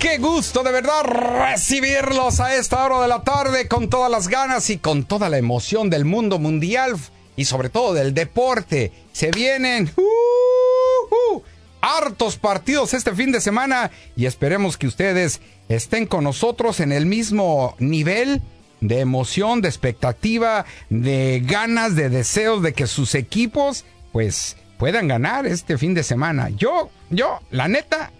Qué 0.00 0.16
gusto 0.16 0.62
de 0.62 0.72
verdad 0.72 1.02
recibirlos 1.04 2.40
a 2.40 2.56
esta 2.56 2.84
hora 2.84 3.02
de 3.02 3.08
la 3.08 3.22
tarde 3.22 3.68
con 3.68 3.90
todas 3.90 4.10
las 4.10 4.28
ganas 4.28 4.70
y 4.70 4.78
con 4.78 5.04
toda 5.04 5.28
la 5.28 5.36
emoción 5.36 5.90
del 5.90 6.06
mundo 6.06 6.38
mundial 6.38 6.96
y 7.36 7.44
sobre 7.44 7.68
todo 7.68 7.92
del 7.92 8.14
deporte. 8.14 8.90
Se 9.12 9.30
vienen 9.30 9.92
uh, 9.96 11.34
uh, 11.34 11.42
hartos 11.82 12.36
partidos 12.36 12.94
este 12.94 13.14
fin 13.14 13.32
de 13.32 13.40
semana 13.42 13.90
y 14.16 14.24
esperemos 14.24 14.78
que 14.78 14.86
ustedes 14.86 15.42
estén 15.68 16.06
con 16.06 16.24
nosotros 16.24 16.80
en 16.80 16.90
el 16.90 17.04
mismo 17.04 17.76
nivel 17.78 18.40
de 18.80 19.00
emoción, 19.00 19.60
de 19.60 19.68
expectativa, 19.68 20.64
de 20.88 21.42
ganas, 21.44 21.94
de 21.94 22.08
deseos 22.08 22.62
de 22.62 22.72
que 22.72 22.86
sus 22.86 23.14
equipos 23.14 23.84
pues 24.10 24.56
puedan 24.78 25.06
ganar 25.06 25.46
este 25.46 25.76
fin 25.76 25.92
de 25.92 26.02
semana. 26.02 26.48
Yo, 26.48 26.90
yo, 27.10 27.40
la 27.50 27.68
neta, 27.68 28.10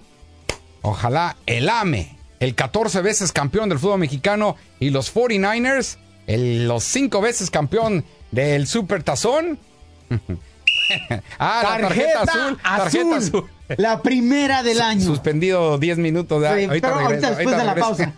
Ojalá 0.87 1.37
el 1.47 1.69
AME, 1.69 2.17
el 2.39 2.55
14 2.55 3.01
veces 3.01 3.33
campeón 3.33 3.69
del 3.69 3.81
fútbol 3.81 3.99
mexicano, 3.99 4.55
y 4.79 4.91
los 4.91 5.13
49ers, 5.13 5.97
el, 6.29 6.69
los 6.69 6.85
5 6.85 7.21
veces 7.21 7.51
campeón 7.51 8.05
del 8.31 8.69
Super 8.69 9.03
Tazón. 9.03 9.59
ah, 11.41 11.79
la 11.81 11.89
tarjeta 11.89 12.23
azul. 12.23 12.59
Tarjeta 12.63 13.17
azul. 13.17 13.51
La 13.79 14.01
primera 14.01 14.63
del 14.63 14.81
año. 14.81 15.05
Suspendido 15.05 15.77
10 15.77 15.99
minutos. 15.99 16.41
De, 16.41 16.57
sí, 16.57 16.65
ahorita, 16.67 16.89
pero 16.89 17.01
ahorita 17.01 17.31
después 17.31 17.57
ahorita 17.57 17.59
de 17.59 17.65
la 17.65 17.75
pausa. 17.75 18.13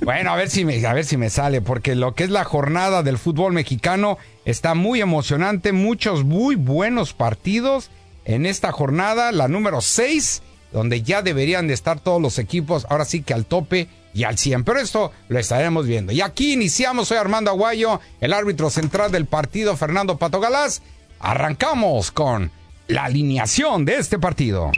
bueno, 0.02 0.32
a 0.32 0.36
ver, 0.36 0.50
si 0.50 0.64
me, 0.64 0.84
a 0.84 0.92
ver 0.92 1.04
si 1.04 1.16
me 1.16 1.30
sale, 1.30 1.60
porque 1.60 1.94
lo 1.94 2.16
que 2.16 2.24
es 2.24 2.30
la 2.30 2.42
jornada 2.42 3.04
del 3.04 3.16
fútbol 3.16 3.52
mexicano 3.52 4.18
está 4.44 4.74
muy 4.74 5.00
emocionante. 5.00 5.70
Muchos 5.70 6.24
muy 6.24 6.56
buenos 6.56 7.12
partidos 7.12 7.92
en 8.24 8.44
esta 8.44 8.72
jornada, 8.72 9.30
la 9.30 9.46
número 9.46 9.80
6 9.80 10.42
donde 10.74 11.02
ya 11.02 11.22
deberían 11.22 11.68
de 11.68 11.74
estar 11.74 12.00
todos 12.00 12.20
los 12.20 12.40
equipos, 12.40 12.84
ahora 12.90 13.04
sí 13.04 13.22
que 13.22 13.32
al 13.32 13.46
tope 13.46 13.88
y 14.12 14.24
al 14.24 14.36
100. 14.36 14.64
Pero 14.64 14.80
esto 14.80 15.12
lo 15.28 15.38
estaremos 15.38 15.86
viendo. 15.86 16.12
Y 16.12 16.20
aquí 16.20 16.52
iniciamos, 16.52 17.08
soy 17.08 17.16
Armando 17.16 17.52
Aguayo, 17.52 18.00
el 18.20 18.32
árbitro 18.32 18.70
central 18.70 19.12
del 19.12 19.26
partido, 19.26 19.76
Fernando 19.76 20.18
Pato 20.18 20.40
Galás. 20.40 20.82
Arrancamos 21.20 22.10
con 22.10 22.50
la 22.88 23.04
alineación 23.04 23.84
de 23.84 23.98
este 23.98 24.18
partido. 24.18 24.72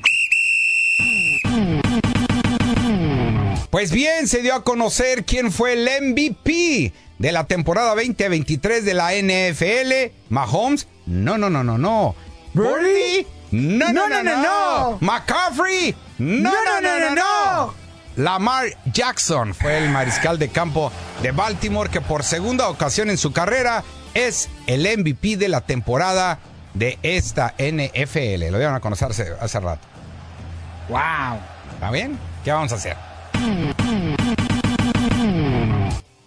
Pues 3.71 3.91
bien, 3.91 4.29
se 4.29 4.43
dio 4.43 4.55
a 4.55 4.65
conocer 4.65 5.25
quién 5.25 5.51
fue 5.51 5.73
el 5.73 5.89
MVP 6.13 6.93
de 7.19 7.33
la 7.33 7.45
temporada 7.47 7.95
2023 7.95 8.85
de 8.85 8.93
la 8.93 9.15
NFL. 9.15 10.13
Mahomes, 10.29 10.89
no, 11.07 11.39
no, 11.39 11.49
no, 11.49 11.65
no, 11.65 11.79
no. 11.79 12.15
Birdie 12.53 13.27
no, 13.51 13.93
no, 13.93 14.09
no, 14.09 14.23
no, 14.23 14.43
no. 14.43 14.99
McCaffrey. 15.01 15.95
No, 16.19 16.51
no, 16.51 16.81
no, 16.81 16.99
no, 16.99 17.15
no. 17.15 17.75
Lamar 18.17 18.69
Jackson 18.87 19.55
fue 19.55 19.79
el 19.79 19.91
mariscal 19.91 20.39
de 20.39 20.49
campo 20.49 20.91
de 21.23 21.33
Baltimore 21.33 21.91
que 21.91 22.01
por 22.01 22.25
segunda 22.25 22.69
ocasión 22.69 23.11
en 23.11 23.19
su 23.19 23.33
carrera 23.33 23.85
es 24.15 24.49
el 24.67 24.87
MVP 24.99 25.37
de 25.37 25.49
la 25.49 25.61
temporada 25.61 26.39
de 26.73 26.99
esta 27.03 27.55
NFL. 27.59 28.51
Lo 28.51 28.59
dieron 28.59 28.75
a 28.75 28.81
conocer 28.81 29.09
hace, 29.41 29.61
rato. 29.61 29.87
¡Wow! 30.89 31.39
¿Está 31.75 31.91
bien? 31.91 32.19
¿Qué 32.43 32.53
vamos 32.53 32.73
a 32.73 32.77
hacer? 32.77 32.97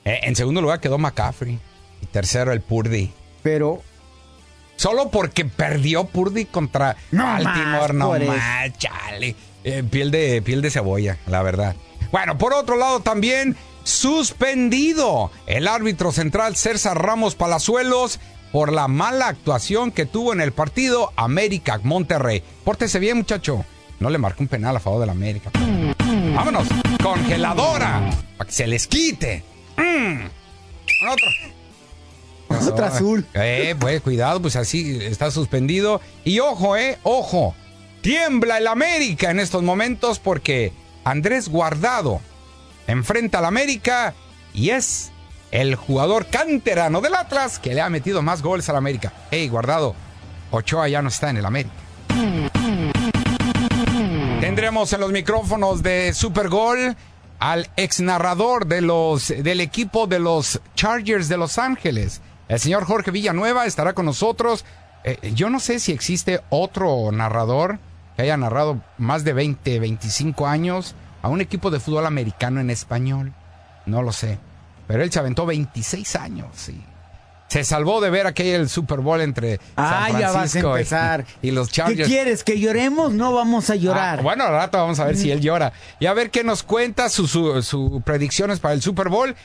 Eh, 0.05 0.19
en 0.23 0.35
segundo 0.35 0.61
lugar 0.61 0.79
quedó 0.79 0.97
McCaffrey. 0.99 1.59
Y 2.01 2.05
tercero 2.05 2.51
el 2.51 2.61
Purdy. 2.61 3.11
Pero 3.41 3.81
Solo 4.79 5.09
porque 5.09 5.43
perdió 5.43 6.05
Purdy 6.05 6.45
contra 6.45 6.95
no 7.11 7.25
Baltimore. 7.25 7.93
no 7.93 8.17
más, 8.17 8.77
chale. 8.77 9.35
Eh, 9.65 9.83
piel, 9.83 10.09
de, 10.09 10.41
piel 10.41 10.61
de 10.61 10.71
cebolla, 10.71 11.17
la 11.27 11.43
verdad. 11.43 11.75
Bueno, 12.13 12.37
por 12.37 12.53
otro 12.53 12.77
lado 12.77 13.01
también 13.01 13.57
suspendido 13.83 15.31
el 15.47 15.67
árbitro 15.67 16.13
central 16.13 16.55
César 16.55 16.97
Ramos 16.97 17.35
Palazuelos 17.35 18.21
por 18.53 18.71
la 18.71 18.87
mala 18.87 19.27
actuación 19.27 19.91
que 19.91 20.05
tuvo 20.05 20.31
en 20.31 20.39
el 20.39 20.53
partido 20.53 21.11
América 21.17 21.77
Monterrey. 21.83 22.41
Pórtese 22.63 22.99
bien, 22.99 23.17
muchacho. 23.17 23.65
No 23.99 24.09
le 24.09 24.17
marcó 24.17 24.43
un 24.43 24.47
penal 24.47 24.77
a 24.77 24.79
favor 24.79 25.01
del 25.01 25.09
América. 25.09 25.51
Vámonos. 26.33 26.69
Congeladora. 27.03 28.11
Para 28.37 28.47
que 28.47 28.55
se 28.55 28.65
les 28.65 28.87
quite. 28.87 29.43
Mm. 29.75 30.23
Otro. 31.11 31.58
Otra 32.49 32.87
azul. 32.87 33.25
Eh, 33.33 33.75
pues 33.79 34.01
cuidado, 34.01 34.41
pues 34.41 34.55
así 34.55 34.97
está 35.01 35.31
suspendido. 35.31 36.01
Y 36.23 36.39
ojo, 36.39 36.75
eh, 36.75 36.97
ojo. 37.03 37.55
Tiembla 38.01 38.57
el 38.57 38.67
América 38.67 39.29
en 39.29 39.39
estos 39.39 39.61
momentos 39.61 40.19
porque 40.19 40.71
Andrés 41.03 41.49
Guardado 41.49 42.21
enfrenta 42.87 43.39
al 43.39 43.45
América 43.45 44.13
y 44.53 44.69
es 44.69 45.11
el 45.51 45.75
jugador 45.75 46.27
canterano 46.27 47.01
del 47.01 47.15
Atlas 47.15 47.59
que 47.59 47.73
le 47.73 47.81
ha 47.81 47.89
metido 47.89 48.21
más 48.21 48.41
goles 48.41 48.69
al 48.69 48.77
América. 48.77 49.11
Ey, 49.31 49.49
Guardado, 49.49 49.95
Ochoa 50.51 50.87
ya 50.87 51.01
no 51.01 51.09
está 51.09 51.29
en 51.29 51.37
el 51.37 51.45
América. 51.45 51.75
Tendremos 54.39 54.93
en 54.93 55.01
los 55.01 55.11
micrófonos 55.11 55.83
de 55.83 56.13
Super 56.13 56.49
Gol 56.49 56.95
al 57.39 57.69
ex 57.77 57.99
narrador 57.99 58.67
de 58.67 58.81
los, 58.81 59.29
del 59.29 59.61
equipo 59.61 60.07
de 60.07 60.19
los 60.19 60.61
Chargers 60.75 61.29
de 61.29 61.37
Los 61.37 61.57
Ángeles, 61.57 62.21
el 62.49 62.59
señor 62.59 62.83
Jorge 62.83 63.11
Villanueva 63.11 63.65
estará 63.65 63.93
con 63.93 64.05
nosotros. 64.05 64.65
Eh, 65.03 65.31
yo 65.33 65.49
no 65.49 65.59
sé 65.59 65.79
si 65.79 65.93
existe 65.93 66.41
otro 66.49 67.11
narrador 67.11 67.79
que 68.15 68.23
haya 68.23 68.35
narrado 68.35 68.81
más 68.97 69.23
de 69.23 69.33
20, 69.33 69.79
25 69.79 70.47
años 70.47 70.95
a 71.21 71.29
un 71.29 71.39
equipo 71.39 71.71
de 71.71 71.79
fútbol 71.79 72.05
americano 72.05 72.59
en 72.59 72.69
español. 72.69 73.33
No 73.85 74.01
lo 74.01 74.11
sé. 74.11 74.39
Pero 74.87 75.03
él 75.03 75.11
se 75.11 75.19
aventó 75.19 75.45
26 75.45 76.15
años 76.15 76.69
y 76.69 76.83
se 77.49 77.63
salvó 77.63 77.99
de 77.99 78.11
ver 78.11 78.27
aquel 78.27 78.69
Super 78.69 78.99
Bowl 78.99 79.19
entre 79.21 79.59
San 79.75 80.11
Francisco 80.31 80.75
Y, 81.41 81.51
los 81.51 81.69
Chargers. 81.69 82.07
¿Qué 82.07 82.13
quieres? 82.13 82.43
¿Que 82.43 82.59
lloremos? 82.59 83.11
No 83.11 83.33
vamos 83.33 83.71
a 83.71 83.75
llorar. 83.75 84.19
Ah, 84.19 84.21
bueno, 84.21 84.43
al 84.45 84.53
rato 84.53 84.77
vamos 84.77 84.99
a 84.99 85.05
ver 85.05 85.17
si 85.17 85.31
él 85.31 85.41
llora. 85.41 85.73
Y 85.99 86.05
a 86.05 86.13
ver 86.13 86.29
qué 86.29 86.43
nos 86.43 86.61
cuenta 86.61 87.09
sus 87.09 87.31
su, 87.31 88.01
predicciones 88.05 88.59
para 88.59 88.75
el 88.75 88.83
Super 88.83 89.09
Bowl. 89.09 89.35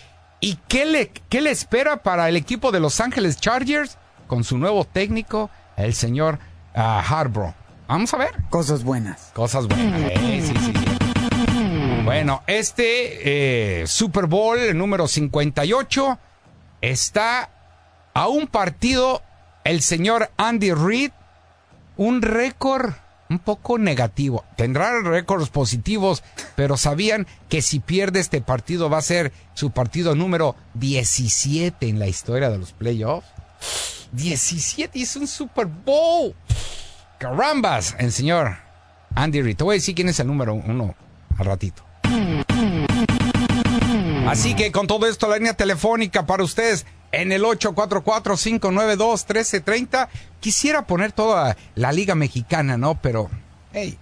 ¿Y 0.44 0.58
qué 0.68 0.84
le, 0.84 1.10
qué 1.30 1.40
le 1.40 1.50
espera 1.50 2.02
para 2.02 2.28
el 2.28 2.36
equipo 2.36 2.70
de 2.70 2.78
Los 2.78 3.00
Ángeles 3.00 3.40
Chargers 3.40 3.96
con 4.26 4.44
su 4.44 4.58
nuevo 4.58 4.84
técnico, 4.84 5.48
el 5.78 5.94
señor 5.94 6.38
uh, 6.76 6.80
Harborough? 6.80 7.54
Vamos 7.88 8.12
a 8.12 8.18
ver. 8.18 8.34
Cosas 8.50 8.84
buenas. 8.84 9.30
Cosas 9.32 9.66
buenas. 9.66 10.02
Eh, 10.02 10.42
sí, 10.46 10.54
sí, 10.54 10.72
sí. 10.74 12.02
Bueno, 12.04 12.42
este 12.46 13.80
eh, 13.80 13.86
Super 13.86 14.26
Bowl 14.26 14.76
número 14.76 15.08
58 15.08 16.18
está 16.82 17.48
a 18.12 18.28
un 18.28 18.46
partido 18.46 19.22
el 19.64 19.80
señor 19.80 20.30
Andy 20.36 20.74
Reid, 20.74 21.12
un 21.96 22.20
récord 22.20 22.92
un 23.30 23.38
poco 23.38 23.78
negativo. 23.78 24.44
Tendrá 24.56 25.00
récords 25.00 25.48
positivos, 25.48 26.22
pero 26.56 26.76
sabían 26.76 27.26
que 27.48 27.62
si 27.62 27.80
pierde 27.80 28.20
este 28.20 28.40
partido 28.40 28.90
va 28.90 28.98
a 28.98 29.02
ser 29.02 29.32
su 29.54 29.70
partido 29.70 30.14
número 30.14 30.56
17 30.74 31.88
en 31.88 31.98
la 31.98 32.06
historia 32.06 32.50
de 32.50 32.58
los 32.58 32.72
playoffs. 32.72 33.28
17 34.12 34.98
y 34.98 35.02
es 35.02 35.16
un 35.16 35.26
Super 35.26 35.66
Bowl. 35.66 36.34
Carambas, 37.18 37.96
el 37.98 38.12
señor 38.12 38.56
Andy 39.14 39.42
Reid. 39.42 39.56
Te 39.56 39.64
voy 39.64 39.80
quién 39.80 40.08
es 40.08 40.20
el 40.20 40.26
número 40.26 40.54
uno 40.54 40.94
al 41.36 41.46
ratito. 41.46 41.84
Así 44.28 44.54
que 44.54 44.72
con 44.72 44.86
todo 44.86 45.06
esto, 45.06 45.28
la 45.28 45.36
línea 45.36 45.54
telefónica 45.54 46.26
para 46.26 46.42
ustedes 46.42 46.86
en 47.20 47.32
el 47.32 47.42
844-592-1330. 47.42 50.08
Quisiera 50.40 50.86
poner 50.86 51.12
toda 51.12 51.56
la 51.74 51.92
Liga 51.92 52.14
Mexicana, 52.14 52.76
¿no? 52.76 53.00
Pero, 53.00 53.30
hey, 53.72 53.96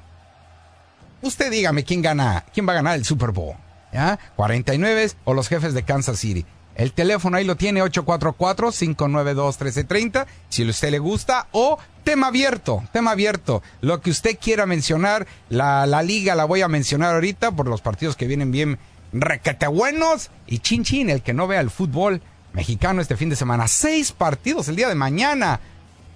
usted 1.23 1.51
dígame 1.51 1.85
quién 1.85 2.03
gana, 2.03 2.45
quién 2.53 2.67
va 2.67 2.73
a 2.73 2.77
ganar 2.77 2.97
el 2.97 3.05
Super 3.05 3.31
Bowl. 3.31 3.55
¿Ya? 3.93 4.19
49 4.37 5.13
o 5.25 5.35
los 5.35 5.49
jefes 5.49 5.75
de 5.75 5.83
Kansas 5.83 6.19
City. 6.19 6.47
El 6.75 6.93
teléfono 6.93 7.37
ahí 7.37 7.45
lo 7.45 7.57
tiene 7.57 7.83
844-592-1330, 7.83 10.25
si 10.49 10.67
a 10.67 10.71
usted 10.71 10.91
le 10.91 10.99
gusta, 10.99 11.49
o 11.53 11.79
tema 12.03 12.29
abierto, 12.29 12.83
tema 12.93 13.11
abierto. 13.11 13.63
Lo 13.83 14.01
que 14.01 14.09
usted 14.11 14.39
quiera 14.41 14.65
mencionar, 14.65 15.27
la, 15.51 15.85
la 15.87 16.03
liga 16.03 16.35
la 16.35 16.47
voy 16.47 16.63
a 16.63 16.69
mencionar 16.69 17.13
ahorita 17.15 17.53
por 17.53 17.69
los 17.69 17.83
partidos 17.83 18.17
que 18.17 18.27
vienen 18.27 18.51
bien 18.51 18.79
requete 19.13 19.67
buenos. 19.67 20.31
Y 20.47 20.61
chin 20.61 21.11
el 21.11 21.21
que 21.23 21.35
no 21.35 21.47
vea 21.47 21.61
el 21.61 21.71
fútbol 21.71 22.23
mexicano 22.53 23.01
este 23.01 23.17
fin 23.17 23.29
de 23.29 23.37
semana. 23.37 23.69
Seis 23.69 24.13
partidos 24.13 24.69
el 24.69 24.77
día 24.77 24.89
de 24.89 24.95
mañana. 24.95 25.61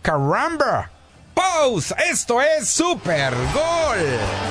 Caramba. 0.03 0.91
Pause. 1.35 1.95
Esto 2.11 2.41
es 2.41 2.69
Super 2.69 3.35
Gol. 3.53 3.99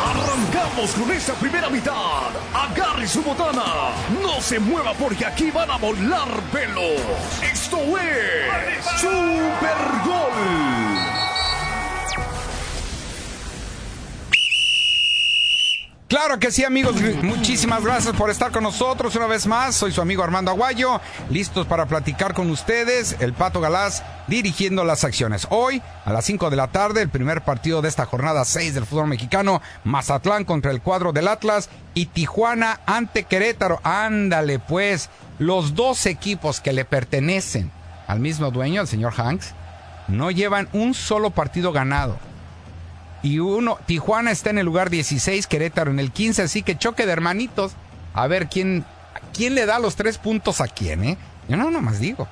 Arrancamos 0.05 0.91
con 0.91 1.11
esta 1.11 1.33
primera 1.33 1.67
mitad. 1.69 2.29
Agarre 2.53 3.07
su 3.07 3.23
botana. 3.23 3.91
No 4.21 4.39
se 4.39 4.59
mueva 4.59 4.93
porque 4.93 5.25
aquí 5.25 5.49
van 5.49 5.71
a 5.71 5.77
volar 5.77 6.29
pelos. 6.51 7.01
Esto 7.41 7.79
es 7.97 8.85
Super 8.99 9.77
Gol. 10.05 10.94
Claro 16.07 16.37
que 16.37 16.51
sí, 16.51 16.63
amigos. 16.63 16.97
Muchísimas 17.23 17.83
gracias 17.83 18.15
por 18.15 18.29
estar 18.29 18.51
con 18.51 18.61
nosotros 18.61 19.15
una 19.15 19.25
vez 19.25 19.47
más. 19.47 19.73
Soy 19.73 19.91
su 19.91 20.01
amigo 20.01 20.23
Armando 20.23 20.51
Aguayo, 20.51 21.01
listos 21.31 21.65
para 21.65 21.87
platicar 21.87 22.35
con 22.35 22.51
ustedes. 22.51 23.15
El 23.19 23.33
Pato 23.33 23.59
Galás 23.59 24.03
dirigiendo 24.27 24.83
las 24.83 25.03
acciones. 25.03 25.47
Hoy, 25.49 25.81
a 26.05 26.13
las 26.13 26.25
5 26.25 26.51
de 26.51 26.57
la 26.57 26.67
tarde, 26.67 27.01
el 27.01 27.09
primer 27.09 27.41
partido 27.41 27.81
de 27.81 27.89
esta 27.89 28.05
jornada 28.05 28.45
6 28.45 28.75
del 28.75 28.85
fútbol 28.85 29.07
mexicano, 29.07 29.63
Mazatlán 29.83 30.45
contra 30.45 30.69
el 30.69 30.81
cuadro 30.81 31.11
del 31.11 31.27
Atlas 31.27 31.69
y 31.95 32.05
Tijuana 32.05 32.81
ante 32.85 33.23
Querétaro. 33.23 33.79
Ándale, 33.83 34.59
pues, 34.59 35.09
los 35.39 35.73
dos 35.73 36.05
equipos 36.05 36.61
que 36.61 36.73
le 36.73 36.85
pertenecen 36.85 37.71
al 38.05 38.19
mismo 38.19 38.51
dueño, 38.51 38.81
el 38.81 38.87
señor 38.87 39.15
Hanks, 39.17 39.55
no 40.07 40.29
llevan 40.29 40.69
un 40.71 40.93
solo 40.93 41.31
partido 41.31 41.71
ganado 41.71 42.19
y 43.25 43.39
uno, 43.39 43.80
Tijuana 43.88 44.30
está 44.30 44.51
en 44.51 44.60
el 44.60 44.68
lugar 44.68 44.92
16, 44.92 45.48
Querétaro 45.48 45.89
en 45.89 46.00
el 46.00 46.12
15, 46.12 46.44
así 46.44 46.62
que 46.62 46.77
choque 46.77 47.07
de 47.07 47.12
hermanitos. 47.12 47.72
A 48.13 48.27
ver 48.27 48.48
quién, 48.50 48.86
quién 49.33 49.56
le 49.56 49.66
da 49.66 49.80
los 49.80 49.95
tres 49.95 50.19
puntos 50.19 50.62
a 50.62 50.68
quién, 50.68 51.04
¿eh? 51.04 51.18
Yo 51.50 51.57
no 51.57 51.72
nomás 51.72 52.00
digo. 52.00 52.27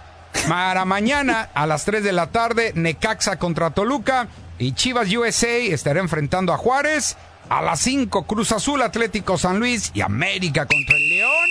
Para 0.48 0.86
mañana 0.86 1.50
a 1.56 1.66
las 1.66 1.86
3 1.86 2.04
de 2.04 2.12
la 2.12 2.28
tarde, 2.28 2.74
Necaxa 2.76 3.38
contra 3.38 3.72
Toluca 3.72 4.28
y 4.60 4.74
Chivas 4.74 5.12
USA 5.12 5.48
estará 5.48 6.00
enfrentando 6.00 6.54
a 6.54 6.58
Juárez. 6.58 7.18
A 7.50 7.64
las 7.64 7.80
5, 7.80 8.28
Cruz 8.28 8.52
Azul, 8.52 8.84
Atlético 8.84 9.40
San 9.40 9.58
Luis 9.58 9.90
y 9.96 10.02
América 10.02 10.68
contra 10.68 10.96
el 10.96 11.10
León. 11.10 11.50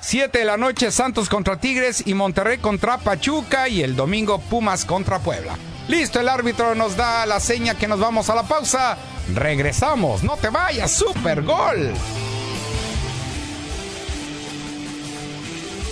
7 0.00 0.38
de 0.38 0.44
la 0.46 0.56
noche, 0.56 0.90
Santos 0.90 1.28
contra 1.28 1.60
Tigres 1.60 2.02
y 2.06 2.14
Monterrey 2.14 2.56
contra 2.56 2.96
Pachuca 2.96 3.68
y 3.68 3.82
el 3.82 3.94
domingo 3.94 4.38
Pumas 4.38 4.86
contra 4.86 5.18
Puebla. 5.18 5.54
Listo, 5.88 6.20
el 6.20 6.28
árbitro 6.28 6.74
nos 6.74 6.96
da 6.96 7.26
la 7.26 7.40
seña 7.40 7.74
que 7.74 7.86
nos 7.86 8.00
vamos 8.00 8.30
a 8.30 8.34
la 8.34 8.42
pausa. 8.44 8.96
Regresamos, 9.34 10.22
no 10.22 10.36
te 10.36 10.48
vayas, 10.48 10.90
super 10.90 11.42
gol. 11.42 11.92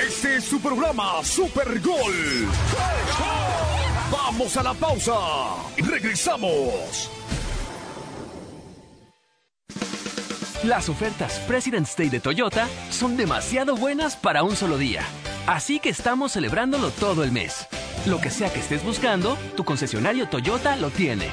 Este 0.01 0.37
es 0.37 0.45
su 0.45 0.61
programa 0.61 1.23
Super 1.23 1.81
Gol. 1.81 2.49
Vamos 4.11 4.57
a 4.57 4.63
la 4.63 4.75
pausa. 4.75 5.15
Regresamos. 5.77 7.11
Las 10.65 10.89
ofertas 10.89 11.41
President's 11.49 11.97
Day 11.97 12.09
de 12.09 12.21
Toyota 12.21 12.69
son 12.91 13.17
demasiado 13.17 13.77
buenas 13.77 14.17
para 14.17 14.43
un 14.43 14.55
solo 14.55 14.79
día. 14.79 15.03
Así 15.47 15.81
que 15.81 15.89
estamos 15.89 16.33
celebrándolo 16.33 16.91
todo 16.91 17.25
el 17.25 17.33
mes. 17.33 17.67
Lo 18.07 18.21
que 18.21 18.31
sea 18.31 18.53
que 18.53 18.59
estés 18.59 18.83
buscando, 18.83 19.39
tu 19.57 19.65
concesionario 19.65 20.29
Toyota 20.29 20.77
lo 20.77 20.91
tiene. 20.91 21.29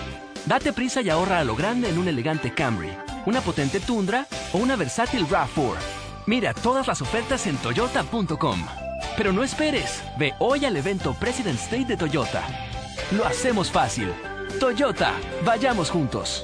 Date 0.45 0.71
prisa 0.71 1.01
y 1.01 1.09
ahorra 1.09 1.39
a 1.39 1.43
lo 1.43 1.55
grande 1.55 1.89
en 1.89 1.97
un 1.97 2.07
elegante 2.07 2.53
Camry, 2.53 2.91
una 3.25 3.41
potente 3.41 3.79
Tundra 3.79 4.27
o 4.53 4.59
una 4.59 4.75
versátil 4.75 5.25
RAV4. 5.27 5.77
Mira 6.27 6.53
todas 6.53 6.87
las 6.87 7.01
ofertas 7.01 7.47
en 7.47 7.57
toyota.com. 7.57 8.63
Pero 9.17 9.33
no 9.33 9.43
esperes, 9.43 10.03
ve 10.19 10.33
hoy 10.37 10.63
al 10.65 10.77
evento 10.77 11.15
President 11.19 11.59
State 11.59 11.85
de 11.85 11.97
Toyota. 11.97 12.43
Lo 13.17 13.25
hacemos 13.25 13.71
fácil. 13.71 14.13
Toyota, 14.59 15.13
vayamos 15.43 15.89
juntos. 15.89 16.43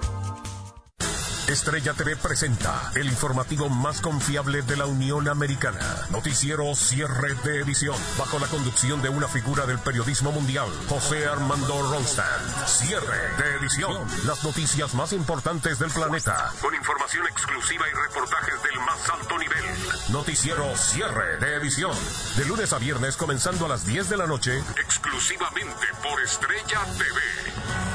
Estrella 1.51 1.93
TV 1.93 2.15
presenta 2.15 2.91
el 2.95 3.07
informativo 3.07 3.67
más 3.67 3.99
confiable 3.99 4.61
de 4.61 4.77
la 4.77 4.85
Unión 4.85 5.27
Americana. 5.27 5.79
Noticiero 6.09 6.73
Cierre 6.75 7.33
de 7.43 7.59
Edición, 7.59 7.95
bajo 8.17 8.39
la 8.39 8.47
conducción 8.47 9.01
de 9.01 9.09
una 9.09 9.27
figura 9.27 9.65
del 9.65 9.77
periodismo 9.79 10.31
mundial, 10.31 10.69
José 10.87 11.27
Armando 11.27 11.91
Ronstadt. 11.91 12.67
Cierre 12.67 13.35
de 13.37 13.55
Edición, 13.57 14.07
las 14.25 14.41
noticias 14.45 14.93
más 14.93 15.11
importantes 15.11 15.77
del 15.77 15.91
planeta, 15.91 16.53
con 16.61 16.73
información 16.73 17.27
exclusiva 17.27 17.85
y 17.85 18.07
reportajes 18.07 18.63
del 18.63 18.79
más 18.85 19.09
alto 19.09 19.37
nivel. 19.37 19.65
Noticiero 20.09 20.77
Cierre 20.77 21.37
de 21.37 21.55
Edición, 21.55 21.95
de 22.37 22.45
lunes 22.45 22.71
a 22.71 22.79
viernes 22.79 23.17
comenzando 23.17 23.65
a 23.65 23.69
las 23.69 23.85
10 23.85 24.09
de 24.09 24.17
la 24.17 24.25
noche, 24.25 24.57
exclusivamente 24.81 25.87
por 26.01 26.21
Estrella 26.21 26.79
TV. 26.97 27.19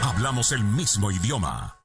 Hablamos 0.03 0.53
el 0.53 0.63
mismo 0.63 1.11
idioma. 1.11 1.77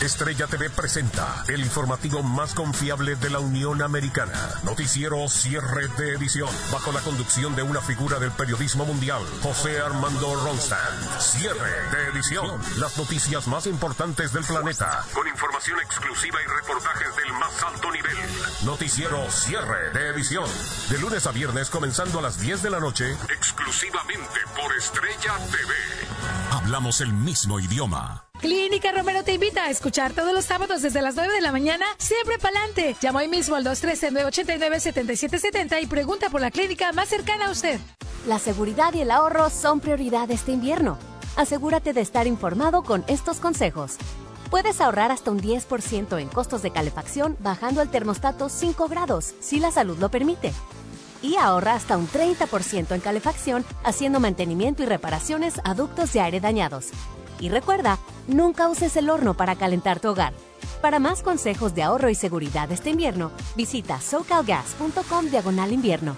Estrella 0.00 0.46
TV 0.46 0.70
presenta 0.70 1.44
el 1.48 1.60
informativo 1.60 2.22
más 2.22 2.54
confiable 2.54 3.16
de 3.16 3.28
la 3.28 3.38
Unión 3.38 3.82
Americana. 3.82 4.32
Noticiero 4.62 5.28
Cierre 5.28 5.88
de 5.98 6.14
Edición, 6.14 6.48
bajo 6.72 6.90
la 6.90 7.00
conducción 7.00 7.54
de 7.54 7.62
una 7.62 7.82
figura 7.82 8.18
del 8.18 8.30
periodismo 8.30 8.86
mundial, 8.86 9.22
José 9.42 9.78
Armando 9.78 10.42
Ronstadt. 10.42 11.20
Cierre 11.20 11.90
de 11.92 12.08
Edición, 12.12 12.58
las 12.78 12.96
noticias 12.96 13.46
más 13.46 13.66
importantes 13.66 14.32
del 14.32 14.44
planeta, 14.44 15.04
con 15.12 15.28
información 15.28 15.78
exclusiva 15.80 16.38
y 16.42 16.46
reportajes 16.46 17.16
del 17.16 17.32
más 17.34 17.62
alto 17.62 17.92
nivel. 17.92 18.16
Noticiero 18.64 19.30
Cierre 19.30 19.90
de 19.92 20.08
Edición, 20.08 20.48
de 20.88 20.98
lunes 20.98 21.26
a 21.26 21.32
viernes 21.32 21.68
comenzando 21.68 22.20
a 22.20 22.22
las 22.22 22.40
10 22.40 22.62
de 22.62 22.70
la 22.70 22.80
noche, 22.80 23.12
exclusivamente 23.28 24.40
por 24.56 24.74
Estrella 24.78 25.36
TV. 25.50 25.74
Hablamos 26.52 27.02
el 27.02 27.12
mismo 27.12 27.60
idioma. 27.60 28.29
Clínica 28.40 28.90
Romero 28.92 29.22
te 29.22 29.34
invita 29.34 29.64
a 29.64 29.70
escuchar 29.70 30.14
todos 30.14 30.32
los 30.32 30.46
sábados 30.46 30.80
desde 30.80 31.02
las 31.02 31.14
9 31.14 31.34
de 31.34 31.42
la 31.42 31.52
mañana, 31.52 31.84
siempre 31.98 32.38
pa'lante. 32.38 32.96
Llama 32.98 33.20
hoy 33.20 33.28
mismo 33.28 33.54
al 33.54 33.66
213-989-7770 33.66 35.82
y 35.82 35.86
pregunta 35.86 36.30
por 36.30 36.40
la 36.40 36.50
clínica 36.50 36.90
más 36.92 37.10
cercana 37.10 37.48
a 37.48 37.50
usted. 37.50 37.78
La 38.26 38.38
seguridad 38.38 38.94
y 38.94 39.02
el 39.02 39.10
ahorro 39.10 39.50
son 39.50 39.80
prioridad 39.80 40.30
este 40.30 40.52
invierno. 40.52 40.96
Asegúrate 41.36 41.92
de 41.92 42.00
estar 42.00 42.26
informado 42.26 42.82
con 42.82 43.04
estos 43.08 43.40
consejos. 43.40 43.96
Puedes 44.48 44.80
ahorrar 44.80 45.10
hasta 45.10 45.30
un 45.30 45.42
10% 45.42 46.18
en 46.18 46.28
costos 46.28 46.62
de 46.62 46.70
calefacción 46.70 47.36
bajando 47.40 47.82
el 47.82 47.90
termostato 47.90 48.48
5 48.48 48.88
grados, 48.88 49.34
si 49.40 49.60
la 49.60 49.70
salud 49.70 49.98
lo 49.98 50.10
permite. 50.10 50.54
Y 51.20 51.36
ahorra 51.36 51.74
hasta 51.74 51.98
un 51.98 52.08
30% 52.08 52.94
en 52.94 53.02
calefacción 53.02 53.66
haciendo 53.84 54.18
mantenimiento 54.18 54.82
y 54.82 54.86
reparaciones 54.86 55.60
a 55.62 55.74
ductos 55.74 56.14
de 56.14 56.22
aire 56.22 56.40
dañados. 56.40 56.86
Y 57.40 57.48
recuerda, 57.48 57.98
nunca 58.30 58.68
uses 58.68 58.96
el 58.96 59.10
horno 59.10 59.34
para 59.34 59.56
calentar 59.56 60.00
tu 60.00 60.08
hogar. 60.08 60.32
Para 60.80 60.98
más 60.98 61.22
consejos 61.22 61.74
de 61.74 61.82
ahorro 61.82 62.08
y 62.08 62.14
seguridad 62.14 62.72
este 62.72 62.90
invierno, 62.90 63.32
visita 63.56 64.00
socalgas.com 64.00 65.26
diagonal 65.26 65.72
invierno. 65.72 66.16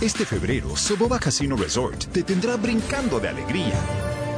Este 0.00 0.26
febrero, 0.26 0.76
Soboba 0.76 1.20
Casino 1.20 1.56
Resort 1.56 2.06
te 2.06 2.24
tendrá 2.24 2.56
brincando 2.56 3.20
de 3.20 3.28
alegría. 3.28 3.74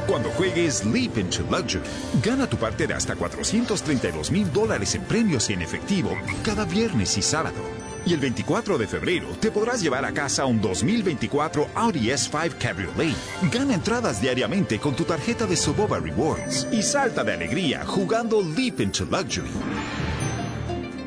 Cuando 0.07 0.29
juegues 0.29 0.85
Leap 0.85 1.17
into 1.17 1.41
Luxury, 1.49 1.83
gana 2.23 2.47
tu 2.47 2.57
parte 2.57 2.85
de 2.85 2.93
hasta 2.93 3.15
432 3.15 4.29
mil 4.29 4.51
dólares 4.53 4.93
en 4.93 5.01
premios 5.05 5.49
y 5.49 5.53
en 5.53 5.63
efectivo 5.63 6.11
cada 6.43 6.65
viernes 6.65 7.17
y 7.17 7.23
sábado. 7.23 7.57
Y 8.05 8.13
el 8.13 8.19
24 8.19 8.77
de 8.77 8.87
febrero 8.87 9.27
te 9.39 9.49
podrás 9.49 9.81
llevar 9.81 10.05
a 10.05 10.13
casa 10.13 10.45
un 10.45 10.61
2024 10.61 11.69
Audi 11.73 12.09
S5 12.09 12.57
Cabriolet. 12.59 13.15
Gana 13.51 13.73
entradas 13.73 14.21
diariamente 14.21 14.79
con 14.79 14.95
tu 14.95 15.05
tarjeta 15.05 15.47
de 15.47 15.57
Soboba 15.57 15.99
Rewards 15.99 16.67
y 16.71 16.83
salta 16.83 17.23
de 17.23 17.33
alegría 17.33 17.83
jugando 17.85 18.41
Leap 18.41 18.79
into 18.81 19.05
Luxury. 19.05 19.49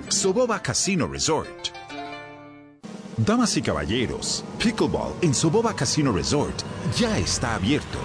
Soboba 0.08 0.60
Casino 0.60 1.06
Resort. 1.06 1.68
Damas 3.16 3.56
y 3.56 3.62
caballeros, 3.62 4.44
Pickleball 4.58 5.12
en 5.22 5.34
Soboba 5.34 5.74
Casino 5.74 6.12
Resort 6.12 6.62
ya 6.96 7.18
está 7.18 7.54
abierto. 7.54 7.98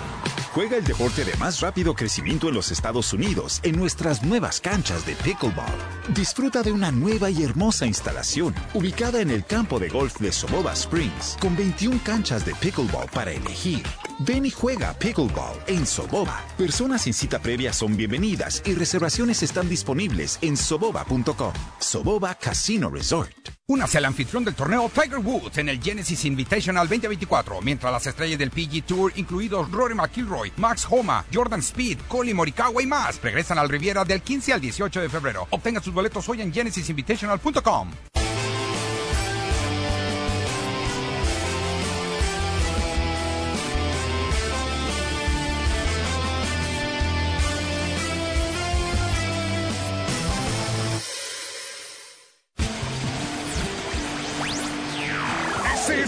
Juega 0.54 0.78
el 0.78 0.84
deporte 0.84 1.26
de 1.26 1.36
más 1.38 1.62
rápido 1.62 1.96
crecimiento 1.96 2.48
en 2.48 2.54
los 2.54 2.72
Estados 2.72 3.12
Unidos 3.12 3.60
en 3.64 3.76
nuestras 3.76 4.22
nuevas 4.22 4.62
canchas 4.62 5.04
de 5.04 5.16
pickleball. 5.16 5.66
Disfruta 6.14 6.62
de 6.62 6.72
una 6.72 6.92
nueva 6.92 7.32
y 7.32 7.42
hermosa 7.42 7.88
instalación 7.88 8.54
ubicada 8.76 9.20
en 9.22 9.32
el 9.32 9.46
campo 9.46 9.80
de 9.80 9.90
golf 9.90 10.20
de 10.20 10.32
Soboba 10.32 10.74
Springs 10.74 11.38
con 11.40 11.56
21 11.58 12.00
canchas 12.04 12.46
de 12.46 12.54
pickleball 12.54 13.10
para 13.10 13.32
elegir. 13.32 13.82
Ven 14.20 14.46
y 14.46 14.52
juega 14.52 14.94
pickleball 14.94 15.58
en 15.66 15.88
Soboba. 15.88 16.46
Personas 16.56 17.02
sin 17.02 17.16
cita 17.16 17.40
previa 17.40 17.74
son 17.74 17.98
bienvenidas 17.98 18.62
y 18.64 18.76
reservaciones 18.76 19.42
están 19.42 19.68
disponibles 19.68 20.38
en 20.44 20.56
soboba.com. 20.56 21.54
Soboba 21.80 22.36
Casino 22.36 22.92
Resort. 22.92 23.63
Únase 23.70 23.98
al 23.98 24.04
anfitrión 24.04 24.44
del 24.44 24.56
torneo 24.56 24.92
Tiger 24.94 25.20
Woods 25.20 25.58
en 25.58 25.70
el 25.70 25.82
Genesis 25.82 26.26
Invitational 26.26 26.86
2024, 26.86 27.62
mientras 27.62 27.94
las 27.94 28.06
estrellas 28.06 28.38
del 28.38 28.52
PG 28.52 28.84
Tour, 28.86 29.14
incluidos 29.16 29.72
Rory 29.72 29.96
McIlroy, 29.96 30.52
Max 30.58 30.86
Homa, 30.90 31.24
Jordan 31.34 31.62
Speed, 31.62 32.00
Colin 32.10 32.36
Morikawa 32.36 32.84
y 32.84 32.88
más, 32.88 33.22
regresan 33.22 33.58
al 33.58 33.70
Riviera 33.70 34.04
del 34.04 34.22
15 34.22 34.52
al 34.52 34.60
18 34.60 35.00
de 35.00 35.08
febrero. 35.08 35.48
Obtenga 35.50 35.82
sus 35.82 35.94
boletos 35.94 36.28
hoy 36.28 36.42
en 36.42 36.52
genesisinvitational.com. 36.52 37.92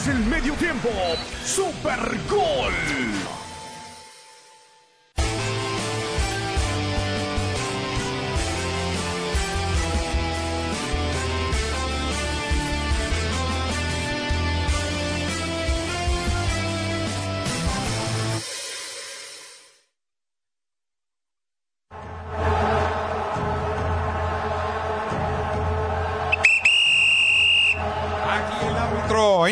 el 0.08 0.20
medio 0.26 0.54
tiempo. 0.56 0.90
Super 1.44 2.00
Gol. 2.30 3.45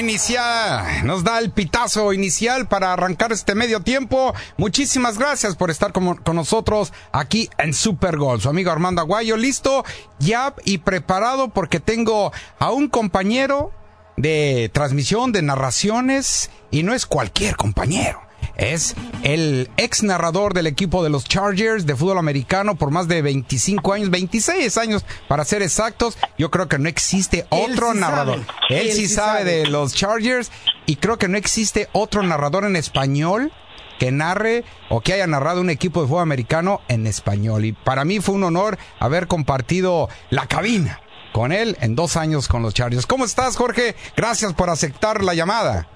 Inicial 0.04 1.06
nos 1.06 1.24
da 1.24 1.40
el 1.40 1.52
pitazo 1.52 2.12
inicial 2.12 2.68
para 2.68 2.92
arrancar 2.92 3.32
este 3.32 3.56
medio 3.56 3.80
tiempo. 3.80 4.34
Muchísimas 4.58 5.18
gracias 5.18 5.56
por 5.56 5.72
estar 5.72 5.94
con, 5.94 6.18
con 6.18 6.36
nosotros 6.36 6.92
aquí 7.14 7.50
en 7.58 7.74
Super 7.74 8.18
Gol. 8.18 8.42
Su 8.42 8.50
amigo 8.50 8.70
Armando 8.70 9.02
Aguayo, 9.02 9.38
listo, 9.38 9.86
ya 10.20 10.54
y 10.66 10.80
preparado 10.80 11.50
porque 11.50 11.80
tengo 11.80 12.34
a 12.60 12.72
un 12.72 12.90
compañero 12.90 13.72
de 14.18 14.70
transmisión, 14.74 15.32
de 15.32 15.42
narraciones, 15.42 16.52
y 16.70 16.84
no 16.84 16.94
es 16.94 17.06
cualquier 17.06 17.56
compañero. 17.56 18.23
Es 18.56 18.96
el 19.24 19.70
ex 19.78 20.04
narrador 20.04 20.54
del 20.54 20.68
equipo 20.68 21.04
de 21.04 21.10
los 21.10 21.26
Chargers 21.26 21.86
de 21.86 21.96
fútbol 21.96 22.18
americano 22.18 22.76
por 22.76 22.92
más 22.92 23.08
de 23.08 23.22
25 23.22 23.94
años, 23.94 24.10
26 24.10 24.78
años 24.78 25.06
para 25.28 25.46
ser 25.46 25.62
exactos. 25.62 26.18
Yo 26.38 26.52
creo 26.52 26.68
que 26.68 26.80
no 26.80 26.90
existe 26.90 27.46
otro 27.50 27.94
sí 27.94 28.00
narrador. 28.00 28.40
sabe. 28.46 28.58
Él, 28.70 28.88
Él 28.88 28.94
sí 28.94 29.08
sí 29.08 29.14
sabe, 29.16 29.40
sabe. 29.40 29.52
de 29.52 29.68
los 29.68 29.94
Chargers 29.94 30.52
y 30.86 30.98
creo 30.98 31.18
que 31.18 31.28
no 31.28 31.38
existe 31.38 31.90
otro 31.94 32.24
narrador 32.24 32.66
en 32.66 32.76
español 32.76 33.52
que 34.00 34.12
narre 34.12 34.66
o 34.90 35.02
que 35.02 35.14
haya 35.14 35.28
narrado 35.28 35.62
un 35.62 35.70
equipo 35.70 36.02
de 36.02 36.08
fútbol 36.08 36.24
americano 36.24 36.82
en 36.90 37.08
español. 37.08 37.64
Y 37.66 37.72
para 37.74 38.04
mí 38.06 38.20
fue 38.20 38.36
un 38.36 38.44
honor 38.44 38.78
haber 39.00 39.28
compartido 39.28 40.10
la 40.30 40.48
cabina 40.48 41.00
con 41.32 41.52
él 41.52 41.78
en 41.80 41.96
dos 41.96 42.18
años 42.18 42.48
con 42.48 42.62
los 42.62 42.74
Chargers. 42.74 43.06
¿Cómo 43.06 43.26
estás, 43.26 43.56
Jorge? 43.56 43.96
Gracias 44.16 44.54
por 44.54 44.70
aceptar 44.70 45.24
la 45.24 45.34
llamada. 45.34 45.88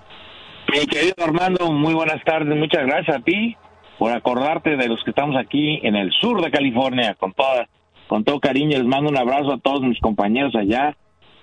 Mi 0.71 0.85
querido 0.85 1.15
Armando, 1.23 1.71
muy 1.71 1.93
buenas 1.93 2.21
tardes. 2.25 2.55
Muchas 2.57 2.85
gracias 2.85 3.17
a 3.17 3.19
ti 3.21 3.55
por 3.97 4.11
acordarte 4.11 4.75
de 4.75 4.87
los 4.87 5.01
que 5.03 5.11
estamos 5.11 5.35
aquí 5.37 5.79
en 5.83 5.95
el 5.95 6.11
sur 6.19 6.43
de 6.43 6.51
California 6.51 7.15
con 7.17 7.33
toda, 7.33 7.69
con 8.07 8.23
todo 8.25 8.39
cariño. 8.39 8.77
Les 8.77 8.85
mando 8.85 9.09
un 9.09 9.17
abrazo 9.17 9.53
a 9.53 9.59
todos 9.59 9.81
mis 9.81 9.99
compañeros 9.99 10.53
allá. 10.55 10.97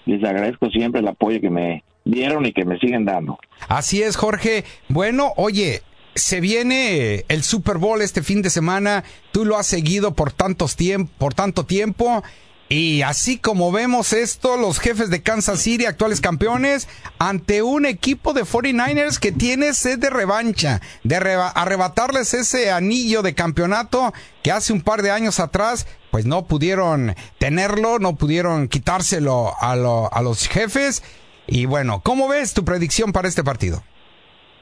Les 0.05 0.23
agradezco 0.23 0.69
siempre 0.69 1.01
el 1.01 1.09
apoyo 1.09 1.41
que 1.41 1.49
me 1.49 1.85
dieron 2.05 2.45
y 2.45 2.53
que 2.53 2.67
me 2.67 2.79
siguen 2.79 3.07
dando. 3.07 3.39
Así 3.69 4.03
es, 4.03 4.17
Jorge. 4.17 4.65
Bueno, 4.89 5.33
oye, 5.37 5.81
se 6.15 6.41
viene 6.41 7.25
el 7.29 7.43
Super 7.43 7.79
Bowl 7.79 8.03
este 8.03 8.23
fin 8.23 8.43
de 8.43 8.51
semana. 8.51 9.05
Tú 9.33 9.47
lo 9.47 9.57
has 9.57 9.67
seguido 9.67 10.15
por 10.15 10.33
tantos 10.33 10.77
tiemp 10.77 11.11
por 11.17 11.33
tanto 11.33 11.65
tiempo. 11.65 12.23
Y 12.77 13.03
así 13.03 13.39
como 13.39 13.71
vemos 13.71 14.13
esto, 14.13 14.57
los 14.57 14.81
jefes 14.81 15.09
de 15.09 15.23
Kansas 15.23 15.61
City, 15.61 15.85
actuales 15.87 16.21
campeones, 16.21 16.89
ante 17.21 17.63
un 17.63 17.87
equipo 17.87 18.33
de 18.33 18.43
49ers 18.43 19.21
que 19.21 19.31
tiene 19.31 19.75
sed 19.75 20.01
de 20.01 20.11
revancha, 20.11 20.81
de 21.05 21.21
reba- 21.21 21.51
arrebatarles 21.51 22.35
ese 22.35 22.73
anillo 22.73 23.23
de 23.23 23.33
campeonato 23.35 24.13
que 24.43 24.51
hace 24.51 24.73
un 24.73 24.81
par 24.81 25.03
de 25.03 25.13
años 25.13 25.39
atrás, 25.39 25.87
pues 26.11 26.27
no 26.27 26.47
pudieron 26.47 27.15
tenerlo, 27.39 28.01
no 28.01 28.17
pudieron 28.17 28.67
quitárselo 28.67 29.53
a, 29.61 29.77
lo- 29.77 30.13
a 30.13 30.21
los 30.23 30.49
jefes. 30.49 31.05
Y 31.47 31.67
bueno, 31.67 32.01
¿cómo 32.03 32.27
ves 32.27 32.55
tu 32.55 32.65
predicción 32.65 33.13
para 33.13 33.29
este 33.29 33.45
partido? 33.45 33.85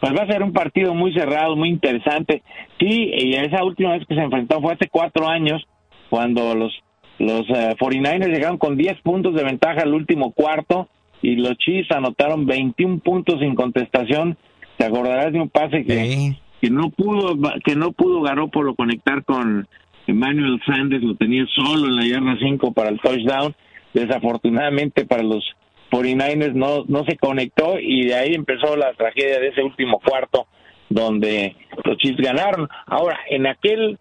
Pues 0.02 0.12
va 0.14 0.24
a 0.24 0.26
ser 0.26 0.42
un 0.42 0.52
partido 0.52 0.92
muy 0.92 1.14
cerrado, 1.14 1.56
muy 1.56 1.70
interesante. 1.70 2.42
Sí, 2.78 3.10
y 3.14 3.36
esa 3.36 3.64
última 3.64 3.92
vez 3.92 4.02
que 4.06 4.14
se 4.16 4.20
enfrentó 4.20 4.60
fue 4.60 4.74
hace 4.74 4.88
cuatro 4.90 5.28
años, 5.28 5.62
cuando 6.10 6.54
los, 6.54 6.72
los 7.18 7.42
eh, 7.50 7.74
49ers 7.78 8.28
llegaron 8.28 8.58
con 8.58 8.76
10 8.76 9.00
puntos 9.02 9.34
de 9.34 9.44
ventaja 9.44 9.82
al 9.82 9.94
último 9.94 10.32
cuarto 10.32 10.88
y 11.20 11.36
los 11.36 11.56
Chiefs 11.58 11.90
anotaron 11.92 12.46
21 12.46 12.98
puntos 12.98 13.40
sin 13.40 13.54
contestación. 13.54 14.36
Te 14.76 14.86
acordarás 14.86 15.32
de 15.32 15.40
un 15.40 15.48
pase 15.48 15.84
que, 15.84 16.04
Sí. 16.04 16.38
que 16.60 16.70
no 16.70 16.90
pudo 16.90 17.36
que 17.64 17.76
no 17.76 17.92
pudo 17.92 18.22
Garoppolo 18.22 18.74
conectar 18.74 19.24
con 19.24 19.68
Emmanuel 20.06 20.60
Sanders, 20.66 21.04
lo 21.04 21.14
tenía 21.14 21.46
solo 21.54 21.86
en 21.86 21.96
la 21.96 22.06
yarda 22.06 22.36
5 22.40 22.72
para 22.72 22.88
el 22.88 23.00
touchdown. 23.00 23.54
Desafortunadamente 23.94 25.04
para 25.04 25.22
los 25.22 25.44
49ers 25.90 26.54
no, 26.54 26.84
no 26.88 27.04
se 27.04 27.16
conectó 27.18 27.78
y 27.78 28.06
de 28.06 28.14
ahí 28.14 28.34
empezó 28.34 28.76
la 28.76 28.92
tragedia 28.94 29.38
de 29.38 29.48
ese 29.48 29.62
último 29.62 30.00
cuarto 30.00 30.46
donde 30.88 31.54
los 31.84 31.96
Chiefs 31.98 32.20
ganaron. 32.20 32.68
Ahora, 32.86 33.18
en 33.30 33.46
aquel 33.46 33.98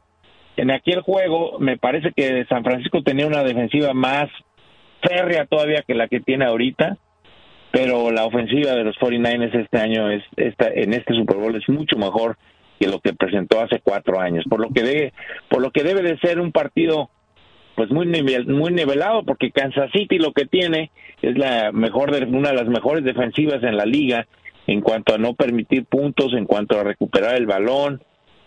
en 0.58 0.72
aquel 0.72 1.02
juego 1.02 1.60
me 1.60 1.78
parece 1.78 2.12
que 2.16 2.46
San 2.50 2.64
Francisco 2.64 3.04
tenía 3.04 3.28
una 3.28 3.44
defensiva 3.44 3.94
más 3.94 4.30
férrea 5.02 5.46
todavía 5.46 5.84
que 5.86 5.96
la 5.96 6.08
que 6.08 6.20
tiene 6.20 6.46
ahorita, 6.46 6.98
pero 7.72 8.12
la 8.12 8.26
ofensiva 8.26 8.74
de 8.74 8.84
los 8.84 8.96
49ers 8.98 9.56
este 9.56 9.78
año 9.80 10.10
es 10.12 10.24
esta 10.36 10.68
en 10.68 10.94
este 10.94 11.14
Super 11.14 11.38
Bowl 11.38 11.56
es 11.56 11.68
mucho 11.70 11.98
mejor 11.98 12.38
que 12.80 12.88
lo 12.88 13.00
que 13.00 13.14
presentó 13.14 13.62
hace 13.62 13.80
cuatro 13.82 14.20
años, 14.20 14.44
por 14.50 14.60
lo 14.60 14.70
que 14.70 14.84
debe 14.84 15.14
por 15.50 15.62
lo 15.62 15.72
que 15.72 15.84
debe 15.84 16.02
de 16.02 16.18
ser 16.20 16.40
un 16.40 16.52
partido 16.52 17.10
pues 17.76 17.90
muy 17.90 18.06
nivel, 18.06 18.48
muy 18.48 18.74
nivelado 18.74 19.24
porque 19.24 19.52
Kansas 19.52 19.90
City 19.94 20.18
lo 20.18 20.34
que 20.34 20.46
tiene 20.46 20.92
es 21.22 21.38
la 21.38 21.72
mejor 21.72 22.12
una 22.28 22.50
de 22.50 22.56
las 22.56 22.68
mejores 22.68 23.04
defensivas 23.04 23.64
en 23.64 23.78
la 23.78 23.86
liga 23.86 24.28
en 24.68 24.82
cuanto 24.82 25.16
a 25.16 25.18
no 25.18 25.34
permitir 25.34 25.86
puntos, 25.86 26.34
en 26.34 26.46
cuanto 26.46 26.80
a 26.80 26.84
recuperar 26.84 27.36
el 27.36 27.48
balón, 27.48 28.02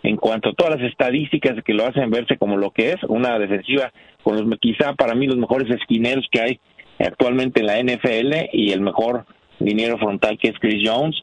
en 0.05 0.17
cuanto 0.17 0.51
a 0.51 0.53
todas 0.53 0.81
las 0.81 0.91
estadísticas 0.91 1.55
que 1.65 1.75
lo 1.75 1.87
hacen 1.87 2.11
verse 2.11 2.37
como 2.37 2.57
lo 2.57 2.71
que 2.71 2.91
es 2.91 3.03
una 3.09 3.39
defensiva 3.39 3.91
con 4.23 4.37
los 4.37 4.59
quizá 4.61 4.95
para 4.95 5.15
mí 5.15 5.27
los 5.27 5.37
mejores 5.37 5.69
esquineros 5.71 6.27
que 6.31 6.41
hay 6.41 6.61
actualmente 7.01 7.61
en 7.61 7.67
la 7.67 7.83
NFL 7.83 8.51
y 8.53 8.71
el 8.71 8.81
mejor 8.81 9.25
dinero 9.59 9.99
frontal 9.99 10.39
que 10.39 10.49
es 10.49 10.59
Chris 10.61 10.89
Jones, 10.89 11.17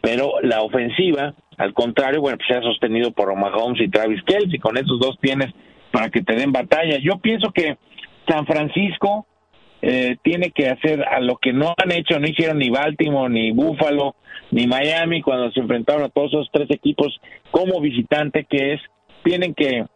pero 0.00 0.34
la 0.42 0.62
ofensiva 0.62 1.34
al 1.58 1.74
contrario, 1.74 2.20
bueno, 2.20 2.38
pues 2.38 2.48
se 2.48 2.54
ha 2.54 2.62
sostenido 2.62 3.10
por 3.10 3.34
Mahomes 3.34 3.80
y 3.82 3.88
Travis 3.88 4.22
Kelce, 4.22 4.60
con 4.60 4.76
esos 4.76 5.00
dos 5.00 5.18
tienes 5.20 5.52
para 5.90 6.08
que 6.08 6.22
te 6.22 6.36
den 6.36 6.52
batalla. 6.52 6.98
Yo 7.02 7.18
pienso 7.18 7.50
que 7.50 7.76
San 8.28 8.46
Francisco 8.46 9.26
eh, 9.80 10.16
tiene 10.22 10.50
que 10.50 10.68
hacer 10.68 11.04
a 11.04 11.20
lo 11.20 11.36
que 11.36 11.52
no 11.52 11.74
han 11.76 11.92
hecho, 11.92 12.18
no 12.18 12.28
hicieron 12.28 12.58
ni 12.58 12.70
Baltimore, 12.70 13.32
ni 13.32 13.52
Buffalo, 13.52 14.16
ni 14.50 14.66
Miami 14.66 15.22
cuando 15.22 15.50
se 15.52 15.60
enfrentaron 15.60 16.04
a 16.04 16.08
todos 16.08 16.32
esos 16.32 16.48
tres 16.52 16.70
equipos 16.70 17.20
como 17.50 17.80
visitante, 17.80 18.44
que 18.48 18.74
es, 18.74 18.80
tienen 19.22 19.54
que 19.54 19.86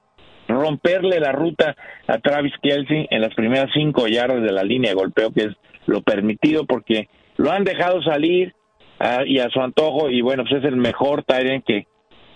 romperle 0.48 1.18
la 1.20 1.32
ruta 1.32 1.76
a 2.06 2.18
Travis 2.18 2.52
Kelsey 2.62 3.06
en 3.10 3.20
las 3.20 3.34
primeras 3.34 3.70
cinco 3.72 4.06
yardas 4.06 4.42
de 4.42 4.52
la 4.52 4.62
línea 4.62 4.90
de 4.90 4.96
golpeo, 4.96 5.32
que 5.32 5.44
es 5.44 5.56
lo 5.86 6.02
permitido, 6.02 6.64
porque 6.66 7.08
lo 7.36 7.50
han 7.50 7.64
dejado 7.64 8.02
salir 8.02 8.54
ah, 9.00 9.22
y 9.26 9.38
a 9.38 9.48
su 9.50 9.60
antojo, 9.60 10.10
y 10.10 10.20
bueno, 10.20 10.44
pues 10.44 10.62
es 10.62 10.64
el 10.64 10.76
mejor 10.76 11.24
Tyrant 11.24 11.64
que, 11.64 11.86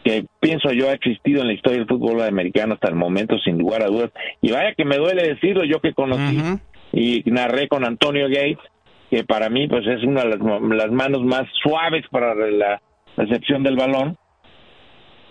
que 0.04 0.24
pienso 0.40 0.72
yo 0.72 0.88
ha 0.88 0.92
existido 0.92 1.42
en 1.42 1.48
la 1.48 1.52
historia 1.52 1.78
del 1.78 1.88
fútbol 1.88 2.22
americano 2.22 2.74
hasta 2.74 2.88
el 2.88 2.94
momento, 2.94 3.38
sin 3.38 3.58
lugar 3.58 3.82
a 3.82 3.86
dudas. 3.86 4.10
Y 4.40 4.52
vaya 4.52 4.74
que 4.74 4.84
me 4.84 4.96
duele 4.96 5.22
decirlo, 5.28 5.64
yo 5.64 5.80
que 5.80 5.94
conocí. 5.94 6.38
Y 6.96 7.22
narré 7.26 7.68
con 7.68 7.84
Antonio 7.84 8.26
Gates, 8.28 8.58
que 9.10 9.22
para 9.22 9.50
mí 9.50 9.68
pues 9.68 9.86
es 9.86 10.02
una 10.02 10.22
de 10.24 10.38
las, 10.38 10.90
manos 10.90 11.22
más 11.22 11.44
suaves 11.62 12.04
para 12.10 12.34
la 12.34 12.80
recepción 13.16 13.62
del 13.62 13.76
balón, 13.76 14.16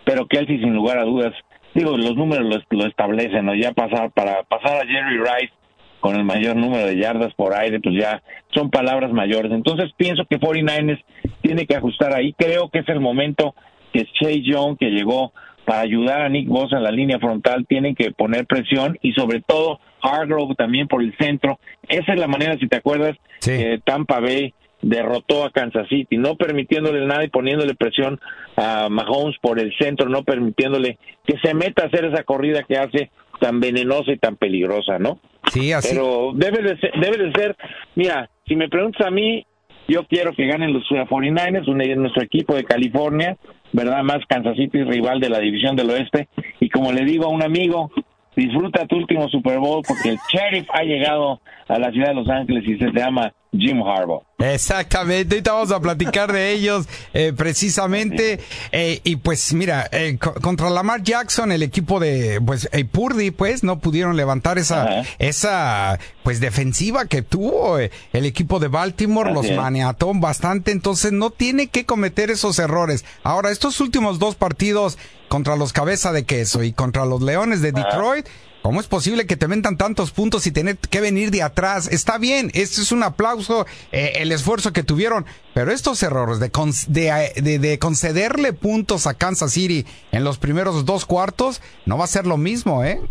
pero 0.05 0.27
Kelsey 0.27 0.59
sin 0.59 0.75
lugar 0.75 0.99
a 0.99 1.03
dudas, 1.03 1.33
digo, 1.73 1.97
los 1.97 2.15
números 2.15 2.63
lo, 2.69 2.85
establecen, 2.85 3.45
¿no? 3.45 3.55
Ya 3.55 3.71
pasar, 3.71 4.11
para 4.11 4.43
pasar 4.43 4.77
a 4.77 4.87
Jerry 4.87 5.17
Rice 5.17 5.53
con 5.99 6.15
el 6.15 6.23
mayor 6.23 6.55
número 6.55 6.85
de 6.85 6.97
yardas 6.97 7.33
por 7.33 7.55
aire, 7.55 7.79
pues 7.79 7.95
ya 7.99 8.21
son 8.53 8.69
palabras 8.69 9.11
mayores. 9.11 9.51
Entonces 9.51 9.91
pienso 9.97 10.23
que 10.29 10.39
49ers 10.39 11.03
tiene 11.41 11.65
que 11.65 11.75
ajustar 11.75 12.13
ahí. 12.13 12.33
Creo 12.33 12.69
que 12.69 12.79
es 12.79 12.89
el 12.89 12.99
momento 12.99 13.55
que 13.91 14.05
Chase 14.05 14.43
Young, 14.43 14.77
que 14.77 14.91
llegó 14.91 15.33
para 15.65 15.81
ayudar 15.81 16.21
a 16.21 16.29
Nick 16.29 16.47
Bosa 16.47 16.77
en 16.77 16.83
la 16.83 16.91
línea 16.91 17.19
frontal, 17.19 17.65
tienen 17.67 17.95
que 17.95 18.11
poner 18.11 18.45
presión 18.45 18.97
y 19.01 19.13
sobre 19.13 19.41
todo 19.41 19.79
Hargrove 20.01 20.55
también 20.55 20.87
por 20.87 21.01
el 21.01 21.15
centro. 21.17 21.59
Esa 21.87 22.13
es 22.13 22.19
la 22.19 22.27
manera, 22.27 22.57
si 22.57 22.67
te 22.67 22.77
acuerdas, 22.77 23.17
que 23.41 23.81
Tampa 23.83 24.19
Bay 24.19 24.53
derrotó 24.81 25.43
a 25.43 25.51
Kansas 25.51 25.87
City, 25.89 26.17
no 26.17 26.35
permitiéndole 26.35 27.05
nada 27.05 27.23
y 27.23 27.29
poniéndole 27.29 27.73
presión 27.73 28.19
a 28.55 28.87
Mahomes 28.89 29.35
por 29.41 29.59
el 29.59 29.75
centro, 29.77 30.07
no 30.09 30.23
permitiéndole 30.23 30.99
que 31.25 31.37
se 31.39 31.55
meta 31.55 31.83
a 31.83 31.87
hacer 31.87 32.05
esa 32.05 32.23
corrida 32.23 32.63
que 32.63 32.77
hace 32.77 33.09
tan 33.39 33.59
venenosa 33.59 34.11
y 34.11 34.17
tan 34.17 34.35
peligrosa, 34.35 34.99
¿no? 34.99 35.19
Sí, 35.51 35.71
así. 35.71 35.89
Pero 35.89 36.31
debe 36.35 36.61
de 36.61 36.77
ser, 36.79 36.91
debe 36.99 37.17
de 37.17 37.31
ser, 37.31 37.55
mira, 37.95 38.29
si 38.47 38.55
me 38.55 38.69
preguntas 38.69 39.05
a 39.05 39.11
mí, 39.11 39.45
yo 39.87 40.05
quiero 40.05 40.33
que 40.33 40.47
ganen 40.47 40.73
los 40.73 40.83
49ers, 40.83 41.95
nuestro 41.95 42.23
equipo 42.23 42.55
de 42.55 42.63
California, 42.63 43.37
¿verdad? 43.71 44.03
Más 44.03 44.25
Kansas 44.27 44.55
City, 44.55 44.83
rival 44.83 45.19
de 45.19 45.29
la 45.29 45.39
división 45.39 45.75
del 45.75 45.89
oeste. 45.89 46.27
Y 46.59 46.69
como 46.69 46.91
le 46.91 47.05
digo 47.05 47.25
a 47.25 47.29
un 47.29 47.43
amigo, 47.43 47.91
disfruta 48.35 48.85
tu 48.87 48.97
último 48.97 49.29
Super 49.29 49.59
Bowl 49.59 49.81
porque 49.87 50.09
el 50.09 50.19
Sheriff 50.31 50.67
ha 50.73 50.83
llegado 50.83 51.41
a 51.67 51.79
la 51.79 51.91
ciudad 51.91 52.09
de 52.09 52.15
Los 52.15 52.29
Ángeles 52.29 52.63
y 52.67 52.77
se 52.77 52.91
llama 52.91 53.33
Jim 53.57 53.81
Harbaugh. 53.81 54.23
Exactamente, 54.37 55.35
ahorita 55.35 55.53
vamos 55.53 55.71
a 55.71 55.79
platicar 55.79 56.31
de 56.31 56.51
ellos 56.51 56.87
eh, 57.13 57.33
precisamente. 57.35 58.39
Eh, 58.71 58.99
y 59.03 59.15
pues 59.15 59.53
mira, 59.53 59.87
eh, 59.91 60.17
contra 60.17 60.69
Lamar 60.69 61.01
Jackson, 61.01 61.51
el 61.51 61.63
equipo 61.63 61.99
de 61.99 62.41
pues 62.45 62.69
Purdy, 62.91 63.31
pues 63.31 63.63
no 63.63 63.79
pudieron 63.79 64.17
levantar 64.17 64.57
esa, 64.57 65.03
esa 65.19 65.97
pues 66.23 66.39
defensiva 66.39 67.05
que 67.05 67.21
tuvo 67.21 67.77
el 67.79 68.25
equipo 68.25 68.59
de 68.59 68.67
Baltimore, 68.67 69.33
los 69.33 69.49
maniató 69.51 70.11
bastante, 70.13 70.71
entonces 70.71 71.11
no 71.11 71.29
tiene 71.29 71.67
que 71.67 71.85
cometer 71.85 72.29
esos 72.29 72.59
errores. 72.59 73.05
Ahora, 73.23 73.51
estos 73.51 73.79
últimos 73.79 74.19
dos 74.19 74.35
partidos 74.35 74.97
contra 75.35 75.57
los 75.57 75.73
cabeza 75.73 76.13
de 76.13 76.23
queso 76.23 76.63
y 76.63 76.71
contra 76.71 77.05
los 77.05 77.21
leones 77.21 77.61
de 77.61 77.73
Detroit, 77.73 78.25
¿Cómo 78.61 78.79
es 78.79 78.87
posible 78.87 79.27
que 79.27 79.35
te 79.35 79.45
vendan 79.45 79.77
tantos 79.77 80.09
puntos 80.09 80.47
y 80.47 80.51
tener 80.51 80.77
que 80.77 80.99
venir 80.99 81.29
de 81.29 81.43
atrás? 81.43 81.87
Está 81.91 82.17
bien, 82.17 82.49
esto 82.55 82.81
es 82.81 82.91
un 82.91 83.03
aplauso, 83.03 83.67
eh, 83.91 84.13
el 84.15 84.31
esfuerzo 84.31 84.73
que 84.73 84.81
tuvieron, 84.81 85.25
pero 85.53 85.71
estos 85.71 86.01
errores 86.01 86.39
de, 86.39 86.49
de, 86.89 87.59
de, 87.59 87.79
concederle 87.79 88.53
puntos 88.53 89.05
a 89.05 89.13
Kansas 89.13 89.51
City 89.51 89.85
en 90.11 90.23
los 90.23 90.39
primeros 90.39 90.83
dos 90.83 91.05
cuartos 91.05 91.61
no 91.85 91.99
va 91.99 92.05
a 92.05 92.07
ser 92.07 92.25
lo 92.25 92.37
mismo, 92.37 92.83
¿eh? 92.83 93.01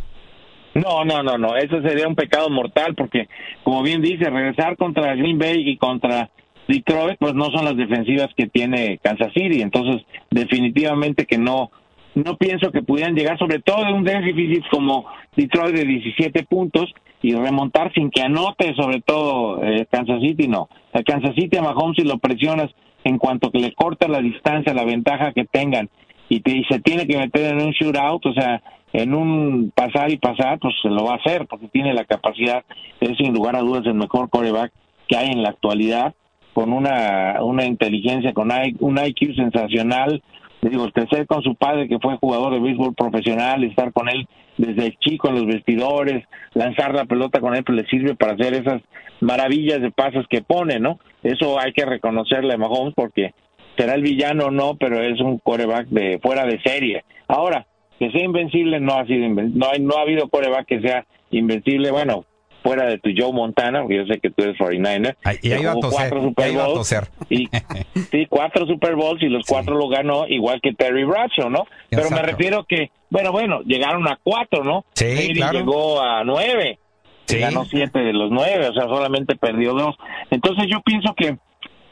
No, 0.74 1.04
no, 1.04 1.22
no, 1.22 1.38
no, 1.38 1.56
eso 1.56 1.80
sería 1.82 2.08
un 2.08 2.16
pecado 2.16 2.50
mortal 2.50 2.96
porque, 2.96 3.28
como 3.62 3.82
bien 3.82 4.02
dice, 4.02 4.30
regresar 4.30 4.76
contra 4.76 5.14
Green 5.14 5.38
Bay 5.38 5.68
y 5.68 5.76
contra 5.76 6.30
Detroit, 6.66 7.18
pues 7.20 7.34
no 7.34 7.50
son 7.52 7.64
las 7.64 7.76
defensivas 7.76 8.30
que 8.36 8.48
tiene 8.48 8.98
Kansas 9.02 9.32
City, 9.34 9.60
entonces 9.60 10.04
definitivamente 10.30 11.26
que 11.26 11.38
no, 11.38 11.70
no 12.14 12.36
pienso 12.36 12.70
que 12.70 12.82
pudieran 12.82 13.14
llegar, 13.14 13.38
sobre 13.38 13.60
todo 13.60 13.82
en 13.86 13.94
un 13.94 14.04
déficit 14.04 14.64
como 14.70 15.06
Detroit 15.36 15.74
de 15.74 15.84
17 15.84 16.44
puntos 16.44 16.92
y 17.22 17.34
remontar 17.34 17.92
sin 17.92 18.10
que 18.10 18.22
anote, 18.22 18.74
sobre 18.74 19.00
todo 19.00 19.62
eh, 19.64 19.86
Kansas 19.90 20.20
City, 20.20 20.46
no. 20.46 20.68
El 20.92 21.04
Kansas 21.04 21.34
City 21.34 21.56
a 21.56 21.62
Mahomes, 21.62 21.96
si 21.96 22.04
lo 22.04 22.18
presionas 22.18 22.70
en 23.02 23.18
cuanto 23.18 23.50
que 23.50 23.58
le 23.58 23.72
corta 23.72 24.08
la 24.08 24.20
distancia, 24.20 24.74
la 24.74 24.84
ventaja 24.84 25.32
que 25.32 25.44
tengan, 25.44 25.88
y, 26.28 26.40
te, 26.40 26.52
y 26.52 26.64
se 26.64 26.80
tiene 26.80 27.06
que 27.06 27.18
meter 27.18 27.54
en 27.54 27.62
un 27.62 27.72
shootout, 27.72 28.26
o 28.26 28.32
sea, 28.32 28.62
en 28.92 29.14
un 29.14 29.72
pasar 29.74 30.10
y 30.10 30.18
pasar, 30.18 30.58
pues 30.58 30.74
se 30.80 30.88
lo 30.88 31.04
va 31.04 31.14
a 31.14 31.16
hacer, 31.16 31.46
porque 31.46 31.68
tiene 31.68 31.92
la 31.92 32.04
capacidad, 32.04 32.64
es 33.00 33.16
sin 33.18 33.34
lugar 33.34 33.56
a 33.56 33.60
dudas 33.60 33.84
el 33.86 33.94
mejor 33.94 34.30
coreback 34.30 34.72
que 35.08 35.16
hay 35.16 35.30
en 35.30 35.42
la 35.42 35.50
actualidad, 35.50 36.14
con 36.52 36.72
una, 36.72 37.42
una 37.42 37.64
inteligencia, 37.64 38.32
con 38.32 38.50
un 38.78 38.98
IQ 39.04 39.34
sensacional, 39.34 40.22
digo, 40.70 40.90
crecer 40.90 41.26
con 41.26 41.42
su 41.42 41.54
padre 41.54 41.88
que 41.88 41.98
fue 41.98 42.16
jugador 42.16 42.52
de 42.52 42.60
béisbol 42.60 42.94
profesional, 42.94 43.64
estar 43.64 43.92
con 43.92 44.08
él 44.08 44.26
desde 44.56 44.96
chico 44.98 45.28
en 45.28 45.34
los 45.34 45.46
vestidores, 45.46 46.24
lanzar 46.54 46.94
la 46.94 47.04
pelota 47.04 47.40
con 47.40 47.54
él, 47.54 47.64
pues 47.64 47.82
le 47.82 47.88
sirve 47.88 48.14
para 48.14 48.32
hacer 48.34 48.54
esas 48.54 48.82
maravillas 49.20 49.80
de 49.80 49.90
pases 49.90 50.26
que 50.28 50.42
pone, 50.42 50.78
¿no? 50.78 50.98
Eso 51.22 51.58
hay 51.58 51.72
que 51.72 51.84
reconocerle 51.84 52.54
a 52.54 52.58
Mahomes 52.58 52.94
porque 52.94 53.34
será 53.76 53.94
el 53.94 54.02
villano 54.02 54.46
o 54.46 54.50
no, 54.50 54.76
pero 54.76 55.02
es 55.02 55.20
un 55.20 55.38
coreback 55.38 55.88
de 55.88 56.18
fuera 56.22 56.44
de 56.44 56.60
serie. 56.60 57.04
Ahora, 57.28 57.66
que 57.98 58.10
sea 58.10 58.24
invencible 58.24 58.80
no 58.80 58.94
ha 58.94 59.06
sido 59.06 59.28
no, 59.28 59.66
hay, 59.70 59.80
no 59.80 59.96
ha 59.96 60.02
habido 60.02 60.28
coreback 60.28 60.66
que 60.66 60.80
sea 60.80 61.06
invencible, 61.30 61.90
bueno, 61.90 62.24
fuera 62.64 62.86
de 62.86 62.98
tu 62.98 63.10
Joe 63.14 63.32
Montana, 63.32 63.82
porque 63.82 63.96
yo 63.98 64.06
sé 64.06 64.18
que 64.18 64.30
tú 64.30 64.42
eres 64.42 64.56
49er. 64.56 65.16
y 65.42 65.52
ahí 65.52 65.64
a 65.66 65.74
cuatro 65.74 66.22
Super 66.22 66.52
Bowls, 66.52 66.96
Y, 67.28 67.48
sí, 68.10 68.26
cuatro 68.28 68.66
Super 68.66 68.96
Bowls 68.96 69.22
y 69.22 69.28
los 69.28 69.44
cuatro 69.46 69.76
lo 69.76 69.88
ganó 69.88 70.26
igual 70.26 70.60
que 70.62 70.72
Terry 70.72 71.04
Bradshaw, 71.04 71.50
¿no? 71.50 71.66
Pero 71.90 72.10
me 72.10 72.22
refiero 72.22 72.64
que, 72.64 72.90
bueno, 73.10 73.32
bueno, 73.32 73.60
llegaron 73.66 74.08
a 74.08 74.18
cuatro, 74.22 74.64
¿no? 74.64 74.86
Sí, 74.94 75.34
claro. 75.34 75.58
llegó 75.58 76.02
a 76.02 76.24
nueve. 76.24 76.78
Sí. 77.26 77.38
Ganó 77.38 77.64
siete 77.66 78.00
de 78.00 78.12
los 78.12 78.30
nueve, 78.30 78.68
o 78.68 78.72
sea, 78.72 78.84
solamente 78.84 79.36
perdió 79.36 79.74
dos. 79.74 79.94
Entonces 80.30 80.66
yo 80.70 80.80
pienso 80.80 81.14
que 81.14 81.36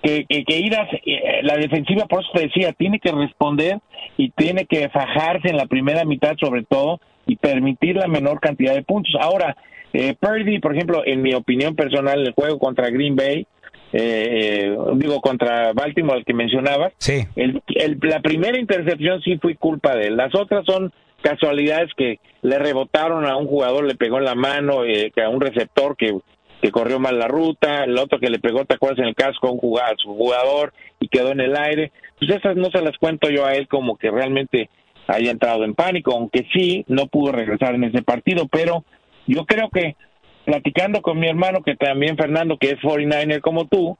que, 0.03 0.27
que, 0.27 0.59
ir 0.59 0.75
a 0.75 0.89
eh, 0.91 1.43
la 1.45 1.57
defensiva, 1.57 2.07
por 2.07 2.23
eso 2.23 2.31
te 2.35 2.49
decía, 2.49 2.73
tiene 2.73 2.99
que 2.99 3.13
responder 3.13 3.79
y 4.17 4.31
tiene 4.31 4.67
que 4.67 4.89
fajarse 4.89 5.49
en 5.49 5.57
la 5.57 5.67
primera 5.67 6.05
mitad 6.05 6.35
sobre 6.41 6.65
todo 6.65 7.01
y 7.25 7.37
permitir 7.37 7.95
la 7.95 8.09
menor 8.09 8.41
cantidad 8.41 8.75
de 8.75 8.83
puntos. 8.83 9.15
Ahora, 9.21 9.57
eh, 9.93 10.15
Purdy, 10.19 10.59
por 10.59 10.75
ejemplo, 10.75 11.03
en 11.05 11.23
mi 11.23 11.35
opinión 11.35 11.75
personal, 11.77 12.21
el 12.21 12.33
juego 12.33 12.59
contra 12.59 12.91
Green 12.91 13.17
Bay, 13.17 13.47
eh, 13.93 14.69
eh, 14.73 14.77
digo, 14.95 15.21
contra 15.21 15.73
Baltimore, 15.75 16.19
el 16.19 16.25
que 16.25 16.33
mencionabas, 16.33 16.95
sí. 16.97 17.27
el, 17.37 17.61
la 18.01 18.21
primera 18.21 18.59
intercepción 18.59 19.21
sí 19.23 19.39
fue 19.41 19.57
culpa 19.57 19.95
de 19.95 20.07
él. 20.07 20.17
Las 20.17 20.35
otras 20.35 20.65
son 20.65 20.93
casualidades 21.21 21.91
que 21.97 22.19
le 22.41 22.59
rebotaron 22.59 23.27
a 23.27 23.37
un 23.37 23.47
jugador, 23.47 23.85
le 23.85 23.95
pegó 23.95 24.19
en 24.19 24.25
la 24.25 24.35
mano, 24.35 24.85
eh, 24.85 25.13
a 25.23 25.29
un 25.29 25.41
receptor 25.41 25.97
que, 25.97 26.19
que 26.61 26.71
corrió 26.71 26.99
mal 26.99 27.19
la 27.19 27.29
ruta, 27.29 27.85
el 27.85 27.99
otro 27.99 28.19
que 28.19 28.31
le 28.31 28.39
pegó, 28.39 28.65
¿te 28.65 28.75
acuerdas? 28.75 29.01
En 29.01 29.07
el 29.07 29.15
casco 29.15 29.49
a, 29.49 29.53
un 29.53 29.59
jugador, 29.59 29.95
a 29.95 30.03
su 30.03 30.15
jugador 30.15 30.73
y 30.99 31.09
quedó 31.09 31.33
en 31.33 31.41
el 31.41 31.57
aire. 31.57 31.93
Pues 32.19 32.31
esas 32.31 32.57
no 32.57 32.71
se 32.71 32.81
las 32.81 32.97
cuento 32.99 33.29
yo 33.29 33.45
a 33.45 33.55
él 33.55 33.69
como 33.69 33.97
que 33.97 34.11
realmente 34.11 34.71
haya 35.07 35.31
entrado 35.31 35.65
en 35.65 35.75
pánico, 35.75 36.13
aunque 36.13 36.47
sí, 36.53 36.85
no 36.89 37.07
pudo 37.09 37.33
regresar 37.33 37.75
en 37.75 37.85
ese 37.85 38.03
partido, 38.03 38.47
pero 38.47 38.85
yo 39.27 39.45
creo 39.45 39.69
que 39.71 39.97
platicando 40.45 41.03
con 41.03 41.19
mi 41.19 41.29
hermano, 41.29 41.63
que 41.63 41.77
también 41.77 42.17
Fernando, 42.17 42.57
que 42.59 42.71
es 42.71 42.81
49er 42.81 43.41
como 43.41 43.67
tú, 43.67 43.97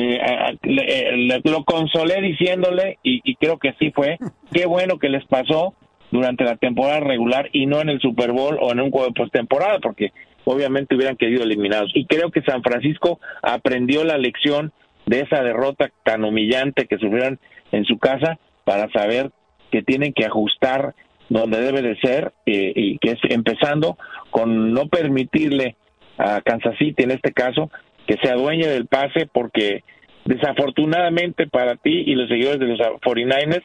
eh, 0.00 0.20
eh, 0.62 1.40
lo 1.44 1.64
consolé 1.64 2.20
diciéndole, 2.20 2.98
y, 3.02 3.34
creo 3.36 3.58
que 3.58 3.74
sí 3.78 3.90
fue, 3.92 4.18
qué 4.52 4.66
bueno 4.66 4.98
que 4.98 5.08
les 5.08 5.24
pasó 5.26 5.74
durante 6.10 6.44
la 6.44 6.56
temporada 6.56 7.00
regular 7.00 7.48
y 7.52 7.66
no 7.66 7.80
en 7.80 7.88
el 7.88 8.00
Super 8.00 8.32
Bowl 8.32 8.58
o 8.60 8.72
en 8.72 8.80
un 8.80 8.90
juego 8.90 9.06
de 9.06 9.14
postemporada, 9.14 9.78
porque 9.78 10.12
obviamente 10.44 10.96
hubieran 10.96 11.16
querido 11.16 11.44
eliminados. 11.44 11.90
Y 11.94 12.06
creo 12.06 12.30
que 12.30 12.42
San 12.42 12.62
Francisco 12.62 13.20
aprendió 13.42 14.04
la 14.04 14.18
lección 14.18 14.72
de 15.06 15.20
esa 15.20 15.42
derrota 15.42 15.90
tan 16.04 16.24
humillante 16.24 16.86
que 16.86 16.98
sufrieron 16.98 17.38
en 17.72 17.84
su 17.84 17.98
casa 17.98 18.38
para 18.64 18.90
saber 18.90 19.30
que 19.70 19.82
tienen 19.82 20.12
que 20.12 20.24
ajustar 20.24 20.94
donde 21.30 21.60
debe 21.60 21.80
de 21.80 21.96
ser 22.00 22.32
y 22.44 22.98
que 22.98 23.12
es 23.12 23.18
empezando 23.30 23.96
con 24.30 24.74
no 24.74 24.86
permitirle 24.88 25.76
a 26.18 26.42
Kansas 26.42 26.76
City 26.76 27.04
en 27.04 27.12
este 27.12 27.32
caso 27.32 27.70
que 28.06 28.16
se 28.22 28.30
adueñe 28.30 28.66
del 28.66 28.86
pase 28.86 29.26
porque 29.32 29.84
desafortunadamente 30.24 31.46
para 31.46 31.76
ti 31.76 32.02
y 32.06 32.14
los 32.14 32.28
seguidores 32.28 32.58
de 32.58 32.66
los 32.66 32.78
49ers 32.78 33.62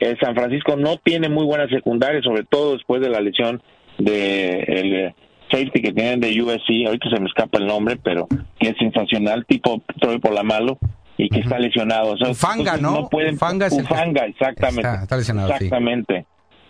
eh, 0.00 0.16
San 0.20 0.34
Francisco 0.36 0.76
no 0.76 0.96
tiene 0.98 1.28
muy 1.28 1.44
buena 1.44 1.68
secundaria 1.68 2.22
sobre 2.22 2.44
todo 2.44 2.74
después 2.74 3.02
de 3.02 3.10
la 3.10 3.20
lesión 3.20 3.62
de 3.98 4.60
el 4.60 4.94
eh, 4.94 5.14
safety 5.50 5.82
que 5.82 5.92
tienen 5.92 6.20
de 6.20 6.40
USC 6.40 6.86
ahorita 6.86 7.10
se 7.10 7.20
me 7.20 7.26
escapa 7.26 7.58
el 7.58 7.66
nombre 7.66 7.98
pero 8.02 8.28
que 8.60 8.68
es 8.68 8.76
sensacional 8.78 9.44
tipo 9.44 9.82
Troy 10.00 10.20
por 10.20 10.32
la 10.32 10.44
malo 10.44 10.78
y 11.20 11.28
que 11.30 11.40
está 11.40 11.58
lesionado. 11.58 12.12
O 12.12 12.34
Fanga 12.34 12.76
¿no? 12.76 13.08
pueden 13.08 13.36
Fanga, 13.36 13.66
exactamente. 13.66 14.88
está, 15.02 15.16
lesionado, 15.16 15.48
exactamente 15.50 16.24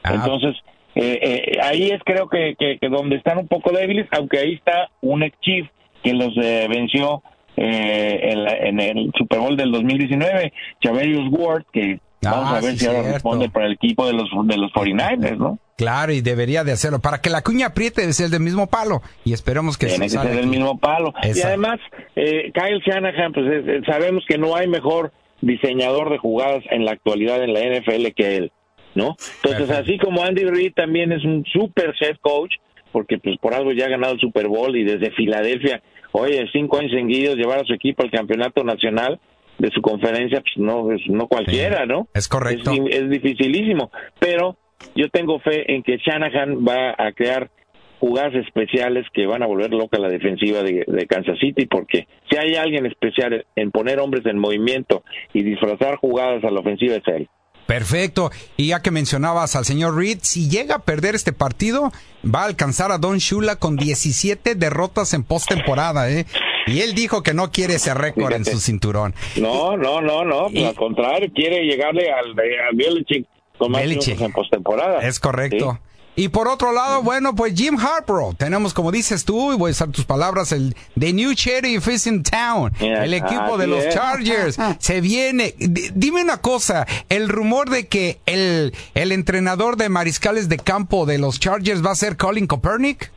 Ah. 0.09 0.15
Entonces, 0.15 0.57
eh, 0.95 1.19
eh, 1.23 1.59
ahí 1.63 1.91
es 1.91 2.01
creo 2.05 2.29
que, 2.29 2.55
que, 2.59 2.79
donde 2.89 3.17
están 3.17 3.39
un 3.39 3.49
poco 3.49 3.71
débiles, 3.71 4.07
aunque 4.11 4.39
ahí 4.39 4.55
está 4.55 4.91
un 5.01 5.23
ex 5.23 5.39
Chief 5.41 5.67
que 6.03 6.13
los 6.13 6.37
eh, 6.37 6.67
venció 6.69 7.23
en, 7.57 8.81
en, 8.81 8.81
el 8.81 9.13
Super 9.19 9.41
Bowl 9.41 9.57
del 9.57 9.73
2019, 9.73 10.53
Chaverius 10.81 11.29
Ward, 11.31 11.65
que 11.73 11.99
Vamos 12.23 12.53
a 12.53 12.61
ver 12.61 12.77
si 12.77 12.87
ahora 12.87 13.03
responde 13.13 13.49
para 13.49 13.67
el 13.67 13.73
equipo 13.73 14.07
de 14.07 14.13
los, 14.13 14.29
de 14.45 14.57
los 14.57 14.73
49ers, 14.73 15.37
¿no? 15.37 15.59
Claro, 15.77 16.13
y 16.13 16.21
debería 16.21 16.65
de 16.65 16.73
hacerlo. 16.73 16.99
Para 16.99 17.21
que 17.21 17.31
la 17.31 17.43
cuña 17.43 17.67
apriete 17.67 18.01
debe 18.01 18.13
ser 18.13 18.31
del 18.31 18.41
mismo 18.41 18.67
palo. 18.67 19.03
Y 19.25 19.33
esperemos 19.33 19.79
que 19.79 19.87
Tiene 19.87 20.07
que 20.07 20.11
ser 20.11 20.35
del 20.35 20.49
mismo 20.49 20.79
palo. 20.79 21.15
Y 21.23 21.41
además, 21.41 21.79
eh, 22.17 22.51
Kyle 22.53 22.81
Shanahan, 22.85 23.33
pues 23.33 23.47
sabemos 23.87 24.25
que 24.29 24.39
no 24.39 24.57
hay 24.57 24.67
mejor 24.67 25.13
diseñador 25.41 26.11
de 26.11 26.19
jugadas 26.19 26.65
en 26.71 26.85
la 26.85 26.93
actualidad 26.93 27.43
en 27.43 27.55
la 27.55 27.61
NFL 27.61 28.09
que 28.17 28.37
él, 28.37 28.53
¿no? 28.99 29.17
Entonces, 29.43 29.71
así 29.71 29.97
como 29.97 30.25
Andy 30.25 30.45
Reid 30.45 30.75
también 30.75 31.13
es 31.13 31.25
un 31.25 31.45
super 31.53 31.95
head 32.01 32.17
coach, 32.21 32.57
porque 32.91 33.19
pues 33.19 33.39
por 33.39 33.55
algo 33.55 33.73
ya 33.73 33.87
ha 33.87 33.91
ganado 33.91 34.15
el 34.15 34.21
Super 34.21 34.49
Bowl 34.49 34.77
y 34.77 34.83
desde 34.83 35.13
Filadelfia, 35.13 35.83
oye, 36.13 36.45
cinco 36.53 36.79
años 36.79 36.91
seguidos 36.93 37.37
llevar 37.37 37.61
a 37.61 37.65
su 37.65 37.73
equipo 37.73 38.03
al 38.03 38.11
campeonato 38.11 38.65
nacional, 38.65 39.21
de 39.59 39.71
su 39.71 39.83
conferencia, 39.83 40.41
pues 40.41 40.57
no, 40.57 40.93
es, 40.93 41.01
no 41.09 41.27
cualquiera, 41.27 41.85
¿no? 41.85 42.09
Es 42.15 42.29
correcto. 42.29 42.73
Es, 42.89 43.11
dificilísimo, 43.11 43.91
pero 44.19 44.57
yo 44.95 45.09
tengo 45.11 45.41
fe 45.41 45.73
en 45.73 45.83
que 45.83 45.99
Shanahan 45.99 46.65
va 46.65 46.95
a 46.97 47.13
crear 47.13 47.51
jugadas 47.99 48.35
especiales 48.35 49.05
que 49.13 49.27
van 49.27 49.43
a 49.43 49.47
volver 49.47 49.73
loca 49.73 49.99
la 49.99 50.09
defensiva 50.09 50.63
de, 50.63 51.07
Kansas 51.09 51.39
City, 51.41 51.67
porque 51.67 52.07
si 52.31 52.37
hay 52.37 52.55
alguien 52.55 52.87
especial 52.87 53.45
en 53.57 53.71
poner 53.73 53.99
hombres 53.99 54.25
en 54.27 54.39
movimiento 54.39 55.03
y 55.33 55.43
disfrazar 55.43 55.97
jugadas 55.97 56.45
a 56.45 56.51
la 56.51 56.61
ofensiva 56.61 56.95
es 56.95 57.09
él. 57.09 57.29
Perfecto. 57.69 58.31
Y 58.57 58.69
ya 58.69 58.81
que 58.81 58.91
mencionabas 58.91 59.55
al 59.55 59.67
señor 59.67 59.95
Reed, 59.95 60.21
si 60.23 60.49
llega 60.49 60.77
a 60.77 60.79
perder 60.79 61.15
este 61.15 61.35
partido, 61.35 61.93
va 62.25 62.41
a 62.41 62.47
alcanzar 62.47 62.93
a 62.93 62.97
Don 62.97 63.19
Shula 63.19 63.57
con 63.57 63.77
17 63.77 64.55
derrotas 64.55 65.13
en 65.13 65.23
postemporada, 65.23 66.11
¿eh? 66.11 66.25
Y 66.67 66.81
él 66.81 66.95
dijo 66.95 67.23
que 67.23 67.35
no 67.35 67.53
quiere 67.53 67.75
ese 67.75 67.93
récord 67.93 68.33
en 68.33 68.47
su 68.47 68.59
cinturón. 68.61 69.15
No, 69.37 69.77
no, 69.77 70.01
no, 70.01 70.25
no. 70.25 70.47
al 70.47 70.75
contrario, 70.75 71.31
quiere 71.35 71.67
llegarle 71.67 72.11
al, 72.11 72.31
al 72.31 72.75
Belichick 72.75 73.27
con 73.59 73.73
más 73.73 73.83
en 73.83 74.33
postemporada. 74.33 75.01
Es 75.07 75.21
correcto. 75.21 75.79
Y 76.19 76.31
por 76.31 76.49
otro 76.49 76.73
lado, 76.73 77.05
bueno, 77.05 77.33
pues 77.37 77.55
Jim 77.55 77.77
Harper, 77.79 78.35
tenemos 78.37 78.75
como 78.75 78.91
dices 78.91 79.25
tú, 79.25 79.53
y 79.53 79.57
voy 79.57 79.69
a 79.69 79.71
usar 79.71 79.93
tus 79.93 80.05
palabras, 80.05 80.51
el 80.51 80.75
The 80.99 81.13
New 81.13 81.33
Sheriff 81.33 81.87
is 81.87 82.09
in 82.09 82.25
town, 82.25 82.73
el 82.81 83.15
equipo 83.15 83.57
de 83.57 83.69
los 83.69 83.89
Chargers, 83.91 84.59
se 84.81 85.01
viene. 85.01 85.55
dime 85.95 86.25
una 86.25 86.39
cosa, 86.39 86.89
el 87.09 87.29
rumor 87.29 87.71
de 87.71 87.87
que 87.87 88.19
el, 88.27 88.73
el 88.97 89.13
entrenador 89.13 89.77
de 89.77 89.91
mariscales 89.91 90.49
de 90.49 90.57
campo 90.57 91.07
de 91.07 91.19
los 91.19 91.39
Chargers 91.39 91.87
va 91.87 91.93
a 91.93 91.95
ser 91.95 92.17
Colin 92.17 92.49
Kaepernick. 92.49 93.13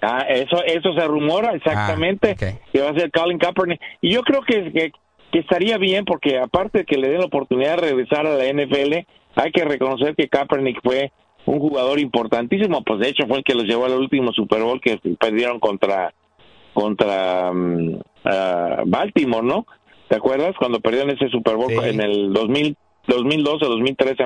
Ah, 0.00 0.24
eso, 0.26 0.64
eso 0.64 0.94
se 0.94 1.06
rumora 1.06 1.52
exactamente, 1.52 2.30
ah, 2.30 2.66
que 2.72 2.80
va 2.80 2.92
a 2.92 2.94
ser 2.94 3.10
Colin 3.10 3.38
Kaepernick. 3.38 3.80
Y 4.00 4.14
yo 4.14 4.22
creo 4.22 4.40
que, 4.40 4.72
que, 4.72 4.92
que, 5.30 5.38
estaría 5.38 5.76
bien 5.76 6.06
porque 6.06 6.38
aparte 6.38 6.78
de 6.78 6.84
que 6.86 6.96
le 6.96 7.10
den 7.10 7.18
la 7.18 7.26
oportunidad 7.26 7.76
de 7.76 7.88
regresar 7.88 8.26
a 8.26 8.38
la 8.38 8.44
NFL, 8.46 9.04
hay 9.36 9.52
que 9.52 9.66
reconocer 9.66 10.16
que 10.16 10.30
Kaepernick 10.30 10.80
fue 10.82 11.12
un 11.46 11.60
jugador 11.60 11.98
importantísimo, 11.98 12.82
pues 12.82 13.00
de 13.00 13.08
hecho 13.08 13.26
fue 13.26 13.38
el 13.38 13.44
que 13.44 13.54
los 13.54 13.64
llevó 13.64 13.86
al 13.86 13.98
último 13.98 14.32
Super 14.32 14.62
Bowl 14.62 14.80
que 14.80 14.98
perdieron 15.18 15.60
contra 15.60 16.12
contra 16.74 17.52
mm, 17.52 17.98
Baltimore, 18.86 19.46
¿no? 19.46 19.66
¿Te 20.08 20.16
acuerdas 20.16 20.54
cuando 20.58 20.80
perdieron 20.80 21.10
ese 21.10 21.28
Super 21.28 21.56
Bowl 21.56 21.72
en 21.72 22.00
el 22.00 22.32
2000, 22.32 22.76
2012 23.06 23.64
o 23.64 23.68
2013? 23.68 24.24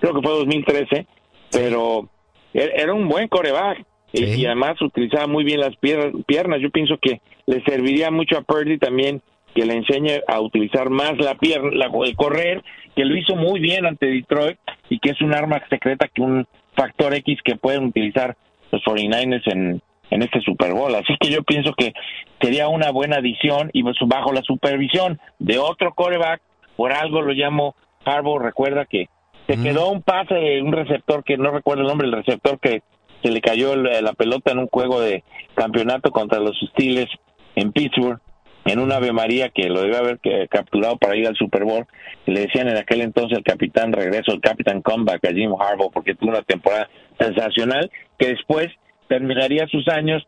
creo 0.00 0.14
que 0.14 0.22
fue 0.22 0.32
2013, 0.38 1.06
pero 1.50 2.08
e-, 2.54 2.72
era 2.76 2.94
un 2.94 3.08
buen 3.08 3.28
coreback 3.28 3.84
y, 4.12 4.46
además 4.46 4.80
utilizaba 4.80 5.26
muy 5.26 5.44
bien 5.44 5.60
las 5.60 5.76
piernas. 5.76 6.60
Yo 6.60 6.70
pienso 6.70 6.96
que 6.98 7.20
le 7.46 7.62
serviría 7.64 8.10
mucho 8.10 8.38
a 8.38 8.42
Purdy 8.42 8.78
también 8.78 9.20
que 9.54 9.66
le 9.66 9.74
enseñe 9.74 10.20
a 10.26 10.40
utilizar 10.40 10.88
más 10.90 11.18
la 11.18 11.34
pierna, 11.34 11.70
el 12.04 12.16
correr, 12.16 12.62
que 12.94 13.04
lo 13.04 13.16
hizo 13.16 13.34
muy 13.34 13.60
bien 13.60 13.86
ante 13.86 14.06
Detroit 14.06 14.58
y 14.88 14.98
que 14.98 15.10
es 15.10 15.20
un 15.20 15.34
arma 15.34 15.62
secreta 15.68 16.08
que 16.08 16.22
un 16.22 16.46
factor 16.74 17.14
X 17.14 17.40
que 17.44 17.56
pueden 17.56 17.84
utilizar 17.84 18.36
los 18.70 18.82
49ers 18.82 19.52
en, 19.52 19.82
en 20.10 20.22
este 20.22 20.40
Super 20.40 20.72
Bowl. 20.72 20.94
Así 20.94 21.16
que 21.20 21.30
yo 21.30 21.42
pienso 21.42 21.72
que 21.74 21.92
sería 22.40 22.68
una 22.68 22.90
buena 22.90 23.16
adición 23.16 23.70
y 23.72 23.82
pues 23.82 23.96
bajo 24.06 24.32
la 24.32 24.42
supervisión 24.42 25.20
de 25.38 25.58
otro 25.58 25.94
coreback, 25.94 26.40
por 26.76 26.92
algo 26.92 27.22
lo 27.22 27.32
llamo 27.32 27.74
Harbaugh, 28.04 28.38
recuerda 28.38 28.86
que 28.86 29.08
se 29.46 29.60
quedó 29.60 29.90
un 29.90 30.02
pase 30.02 30.34
de 30.34 30.62
un 30.62 30.72
receptor 30.72 31.24
que 31.24 31.38
no 31.38 31.50
recuerdo 31.50 31.82
el 31.82 31.88
nombre, 31.88 32.06
el 32.06 32.12
receptor 32.12 32.60
que 32.60 32.82
se 33.22 33.30
le 33.30 33.40
cayó 33.40 33.74
la 33.76 34.12
pelota 34.12 34.52
en 34.52 34.58
un 34.58 34.68
juego 34.68 35.00
de 35.00 35.24
campeonato 35.54 36.10
contra 36.10 36.38
los 36.38 36.56
Steelers 36.70 37.10
en 37.56 37.72
Pittsburgh 37.72 38.20
en 38.64 38.78
un 38.78 38.92
Ave 38.92 39.12
María 39.12 39.48
que 39.48 39.68
lo 39.68 39.82
debe 39.82 39.96
haber 39.96 40.20
capturado 40.48 40.96
para 40.96 41.16
ir 41.16 41.26
al 41.26 41.36
Super 41.36 41.64
Bowl. 41.64 41.86
Le 42.26 42.40
decían 42.40 42.68
en 42.68 42.76
aquel 42.76 43.00
entonces 43.00 43.38
el 43.38 43.44
capitán 43.44 43.92
regreso, 43.92 44.32
el 44.32 44.40
capitán 44.40 44.82
comeback 44.82 45.24
a 45.24 45.32
Jim 45.32 45.52
Harbaugh 45.58 45.90
porque 45.90 46.14
tuvo 46.14 46.30
una 46.30 46.42
temporada 46.42 46.88
sensacional 47.18 47.90
que 48.18 48.28
después 48.28 48.68
terminaría 49.08 49.66
sus 49.68 49.88
años 49.88 50.26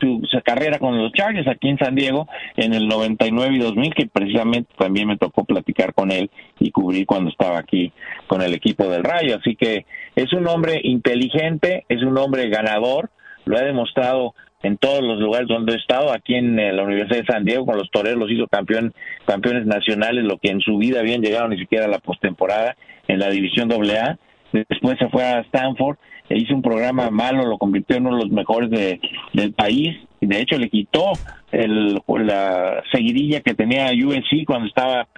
su, 0.00 0.22
carrera 0.44 0.78
con 0.78 0.96
los 0.96 1.12
Chargers 1.12 1.46
aquí 1.46 1.68
en 1.68 1.78
San 1.78 1.94
Diego 1.94 2.26
en 2.56 2.72
el 2.72 2.88
99 2.88 3.54
y 3.54 3.58
2000 3.58 3.94
que 3.94 4.06
precisamente 4.06 4.72
también 4.78 5.08
me 5.08 5.18
tocó 5.18 5.44
platicar 5.44 5.92
con 5.94 6.10
él 6.10 6.30
y 6.58 6.70
cubrir 6.70 7.06
cuando 7.06 7.30
estaba 7.30 7.58
aquí 7.58 7.92
con 8.26 8.42
el 8.42 8.54
equipo 8.54 8.88
del 8.88 9.04
Rayo 9.04 9.36
así 9.36 9.56
que 9.56 9.84
es 10.16 10.32
un 10.32 10.48
hombre 10.48 10.80
inteligente 10.82 11.84
es 11.88 12.02
un 12.02 12.16
hombre 12.16 12.48
ganador 12.48 13.10
lo 13.44 13.58
ha 13.58 13.62
demostrado 13.62 14.34
en 14.62 14.76
todos 14.76 15.02
los 15.02 15.18
lugares 15.18 15.48
donde 15.48 15.72
he 15.72 15.76
estado, 15.76 16.12
aquí 16.12 16.34
en 16.34 16.58
eh, 16.58 16.72
la 16.72 16.82
Universidad 16.82 17.20
de 17.20 17.32
San 17.32 17.44
Diego 17.44 17.64
con 17.64 17.78
los 17.78 17.90
toreros 17.90 18.18
los 18.18 18.30
hizo 18.30 18.46
campeón, 18.46 18.92
campeones 19.26 19.66
nacionales, 19.66 20.24
lo 20.24 20.38
que 20.38 20.50
en 20.50 20.60
su 20.60 20.76
vida 20.76 21.00
habían 21.00 21.22
llegado 21.22 21.48
ni 21.48 21.58
siquiera 21.58 21.86
a 21.86 21.88
la 21.88 21.98
postemporada 21.98 22.76
en 23.08 23.18
la 23.18 23.30
división 23.30 23.70
AA. 23.72 24.18
Después 24.52 24.98
se 24.98 25.08
fue 25.08 25.24
a 25.24 25.40
Stanford, 25.40 25.96
e 26.28 26.38
hizo 26.38 26.54
un 26.54 26.62
programa 26.62 27.10
malo, 27.10 27.46
lo 27.46 27.58
convirtió 27.58 27.96
en 27.96 28.06
uno 28.06 28.16
de 28.18 28.24
los 28.24 28.32
mejores 28.32 28.70
de, 28.70 29.00
del 29.32 29.52
país, 29.52 29.96
y 30.20 30.26
de 30.26 30.40
hecho 30.40 30.58
le 30.58 30.68
quitó 30.68 31.12
el, 31.52 31.98
la 32.06 32.82
seguidilla 32.92 33.40
que 33.40 33.54
tenía 33.54 33.90
USC 33.92 34.44
cuando 34.46 34.68
estaba 34.68 35.08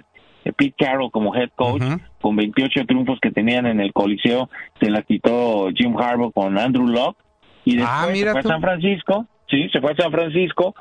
Pete 0.43 0.73
Carroll 0.77 1.11
como 1.11 1.35
head 1.35 1.49
coach, 1.55 1.83
con 2.21 2.35
28 2.35 2.85
triunfos 2.85 3.19
que 3.21 3.31
tenían 3.31 3.65
en 3.65 3.79
el 3.79 3.91
Coliseo, 3.93 4.49
se 4.79 4.89
la 4.89 5.01
quitó 5.01 5.69
Jim 5.75 5.97
Harbaugh 5.97 6.31
con 6.31 6.57
Andrew 6.57 6.87
Locke, 6.87 7.17
y 7.65 7.79
ah, 7.81 8.05
después 8.07 8.19
se 8.19 8.31
fue 8.31 8.39
a 8.39 8.43
San 8.43 8.61
Francisco, 8.61 9.27
sí, 9.49 9.69
se 9.69 9.81
fue 9.81 9.91
a 9.91 9.95
San 9.95 10.11
Francisco 10.11 10.75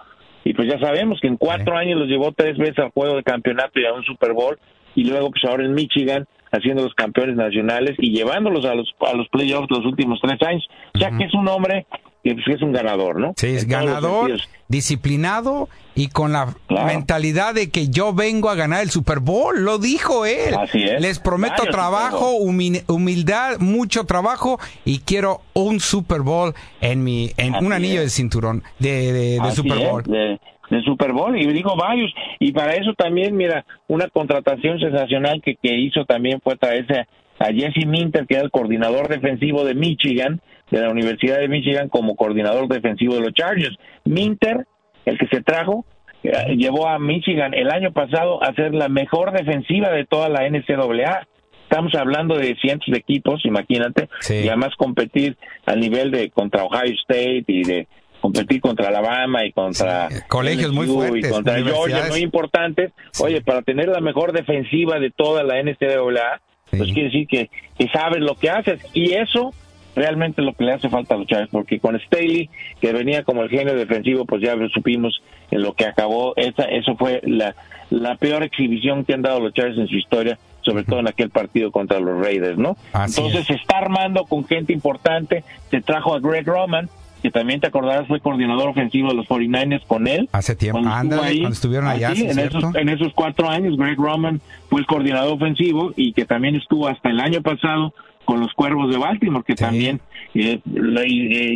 y 0.44 0.54
pues 0.54 0.68
ya 0.68 0.78
sabemos 0.78 1.18
que 1.20 1.28
en 1.28 1.36
cuatro 1.36 1.76
años 1.76 1.98
los 1.98 2.08
llevó 2.08 2.32
tres 2.32 2.56
veces 2.58 2.78
al 2.78 2.90
juego 2.90 3.16
de 3.16 3.22
campeonato 3.22 3.78
y 3.78 3.86
a 3.86 3.92
un 3.92 4.02
Super 4.04 4.32
Bowl 4.32 4.58
y 4.94 5.04
luego 5.04 5.30
pues 5.30 5.44
ahora 5.44 5.64
en 5.64 5.74
Michigan 5.74 6.26
haciendo 6.50 6.82
los 6.82 6.94
campeones 6.94 7.36
nacionales 7.36 7.96
y 7.98 8.14
llevándolos 8.14 8.64
a 8.64 8.74
los 8.74 8.94
a 9.00 9.14
los 9.14 9.28
playoffs 9.28 9.70
los 9.70 9.86
últimos 9.86 10.20
tres 10.20 10.40
años. 10.46 10.66
O 10.94 10.98
sea 10.98 11.10
que 11.16 11.24
es 11.24 11.34
un 11.34 11.48
hombre 11.48 11.86
que 12.22 12.34
pues, 12.34 12.46
es 12.48 12.62
un 12.62 12.72
ganador, 12.72 13.18
¿no? 13.18 13.32
Sí, 13.36 13.48
es 13.48 13.66
ganador, 13.66 14.30
disciplinado 14.72 15.68
y 15.94 16.08
con 16.08 16.32
la 16.32 16.56
mentalidad 16.68 17.54
de 17.54 17.70
que 17.70 17.88
yo 17.88 18.12
vengo 18.12 18.48
a 18.48 18.54
ganar 18.54 18.82
el 18.82 18.90
Super 18.90 19.20
Bowl, 19.20 19.62
lo 19.62 19.78
dijo 19.78 20.26
él. 20.26 20.54
Así 20.58 20.82
es. 20.82 21.00
Les 21.00 21.20
prometo 21.20 21.64
trabajo, 21.70 22.32
humildad, 22.32 23.58
mucho 23.60 24.04
trabajo 24.04 24.58
y 24.84 25.00
quiero 25.00 25.42
un 25.52 25.78
Super 25.78 26.22
Bowl 26.22 26.54
en 26.80 27.04
mi 27.04 27.30
en 27.36 27.54
un 27.54 27.72
anillo 27.72 28.00
de 28.00 28.08
cinturón 28.08 28.62
de, 28.78 29.12
de, 29.12 29.50
Super 29.52 29.78
Bowl. 29.78 30.02
de, 30.02 30.38
Super 30.86 31.12
Bowl 31.12 31.38
y 31.38 31.46
digo 31.52 31.76
varios 31.76 32.10
y 32.40 32.50
para 32.52 32.74
eso 32.74 32.94
también 32.94 33.36
mira 33.36 33.66
una 33.88 34.08
contratación 34.08 34.80
sensacional 34.80 35.42
que, 35.44 35.56
que 35.56 35.78
hizo 35.78 36.06
también 36.06 36.40
fue 36.42 36.56
traerse 36.56 37.06
a 37.42 37.52
Jesse 37.52 37.86
Minter 37.86 38.26
que 38.26 38.34
era 38.34 38.44
el 38.44 38.50
coordinador 38.50 39.08
defensivo 39.08 39.64
de 39.64 39.74
Michigan 39.74 40.40
de 40.70 40.80
la 40.80 40.90
Universidad 40.90 41.38
de 41.38 41.48
Michigan 41.48 41.88
como 41.88 42.16
coordinador 42.16 42.68
defensivo 42.68 43.14
de 43.14 43.20
los 43.20 43.34
Chargers. 43.34 43.76
Minter, 44.04 44.66
el 45.04 45.18
que 45.18 45.26
se 45.26 45.42
trajo, 45.42 45.84
eh, 46.22 46.56
llevó 46.56 46.88
a 46.88 46.98
Michigan 46.98 47.52
el 47.52 47.70
año 47.70 47.92
pasado 47.92 48.42
a 48.42 48.54
ser 48.54 48.72
la 48.72 48.88
mejor 48.88 49.32
defensiva 49.32 49.90
de 49.90 50.06
toda 50.06 50.28
la 50.28 50.48
NCAA. 50.48 51.26
Estamos 51.64 51.94
hablando 51.94 52.36
de 52.36 52.54
cientos 52.60 52.86
de 52.90 52.98
equipos, 52.98 53.44
imagínate, 53.44 54.08
y 54.28 54.48
además 54.48 54.70
competir 54.78 55.36
al 55.66 55.80
nivel 55.80 56.10
de 56.10 56.30
contra 56.30 56.64
Ohio 56.64 56.94
State 57.02 57.44
y 57.48 57.64
de 57.64 57.88
competir 58.20 58.60
contra 58.60 58.88
Alabama 58.88 59.44
y 59.44 59.52
contra 59.52 60.08
colegios 60.28 60.72
muy 60.72 60.86
fuertes, 60.86 61.28
y 61.28 61.32
contra 61.32 61.62
Georgia 61.62 62.06
muy 62.08 62.20
importantes. 62.20 62.92
Oye, 63.20 63.40
para 63.42 63.62
tener 63.62 63.88
la 63.88 64.00
mejor 64.00 64.32
defensiva 64.32 64.98
de 65.00 65.10
toda 65.10 65.42
la 65.42 65.62
NCAA, 65.62 66.40
pues 66.76 66.92
quiere 66.92 67.10
decir 67.10 67.26
que, 67.26 67.50
que 67.78 67.88
sabes 67.88 68.20
lo 68.20 68.34
que 68.34 68.50
haces 68.50 68.80
y 68.94 69.12
eso 69.12 69.52
realmente 69.94 70.40
lo 70.40 70.54
que 70.54 70.64
le 70.64 70.72
hace 70.72 70.88
falta 70.88 71.14
a 71.14 71.18
los 71.18 71.26
Chargers, 71.26 71.50
porque 71.50 71.78
con 71.78 71.98
Staley, 72.00 72.48
que 72.80 72.92
venía 72.92 73.24
como 73.24 73.42
el 73.42 73.50
genio 73.50 73.74
defensivo, 73.74 74.24
pues 74.24 74.42
ya 74.42 74.54
supimos 74.72 75.22
en 75.50 75.62
lo 75.62 75.74
que 75.74 75.84
acabó, 75.84 76.34
esa, 76.36 76.64
eso 76.64 76.96
fue 76.96 77.20
la, 77.24 77.54
la 77.90 78.16
peor 78.16 78.42
exhibición 78.42 79.04
que 79.04 79.12
han 79.12 79.20
dado 79.20 79.40
los 79.40 79.52
Chargers 79.52 79.78
en 79.78 79.88
su 79.88 79.96
historia, 79.96 80.38
sobre 80.62 80.84
todo 80.84 81.00
en 81.00 81.08
aquel 81.08 81.28
partido 81.28 81.70
contra 81.70 82.00
los 82.00 82.24
Raiders, 82.24 82.56
¿no? 82.56 82.76
Entonces 82.94 83.46
se 83.46 83.54
está 83.54 83.78
armando 83.78 84.24
con 84.24 84.46
gente 84.46 84.72
importante, 84.72 85.44
se 85.70 85.82
trajo 85.82 86.14
a 86.14 86.20
Greg 86.20 86.46
Roman, 86.46 86.88
que 87.22 87.30
también 87.30 87.60
te 87.60 87.68
acordarás 87.68 88.08
fue 88.08 88.20
coordinador 88.20 88.68
ofensivo 88.68 89.08
de 89.10 89.14
los 89.14 89.26
49ers 89.28 89.86
con 89.86 90.08
él. 90.08 90.28
Hace 90.32 90.56
tiempo, 90.56 90.80
cuando, 90.82 91.16
cuando 91.16 91.48
estuvieron 91.48 91.88
allá. 91.88 92.08
Ah, 92.10 92.14
en, 92.16 92.38
esos, 92.38 92.74
en, 92.74 92.88
esos, 92.88 93.12
cuatro 93.14 93.48
años, 93.48 93.76
Greg 93.76 93.96
Roman 93.96 94.40
fue 94.68 94.80
el 94.80 94.86
coordinador 94.86 95.34
ofensivo 95.34 95.92
y 95.96 96.12
que 96.12 96.24
también 96.24 96.56
estuvo 96.56 96.88
hasta 96.88 97.10
el 97.10 97.20
año 97.20 97.40
pasado 97.40 97.94
con 98.24 98.40
los 98.40 98.52
Cuervos 98.54 98.90
de 98.90 98.98
Baltimore, 98.98 99.44
que 99.46 99.54
también 99.54 100.00
eh, 100.34 100.60
eh, 100.64 101.06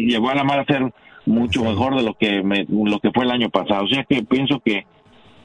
llevó 0.06 0.30
a 0.30 0.34
la 0.34 0.44
mar 0.44 0.60
a 0.60 0.64
ser 0.64 0.92
mucho 1.26 1.64
mejor 1.64 1.96
de 1.96 2.02
lo 2.02 2.14
que 2.14 2.42
lo 2.68 3.00
que 3.00 3.10
fue 3.10 3.24
el 3.24 3.30
año 3.32 3.50
pasado. 3.50 3.84
O 3.84 3.88
sea 3.88 4.04
que 4.04 4.22
pienso 4.22 4.60
que 4.64 4.86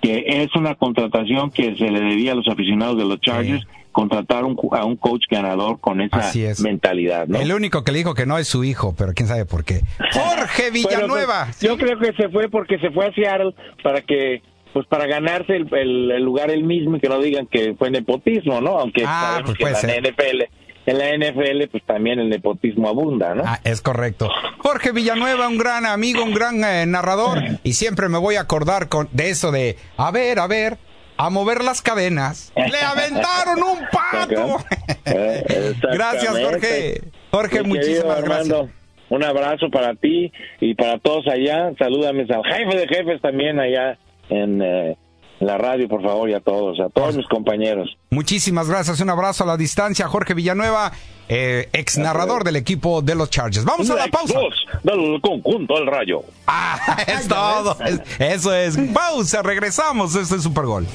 que 0.01 0.23
es 0.27 0.55
una 0.55 0.75
contratación 0.75 1.51
que 1.51 1.75
se 1.75 1.89
le 1.89 1.99
debía 1.99 2.31
a 2.31 2.35
los 2.35 2.47
aficionados 2.47 2.97
de 2.97 3.05
los 3.05 3.19
Chargers 3.21 3.65
contratar 3.91 4.45
un, 4.45 4.57
a 4.71 4.85
un 4.85 4.95
coach 4.95 5.23
ganador 5.29 5.79
con 5.79 6.01
esa 6.01 6.31
mentalidad. 6.63 7.27
¿no? 7.27 7.39
El 7.39 7.53
único 7.53 7.83
que 7.83 7.91
le 7.91 7.99
dijo 7.99 8.13
que 8.13 8.25
no 8.25 8.37
es 8.37 8.47
su 8.47 8.63
hijo, 8.63 8.95
pero 8.97 9.13
quién 9.13 9.27
sabe 9.27 9.45
por 9.45 9.63
qué. 9.63 9.81
Jorge 10.13 10.71
Villanueva. 10.71 11.49
Yo 11.61 11.77
creo 11.77 11.99
que 11.99 12.13
se 12.13 12.29
fue 12.29 12.49
porque 12.49 12.79
se 12.79 12.89
fue 12.91 13.07
a 13.07 13.13
Seattle 13.13 13.53
para 13.83 14.01
que 14.01 14.41
pues 14.73 14.87
para 14.87 15.05
ganarse 15.05 15.57
el, 15.57 16.23
lugar 16.23 16.49
él 16.49 16.63
mismo 16.63 16.95
y 16.95 17.01
que 17.01 17.09
no 17.09 17.19
digan 17.19 17.45
que 17.45 17.75
fue 17.77 17.91
nepotismo, 17.91 18.61
¿no? 18.61 18.79
Aunque 18.79 19.03
ah, 19.05 19.41
pues 19.45 19.57
que 19.57 19.87
la 19.87 20.09
NFL 20.09 20.43
en 20.85 20.97
la 20.97 21.15
NFL 21.15 21.67
pues 21.71 21.83
también 21.85 22.19
el 22.19 22.29
nepotismo 22.29 22.87
abunda, 22.89 23.35
¿no? 23.35 23.43
Ah, 23.45 23.59
es 23.63 23.81
correcto. 23.81 24.29
Jorge 24.59 24.91
Villanueva, 24.91 25.47
un 25.47 25.57
gran 25.57 25.85
amigo, 25.85 26.23
un 26.23 26.33
gran 26.33 26.63
eh, 26.63 26.85
narrador 26.85 27.39
y 27.63 27.73
siempre 27.73 28.09
me 28.09 28.17
voy 28.17 28.35
a 28.35 28.41
acordar 28.41 28.89
con, 28.89 29.09
de 29.11 29.29
eso 29.29 29.51
de, 29.51 29.77
a 29.97 30.11
ver, 30.11 30.39
a 30.39 30.47
ver, 30.47 30.77
a 31.17 31.29
mover 31.29 31.63
las 31.63 31.81
cadenas. 31.81 32.51
Le 32.55 32.81
aventaron 32.81 33.61
un 33.63 33.79
pato. 33.91 34.57
gracias, 35.93 36.39
Jorge. 36.39 37.01
Jorge, 37.31 37.63
muchísimas 37.63 38.23
gracias. 38.23 38.69
Un 39.09 39.23
abrazo 39.23 39.69
para 39.69 39.93
ti 39.93 40.31
y 40.61 40.73
para 40.73 40.97
todos 40.97 41.27
allá. 41.27 41.71
Salúdame 41.77 42.21
al 42.21 42.43
jefe 42.43 42.77
de 42.77 42.87
jefes 42.87 43.21
también 43.21 43.59
allá 43.59 43.97
en... 44.29 44.61
Eh, 44.61 44.97
la 45.41 45.57
radio, 45.57 45.87
por 45.89 46.01
favor, 46.03 46.29
y 46.29 46.33
a 46.33 46.39
todos, 46.39 46.79
a 46.79 46.89
todos 46.89 47.15
mis 47.17 47.27
compañeros. 47.27 47.97
Muchísimas 48.11 48.69
gracias. 48.69 48.99
Un 49.01 49.09
abrazo 49.09 49.43
a 49.43 49.47
la 49.47 49.57
distancia, 49.57 50.07
Jorge 50.07 50.33
Villanueva, 50.33 50.91
eh, 51.27 51.67
ex 51.73 51.97
narrador 51.97 52.43
del 52.43 52.55
equipo 52.57 53.01
de 53.01 53.15
los 53.15 53.29
Chargers. 53.29 53.65
Vamos 53.65 53.89
a 53.89 53.95
la 53.95 54.07
pausa. 54.07 54.39
del 54.83 55.19
conjunto 55.21 55.73
del 55.75 55.87
rayo. 55.87 56.21
Ah, 56.47 56.97
es 57.07 57.27
todo. 57.27 57.75
eso 58.19 58.53
es. 58.53 58.77
Pausa, 58.93 59.41
regresamos. 59.41 60.15
Este 60.15 60.35
es 60.35 60.43
Super 60.43 60.65
Gol. 60.65 60.85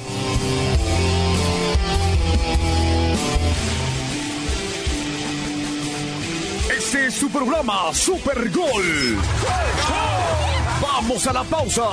Este 6.77 7.07
es 7.07 7.15
su 7.15 7.29
programa 7.29 7.93
Super 7.93 8.49
Gol. 8.51 9.17
Vamos 10.81 11.27
a 11.27 11.33
la 11.33 11.43
pausa. 11.43 11.83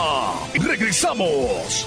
Regresamos. 0.55 1.87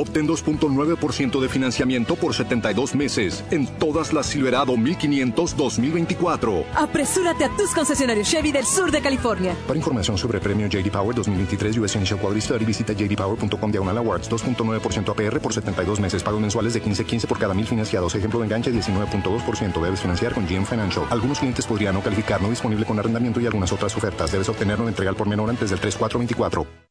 Obtén 0.00 0.26
2.9% 0.26 1.40
de 1.40 1.48
financiamiento 1.50 2.16
por 2.16 2.34
72 2.34 2.94
meses 2.94 3.44
en 3.50 3.66
todas 3.66 4.14
las 4.14 4.26
Silverado 4.26 4.74
1500 4.78 5.54
2024. 5.54 6.64
Apresúrate 6.74 7.44
a 7.44 7.50
tus 7.54 7.72
concesionarios 7.74 8.26
Chevy 8.30 8.50
del 8.50 8.64
sur 8.64 8.90
de 8.90 9.02
California. 9.02 9.54
Para 9.66 9.78
información 9.78 10.16
sobre 10.16 10.40
premio 10.40 10.66
JD 10.68 10.90
Power 10.90 11.14
2023 11.14 11.76
US 11.76 11.96
Initial 11.96 12.18
Quality 12.18 12.40
Study, 12.40 12.64
visita 12.64 12.94
jdpower.com 12.94 13.70
diagonal 13.70 13.98
awards 13.98 14.30
2.9% 14.30 15.10
APR 15.10 15.38
por 15.38 15.52
72 15.52 16.00
meses. 16.00 16.22
Pagos 16.22 16.40
mensuales 16.40 16.72
de 16.72 16.82
15.15 16.82 17.26
por 17.26 17.38
cada 17.38 17.52
mil 17.52 17.66
financiados. 17.66 18.14
Ejemplo 18.14 18.40
de 18.40 18.46
enganche 18.46 18.72
19.2%. 18.72 19.82
Debes 19.82 20.00
financiar 20.00 20.32
con 20.32 20.46
GM 20.46 20.64
Financial. 20.64 21.04
Algunos 21.10 21.40
clientes 21.40 21.66
podrían 21.66 21.94
no 21.94 22.00
calificar, 22.00 22.40
no 22.40 22.48
disponible 22.48 22.86
con 22.86 22.98
arrendamiento 22.98 23.38
y 23.38 23.44
algunas 23.44 23.70
otras 23.70 23.94
ofertas. 23.94 24.32
Debes 24.32 24.48
obtenerlo 24.48 24.84
en 24.84 24.88
entrega 24.88 25.12
por 25.12 25.28
menor 25.28 25.50
antes 25.50 25.68
del 25.68 25.78
3424. 25.78 26.89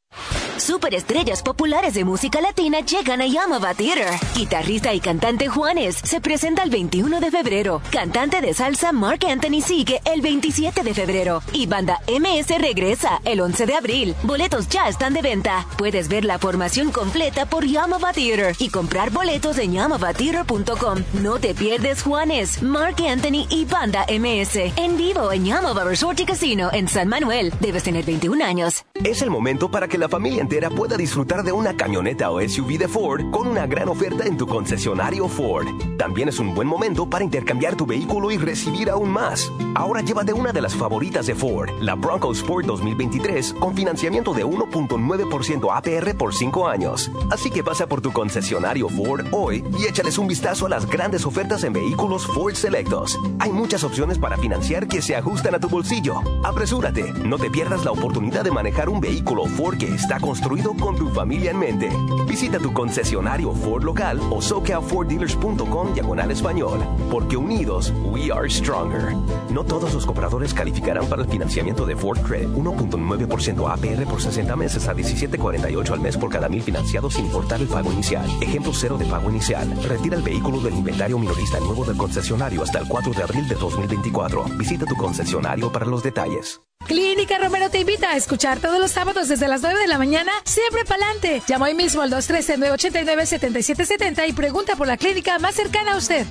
Superestrellas 0.59 1.41
populares 1.41 1.93
de 1.93 2.03
música 2.03 2.41
latina 2.41 2.81
llegan 2.81 3.21
a 3.21 3.27
Yamava 3.27 3.73
Theater. 3.73 4.09
Guitarrista 4.35 4.93
y 4.93 4.99
cantante 4.99 5.47
Juanes 5.47 5.95
se 5.95 6.19
presenta 6.19 6.63
el 6.63 6.69
21 6.69 7.19
de 7.21 7.31
febrero. 7.31 7.81
Cantante 7.91 8.41
de 8.41 8.53
salsa 8.53 8.91
Mark 8.91 9.25
Anthony 9.25 9.61
sigue 9.61 10.01
el 10.05 10.21
27 10.21 10.83
de 10.83 10.93
febrero. 10.93 11.41
Y 11.53 11.65
banda 11.65 12.01
MS 12.07 12.59
regresa 12.59 13.21
el 13.23 13.39
11 13.39 13.65
de 13.65 13.75
abril. 13.75 14.15
Boletos 14.23 14.67
ya 14.67 14.89
están 14.89 15.13
de 15.13 15.21
venta. 15.21 15.65
Puedes 15.77 16.09
ver 16.09 16.25
la 16.25 16.39
formación 16.39 16.91
completa 16.91 17.45
por 17.45 17.65
Yamava 17.65 18.11
Theater 18.11 18.55
y 18.59 18.69
comprar 18.69 19.11
boletos 19.11 19.57
en 19.59 19.73
yamavatheater.com. 19.73 21.03
No 21.21 21.39
te 21.39 21.55
pierdes 21.55 22.03
Juanes, 22.03 22.61
Mark 22.61 22.97
Anthony 23.01 23.47
y 23.49 23.65
banda 23.65 24.05
MS 24.09 24.57
en 24.75 24.97
vivo 24.97 25.31
en 25.31 25.45
Yamava 25.45 25.85
Resort 25.85 26.19
y 26.19 26.25
Casino 26.25 26.69
en 26.73 26.89
San 26.89 27.07
Manuel. 27.07 27.53
Debes 27.61 27.83
tener 27.83 28.05
21 28.05 28.43
años. 28.43 28.83
Es 28.95 29.21
el 29.21 29.29
momento 29.29 29.71
para 29.71 29.87
que 29.87 29.97
la 29.97 30.09
familia 30.09 30.48
entera 30.49 30.71
pueda 30.71 30.97
disfrutar 30.97 31.43
de 31.43 31.51
una 31.51 31.75
camioneta 31.75 32.31
o 32.31 32.41
SUV 32.41 32.79
de 32.79 32.87
Ford 32.87 33.29
con 33.29 33.47
una 33.47 33.67
gran 33.67 33.87
oferta 33.87 34.25
en 34.25 34.35
tu 34.35 34.47
concesionario 34.47 35.27
Ford. 35.27 35.67
También 35.95 36.27
es 36.27 36.39
un 36.39 36.55
buen 36.55 36.67
momento 36.67 37.07
para 37.07 37.23
intercambiar 37.23 37.75
tu 37.75 37.85
vehículo 37.85 38.31
y 38.31 38.39
recibir 38.39 38.89
aún 38.89 39.11
más. 39.11 39.51
Ahora 39.75 40.01
llévate 40.01 40.33
una 40.33 40.51
de 40.51 40.61
las 40.61 40.75
favoritas 40.75 41.27
de 41.27 41.35
Ford, 41.35 41.69
la 41.81 41.93
Bronco 41.93 42.31
Sport 42.31 42.65
2023, 42.65 43.53
con 43.59 43.75
financiamiento 43.75 44.33
de 44.33 44.43
1.9% 44.43 45.69
APR 45.71 46.17
por 46.17 46.33
5 46.33 46.67
años. 46.67 47.11
Así 47.29 47.51
que 47.51 47.63
pasa 47.63 47.85
por 47.85 48.01
tu 48.01 48.11
concesionario 48.11 48.89
Ford 48.89 49.27
hoy 49.31 49.63
y 49.77 49.85
échales 49.85 50.17
un 50.17 50.27
vistazo 50.27 50.65
a 50.65 50.69
las 50.69 50.89
grandes 50.89 51.27
ofertas 51.27 51.63
en 51.63 51.73
vehículos 51.73 52.25
Ford 52.25 52.55
Selectos. 52.55 53.19
Hay 53.37 53.51
muchas 53.51 53.83
opciones 53.83 54.17
para 54.17 54.37
financiar 54.37 54.87
que 54.87 55.03
se 55.03 55.15
ajustan 55.15 55.53
a 55.53 55.59
tu 55.59 55.69
bolsillo. 55.69 56.23
Apresúrate, 56.43 57.13
no 57.23 57.37
te 57.37 57.51
pierdas 57.51 57.85
la 57.85 57.91
oportunidad 57.91 58.43
de 58.43 58.51
manejar 58.51 58.89
un 58.89 58.99
vehículo 58.99 59.45
Ford 59.45 59.77
que 59.77 59.93
está 59.93 60.19
construido 60.39 60.73
con 60.73 60.95
tu 60.95 61.09
familia 61.09 61.51
en 61.51 61.59
mente. 61.59 61.89
Visita 62.25 62.59
tu 62.59 62.71
concesionario 62.71 63.51
Ford 63.53 63.83
local 63.83 64.21
o 64.29 64.41
socalforddealers.com 64.41 65.93
diagonal 65.93 66.31
español. 66.31 66.79
Porque 67.11 67.35
unidos, 67.35 67.93
we 68.05 68.31
are 68.31 68.49
stronger. 68.49 69.13
No 69.51 69.65
todos 69.65 69.93
los 69.93 70.05
compradores 70.05 70.53
calificarán 70.53 71.07
para 71.07 71.23
el 71.23 71.27
financiamiento 71.27 71.85
de 71.85 71.97
Ford 71.97 72.19
Credit 72.19 72.47
1.9% 72.47 73.69
APR 73.69 74.09
por 74.09 74.21
60 74.21 74.55
meses 74.55 74.87
a 74.87 74.95
17.48 74.95 75.91
al 75.91 75.99
mes 75.99 76.15
por 76.15 76.29
cada 76.29 76.47
mil 76.47 76.61
financiados 76.61 77.15
sin 77.15 77.25
importar 77.25 77.59
el 77.59 77.67
pago 77.67 77.91
inicial. 77.91 78.25
Ejemplo 78.39 78.71
cero 78.73 78.97
de 78.97 79.07
pago 79.07 79.29
inicial. 79.29 79.69
Retira 79.83 80.15
el 80.15 80.23
vehículo 80.23 80.61
del 80.61 80.75
inventario 80.75 81.19
minorista 81.19 81.59
nuevo 81.59 81.83
del 81.83 81.97
concesionario 81.97 82.63
hasta 82.63 82.79
el 82.79 82.87
4 82.87 83.11
de 83.11 83.23
abril 83.23 83.45
de 83.49 83.55
2024. 83.55 84.45
Visita 84.57 84.85
tu 84.85 84.95
concesionario 84.95 85.69
para 85.69 85.85
los 85.85 86.01
detalles. 86.01 86.61
Clínica 86.87 87.37
Romero 87.37 87.69
te 87.69 87.79
invita 87.79 88.11
a 88.11 88.15
escuchar 88.17 88.59
todos 88.59 88.79
los 88.79 88.91
sábados 88.91 89.27
desde 89.27 89.47
las 89.47 89.61
9 89.61 89.79
de 89.79 89.87
la 89.87 89.97
mañana, 89.97 90.31
siempre 90.45 90.85
pa'lante. 90.85 91.41
Llama 91.47 91.67
hoy 91.67 91.75
mismo 91.75 92.01
al 92.01 92.11
213-989-7770 92.11 94.27
y 94.27 94.33
pregunta 94.33 94.75
por 94.75 94.87
la 94.87 94.97
clínica 94.97 95.37
más 95.39 95.55
cercana 95.55 95.93
a 95.93 95.97
usted. 95.97 96.25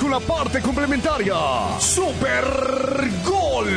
Con 0.00 0.10
la 0.10 0.18
parte 0.18 0.60
complementaria. 0.60 1.34
Super 1.78 2.44
Gol. 3.24 3.68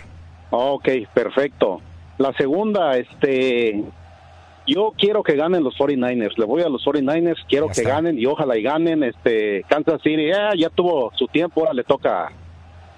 Ok, 0.50 0.88
perfecto. 1.12 1.80
La 2.18 2.32
segunda, 2.34 2.96
este, 2.96 3.84
yo 4.66 4.92
quiero 4.96 5.22
que 5.22 5.36
ganen 5.36 5.62
los 5.62 5.74
49ers. 5.74 6.36
Le 6.36 6.44
voy 6.44 6.62
a 6.62 6.68
los 6.68 6.84
49ers, 6.84 7.44
quiero 7.48 7.68
que 7.68 7.82
ganen 7.82 8.18
y 8.18 8.26
ojalá 8.26 8.56
y 8.56 8.62
ganen. 8.62 9.02
Este, 9.02 9.64
Kansas 9.68 10.00
City, 10.02 10.28
ya, 10.28 10.50
ya 10.56 10.70
tuvo 10.70 11.12
su 11.14 11.26
tiempo, 11.26 11.60
ahora 11.60 11.74
le 11.74 11.84
toca 11.84 12.32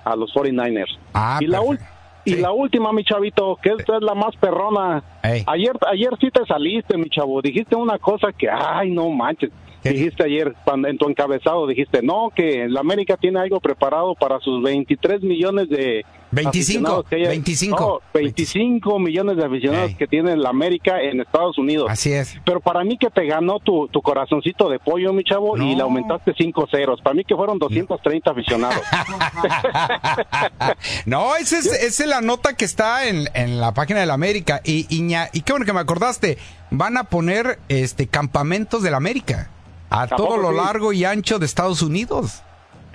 a 0.05 0.16
los 0.16 0.33
49ers. 0.33 0.98
Ah, 1.14 1.38
y 1.40 1.46
la 1.46 1.61
última 1.61 1.88
y 2.29 2.37
la 2.37 2.53
última, 2.53 2.93
mi 2.93 3.05
chavito, 3.05 3.59
que 3.62 3.71
esta 3.71 3.97
es 3.97 4.03
la 4.03 4.14
más 4.14 4.37
perrona. 4.37 5.03
Ayer, 5.23 5.73
ayer 5.91 6.11
sí 6.21 6.31
te 6.31 6.45
saliste, 6.47 6.97
mi 6.97 7.09
chavo. 7.09 7.41
Dijiste 7.43 7.75
una 7.77 7.99
cosa 7.99 8.33
que, 8.33 8.49
ay, 8.51 8.91
no 8.91 9.09
manches. 9.11 9.51
Dijiste 9.83 10.25
ayer, 10.25 10.55
en 10.67 10.99
tu 10.99 11.09
encabezado, 11.09 11.67
dijiste, 11.67 12.03
no, 12.03 12.31
que 12.35 12.69
la 12.69 12.81
América 12.81 13.17
tiene 13.17 13.41
algo 13.41 13.61
preparado 13.61 14.14
para 14.14 14.41
sus 14.41 14.62
23 14.62 15.23
millones 15.23 15.69
de... 15.69 16.05
25, 16.31 17.05
que 17.05 17.17
25. 17.17 17.81
No, 17.81 18.01
25 18.12 18.99
millones 18.99 19.38
de 19.38 19.47
aficionados 19.47 19.95
que 19.95 20.07
tiene 20.07 20.37
la 20.37 20.51
América 20.51 21.01
en 21.01 21.23
Estados 21.23 21.57
Unidos. 21.57 21.87
Así 21.88 22.12
es. 22.12 22.38
Pero 22.45 22.61
para 22.61 22.85
mí 22.85 22.99
que 22.99 23.09
te 23.09 23.25
ganó 23.25 23.61
tu, 23.61 23.88
tu 23.88 24.03
corazoncito 24.03 24.69
de 24.69 24.79
pollo, 24.79 25.14
mi 25.14 25.25
chavo, 25.25 25.57
y 25.57 25.75
le 25.75 25.81
aumentaste 25.81 26.35
5 26.37 26.69
ceros. 26.71 27.01
Para 27.01 27.14
mí 27.14 27.25
que 27.25 27.35
fueron 27.35 27.59
230 27.59 28.31
aficionados. 28.31 28.83
no, 31.07 31.35
esa 31.37 31.61
es, 31.61 31.67
esa 31.67 32.03
es 32.03 32.09
la 32.11 32.21
nota 32.21 32.55
que 32.55 32.67
está 32.67 33.09
en, 33.09 33.31
en 33.33 33.59
la 33.59 33.73
página 33.73 34.01
de 34.01 34.07
la 34.07 34.14
América. 34.14 34.61
Y, 34.64 34.87
y, 34.91 35.03
y 35.33 35.41
qué 35.41 35.53
bueno 35.53 35.64
que 35.64 35.73
me 35.73 35.81
acordaste. 35.81 36.37
Van 36.71 36.99
a 36.99 37.05
poner 37.05 37.59
este 37.71 38.07
campamentos 38.07 38.83
de 38.83 38.91
la 38.91 38.99
América 38.99 39.49
a 39.90 40.07
todo 40.07 40.37
lo 40.37 40.53
largo 40.53 40.92
y 40.92 41.05
ancho 41.05 41.38
de 41.38 41.46
Estados 41.46 41.83
Unidos 41.83 42.42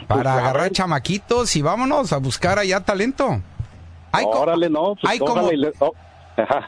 para 0.07 0.37
agarrar 0.37 0.71
chamaquitos 0.71 1.55
y 1.55 1.61
vámonos 1.61 2.13
a 2.13 2.17
buscar 2.17 2.59
allá 2.59 2.81
talento. 2.81 3.41
Hay 4.11 4.25
Órale, 4.27 4.69
no, 4.69 4.95
hay 5.03 5.17
como, 5.19 5.49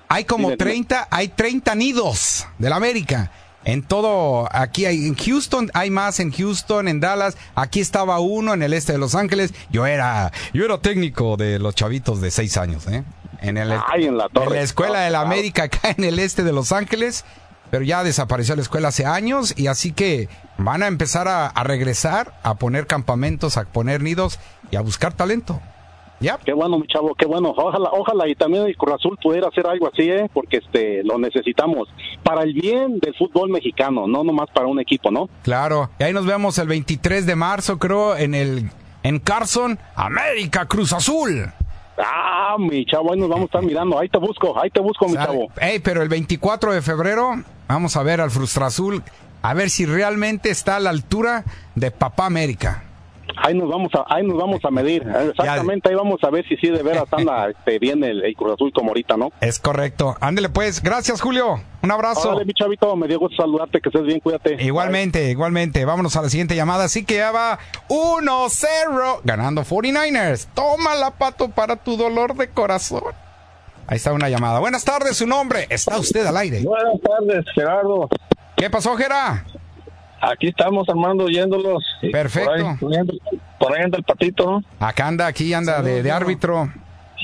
hay 0.09 0.25
como 0.25 0.57
30, 0.57 1.07
hay 1.11 1.27
30 1.27 1.75
nidos 1.75 2.47
de 2.57 2.69
la 2.69 2.75
América. 2.77 3.31
En 3.63 3.81
todo, 3.81 4.47
aquí 4.51 4.85
hay, 4.85 5.07
en 5.07 5.15
Houston 5.15 5.71
hay 5.73 5.89
más, 5.89 6.19
en 6.19 6.31
Houston, 6.31 6.87
en 6.87 6.99
Dallas, 6.99 7.35
aquí 7.55 7.79
estaba 7.79 8.19
uno 8.19 8.53
en 8.53 8.61
el 8.61 8.73
este 8.73 8.93
de 8.93 8.99
Los 8.99 9.15
Ángeles. 9.15 9.53
Yo 9.71 9.87
era, 9.87 10.31
yo 10.53 10.65
era 10.65 10.77
técnico 10.77 11.35
de 11.35 11.57
los 11.57 11.73
chavitos 11.73 12.21
de 12.21 12.29
seis 12.29 12.57
años, 12.57 12.87
¿eh? 12.87 13.03
En, 13.41 13.57
el, 13.57 13.71
en, 13.71 14.17
la, 14.17 14.29
en 14.33 14.49
la 14.49 14.61
escuela 14.61 15.01
de 15.01 15.09
la 15.09 15.21
América 15.21 15.63
acá 15.63 15.93
en 15.97 16.03
el 16.03 16.19
este 16.19 16.43
de 16.43 16.53
Los 16.53 16.71
Ángeles 16.71 17.25
pero 17.71 17.83
ya 17.83 18.03
desapareció 18.03 18.55
la 18.55 18.61
escuela 18.61 18.89
hace 18.89 19.05
años 19.05 19.53
y 19.57 19.67
así 19.67 19.91
que 19.91 20.29
van 20.57 20.83
a 20.83 20.87
empezar 20.87 21.27
a, 21.27 21.51
regresar, 21.63 22.33
a 22.43 22.55
poner 22.55 22.87
campamentos, 22.87 23.57
a 23.57 23.65
poner 23.65 24.01
nidos 24.01 24.39
y 24.71 24.75
a 24.75 24.81
buscar 24.81 25.13
talento. 25.13 25.59
¿Ya? 26.21 26.37
Qué 26.37 26.53
bueno, 26.53 26.79
mi 26.79 26.87
chavo, 26.87 27.13
qué 27.13 27.25
bueno. 27.25 27.53
Ojalá, 27.55 27.89
ojalá 27.91 28.27
y 28.29 28.35
también 28.35 28.65
el 28.65 28.77
Cruz 28.77 28.95
Azul 28.95 29.17
pudiera 29.21 29.49
hacer 29.49 29.67
algo 29.67 29.89
así, 29.91 30.09
¿eh? 30.09 30.29
porque 30.33 30.57
este 30.57 31.03
lo 31.03 31.19
necesitamos 31.19 31.89
para 32.23 32.43
el 32.43 32.53
bien 32.53 32.99
del 32.99 33.13
fútbol 33.15 33.49
mexicano, 33.49 34.07
no 34.07 34.23
nomás 34.23 34.49
para 34.51 34.67
un 34.67 34.79
equipo, 34.79 35.11
¿no? 35.11 35.29
Claro. 35.43 35.89
Y 35.99 36.03
ahí 36.03 36.13
nos 36.13 36.25
vemos 36.25 36.57
el 36.57 36.69
23 36.69 37.25
de 37.25 37.35
marzo, 37.35 37.77
creo, 37.77 38.15
en 38.15 38.33
el 38.33 38.69
en 39.03 39.19
Carson, 39.19 39.77
América 39.95 40.65
Cruz 40.65 40.93
Azul. 40.93 41.51
Ah, 41.97 42.55
mi 42.57 42.85
chavo, 42.85 43.13
ahí 43.13 43.19
nos 43.19 43.29
vamos 43.29 43.43
a 43.43 43.45
estar 43.45 43.63
mirando. 43.63 43.99
Ahí 43.99 44.09
te 44.09 44.17
busco, 44.17 44.59
ahí 44.59 44.69
te 44.69 44.79
busco, 44.79 45.07
mi 45.07 45.15
chavo. 45.15 45.47
Ey, 45.61 45.79
pero 45.79 46.01
el 46.01 46.09
24 46.09 46.73
de 46.73 46.81
febrero 46.81 47.43
vamos 47.67 47.95
a 47.97 48.03
ver 48.03 48.21
al 48.21 48.31
Frustra 48.31 48.67
Azul, 48.67 49.03
a 49.41 49.53
ver 49.53 49.69
si 49.69 49.85
realmente 49.85 50.49
está 50.49 50.77
a 50.77 50.79
la 50.79 50.89
altura 50.89 51.43
de 51.75 51.91
Papá 51.91 52.25
América. 52.25 52.83
ahí 53.37 53.53
nos 53.53 53.69
vamos 53.69 53.91
a, 53.93 54.05
ahí 54.13 54.25
nos 54.25 54.37
vamos 54.37 54.63
a 54.63 54.71
medir. 54.71 55.03
Exactamente, 55.29 55.89
ahí 55.89 55.95
vamos 55.95 56.23
a 56.23 56.29
ver 56.29 56.47
si 56.47 56.55
sí 56.57 56.69
de 56.69 56.81
veras 56.81 57.05
anda 57.11 57.49
este, 57.49 57.79
bien 57.79 58.03
el, 58.03 58.21
Cruz 58.35 58.53
Azul 58.53 58.71
como 58.73 58.89
ahorita, 58.89 59.17
¿no? 59.17 59.31
Es 59.41 59.59
correcto. 59.59 60.15
Ándele 60.19 60.49
pues. 60.49 60.81
Gracias, 60.81 61.21
Julio. 61.21 61.61
Un 61.81 61.91
abrazo. 61.91 62.29
Órale, 62.29 62.45
mi 62.45 62.53
chavito, 62.53 62.95
me 62.95 63.07
dio 63.07 63.19
gusto 63.19 63.37
saludarte, 63.37 63.81
que 63.81 63.89
estés 63.89 64.03
bien, 64.03 64.19
cuídate. 64.19 64.57
Igualmente, 64.63 65.29
igualmente. 65.29 65.85
Vámonos 65.85 66.15
a 66.15 66.23
la 66.23 66.29
siguiente 66.29 66.55
llamada. 66.55 66.85
Así 66.85 67.05
que 67.05 67.17
ya 67.17 67.31
va 67.31 67.59
1-0 67.89 69.19
ganando 69.23 69.63
49ers. 69.63 70.47
Toma 70.55 70.95
la 70.95 71.11
pato 71.11 71.49
para 71.49 71.75
tu 71.75 71.97
dolor 71.97 72.35
de 72.35 72.49
corazón. 72.49 73.24
Ahí 73.87 73.97
está 73.97 74.13
una 74.13 74.29
llamada. 74.29 74.59
Buenas 74.59 74.83
tardes, 74.83 75.17
su 75.17 75.27
nombre. 75.27 75.67
Está 75.69 75.97
usted 75.99 76.25
al 76.25 76.37
aire. 76.37 76.63
Buenas 76.63 76.99
tardes, 77.01 77.45
Gerardo. 77.53 78.09
¿Qué 78.57 78.69
pasó, 78.69 78.95
Gerardo? 78.95 79.41
Aquí 80.21 80.47
estamos, 80.47 80.89
Armando, 80.89 81.25
oyéndolos. 81.25 81.83
Perfecto. 82.11 82.77
Por 83.59 83.75
ahí, 83.75 83.83
anda 83.83 83.97
el 83.97 84.03
patito, 84.03 84.45
¿no? 84.45 84.63
Acá 84.79 85.07
anda, 85.07 85.27
aquí 85.27 85.53
anda 85.53 85.81
de, 85.81 86.11
árbitro. 86.11 86.71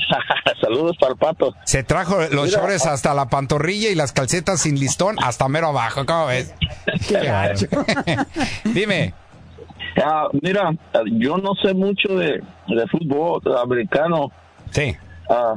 Saludos 0.60 0.96
para 1.00 1.12
el 1.12 1.18
pato. 1.18 1.54
Se 1.64 1.82
trajo 1.82 2.16
los 2.30 2.50
shorts 2.50 2.86
hasta 2.86 3.12
la 3.14 3.28
pantorrilla 3.28 3.90
y 3.90 3.94
las 3.94 4.12
calcetas 4.12 4.60
sin 4.60 4.78
listón 4.78 5.16
hasta 5.22 5.48
mero 5.48 5.68
abajo. 5.68 6.06
¿Cómo 6.06 6.26
ves? 6.26 6.54
Dime. 8.64 9.14
Ah, 10.02 10.28
mira, 10.40 10.70
yo 11.06 11.36
no 11.38 11.54
sé 11.56 11.74
mucho 11.74 12.16
de, 12.16 12.40
fútbol 12.90 13.40
americano. 13.58 14.30
Sí. 14.70 14.96
Ah, 15.28 15.54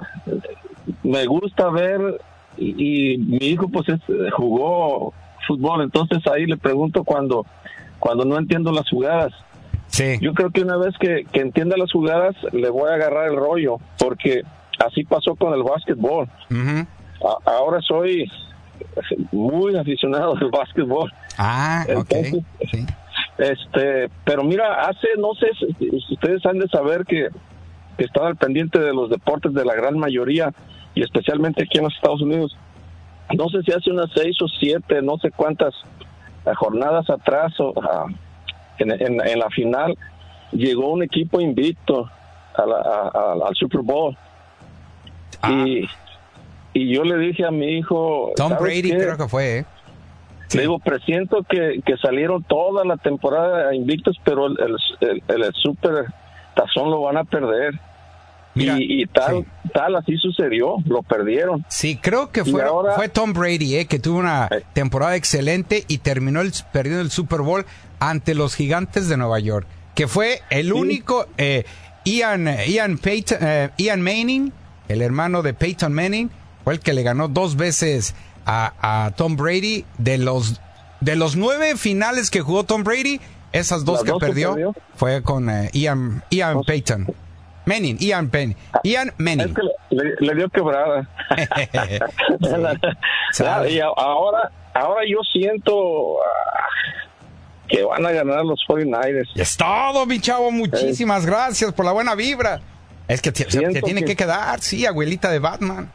me 1.03 1.25
gusta 1.25 1.69
ver 1.69 2.21
y, 2.57 3.17
mi 3.17 3.37
hijo 3.37 3.67
pues 3.69 3.87
jugó 4.35 5.13
fútbol, 5.47 5.83
entonces 5.83 6.25
ahí 6.27 6.45
le 6.45 6.57
pregunto 6.57 7.03
cuando, 7.03 7.45
cuando 7.99 8.25
no 8.25 8.37
entiendo 8.37 8.71
las 8.71 8.89
jugadas. 8.89 9.33
Sí. 9.87 10.17
Yo 10.19 10.33
creo 10.33 10.49
que 10.49 10.61
una 10.61 10.77
vez 10.77 10.95
que, 10.99 11.25
entienda 11.33 11.77
las 11.77 11.91
jugadas, 11.91 12.35
le 12.51 12.69
voy 12.69 12.89
a 12.89 12.95
agarrar 12.95 13.29
el 13.29 13.35
rollo, 13.35 13.77
porque 13.99 14.43
así 14.85 15.03
pasó 15.03 15.35
con 15.35 15.53
el 15.53 15.63
básquetbol. 15.63 16.27
ahora 17.45 17.81
soy 17.81 18.29
muy 19.31 19.75
aficionado 19.75 20.35
al 20.35 20.49
básquetbol. 20.49 21.11
Ah, 21.37 21.85
ok. 21.95 22.13
Este, 23.37 24.09
pero 24.23 24.43
mira, 24.43 24.87
hace, 24.87 25.07
no 25.17 25.33
sé, 25.33 25.47
si 25.77 26.13
ustedes 26.13 26.45
han 26.45 26.59
de 26.59 26.67
saber 26.69 27.05
que, 27.05 27.27
que 27.97 28.05
estaba 28.05 28.27
al 28.27 28.37
pendiente 28.37 28.79
de 28.79 28.93
los 28.93 29.09
deportes 29.09 29.53
de 29.53 29.65
la 29.65 29.75
gran 29.75 29.97
mayoría, 29.97 30.53
y 30.95 31.03
especialmente 31.03 31.63
aquí 31.63 31.77
en 31.77 31.83
los 31.83 31.93
Estados 31.93 32.21
Unidos 32.21 32.57
no 33.33 33.49
sé 33.49 33.63
si 33.63 33.71
hace 33.71 33.89
unas 33.89 34.11
seis 34.13 34.39
o 34.41 34.47
siete, 34.47 35.01
no 35.01 35.17
sé 35.17 35.31
cuántas 35.31 35.73
eh, 36.45 36.53
jornadas 36.55 37.09
atrás 37.09 37.53
o, 37.59 37.73
ah, 37.81 38.05
en, 38.77 39.39
la 39.39 39.49
final, 39.49 39.97
llegó 40.51 40.91
un 40.91 41.01
equipo 41.01 41.39
invicto 41.41 42.09
al 42.55 43.55
Super 43.55 43.81
Bowl. 43.81 44.15
Ah. 45.41 45.51
Y, 45.51 45.87
y 46.73 46.93
yo 46.93 47.03
le 47.03 47.17
dije 47.17 47.45
a 47.45 47.51
mi 47.51 47.77
hijo... 47.77 48.31
Tom 48.35 48.53
Brady 48.59 48.91
creo 48.91 49.17
que 49.17 49.27
fue, 49.27 49.59
¿eh? 49.59 49.65
Le 50.53 50.61
digo, 50.61 50.77
presiento 50.77 51.43
que, 51.43 51.81
que, 51.83 51.97
salieron 51.97 52.43
toda 52.43 52.85
la 52.85 52.97
temporada 52.97 53.73
invictos, 53.73 54.17
pero 54.23 54.45
el, 54.45 54.77
el, 55.01 55.23
el 55.27 55.53
Super 55.53 56.05
Tazón 56.55 56.91
lo 56.91 57.01
van 57.01 57.17
a 57.17 57.23
perder 57.23 57.73
y, 58.55 59.05
tal, 59.07 59.45
tal 59.73 59.95
así 59.95 60.17
sucedió, 60.17 60.77
lo 60.85 61.03
perdieron. 61.03 61.65
Sí, 61.69 61.97
creo 61.97 62.31
que 62.31 62.45
fue, 62.45 62.63
fue 62.95 63.09
Tom 63.09 63.33
Brady, 63.33 63.75
eh, 63.75 63.85
que 63.85 63.99
tuvo 63.99 64.19
una 64.19 64.47
eh. 64.49 64.63
temporada 64.73 65.15
excelente 65.15 65.83
y 65.87 65.99
terminó 65.99 66.41
el, 66.41 66.53
perdiendo 66.71 67.01
el 67.01 67.11
Super 67.11 67.41
Bowl 67.41 67.65
ante 67.99 68.33
los 68.33 68.55
gigantes 68.55 69.09
de 69.09 69.17
Nueva 69.17 69.39
York, 69.39 69.67
que 69.93 70.07
fue 70.07 70.41
el 70.49 70.73
único 70.73 71.27
eh, 71.37 71.65
Ian, 72.05 72.47
Ian, 72.67 72.97
Payton, 72.97 73.39
Ian 73.77 74.01
Manning, 74.01 74.53
el 74.87 75.01
hermano 75.01 75.41
de 75.41 75.53
Peyton 75.53 75.93
Manning, 75.93 76.29
fue 76.63 76.73
el 76.73 76.79
que 76.79 76.93
le 76.93 77.03
ganó 77.03 77.27
dos 77.27 77.55
veces 77.55 78.15
a, 78.45 79.11
Tom 79.17 79.35
Brady 79.35 79.85
de 79.97 80.19
los 80.19 80.61
de 81.01 81.15
los 81.15 81.35
nueve 81.35 81.75
finales 81.77 82.29
que 82.29 82.41
jugó 82.41 82.63
Tom 82.63 82.83
Brady, 82.83 83.19
esas 83.51 83.85
dos, 83.85 84.03
que, 84.03 84.13
perdió, 84.13 84.73
fue 84.95 85.23
con 85.23 85.49
Ian, 85.73 86.23
Ian 86.29 86.61
Payton. 86.63 87.07
Manning, 87.65 87.97
Ian 87.99 88.29
Penn. 88.29 88.55
Ian 88.83 89.11
Manning. 89.17 89.47
Es 89.47 89.53
que 89.53 89.61
le, 90.19 90.35
dio 90.35 90.49
quebrada. 90.49 91.07
y 93.69 93.79
ahora, 93.79 94.51
ahora 94.73 95.01
yo 95.07 95.19
siento 95.31 96.17
ah, 96.21 96.25
que 97.67 97.83
van 97.83 98.05
a 98.05 98.11
ganar 98.11 98.45
los 98.45 98.59
49ers. 98.67 99.29
Es 99.35 99.57
todo, 99.57 100.05
mi 100.05 100.19
chavo. 100.19 100.51
Muchísimas 100.51 101.25
gracias 101.25 101.73
por 101.73 101.85
la 101.85 101.91
buena 101.91 102.15
vibra. 102.15 102.61
Es 103.07 103.21
que 103.21 103.31
te, 103.31 103.45
tiene 103.45 104.03
que... 104.03 104.15
quedar, 104.15 104.59
sí, 104.61 104.85
abuelita 104.85 105.29
de 105.29 105.39
Batman. 105.39 105.91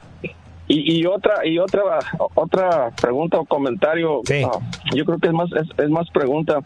Y, 0.69 1.01
y, 1.01 1.07
otra 1.07 1.45
y 1.45 1.59
otra 1.59 1.99
otra 2.35 2.91
pregunta 2.91 3.41
o 3.41 3.45
comentario. 3.45 4.21
Ah, 4.47 4.61
yo 4.95 5.05
creo 5.05 5.19
que 5.19 5.27
es 5.27 5.33
más 5.33 5.49
es 5.53 5.91
más 5.91 6.09
pregunta. 6.11 6.61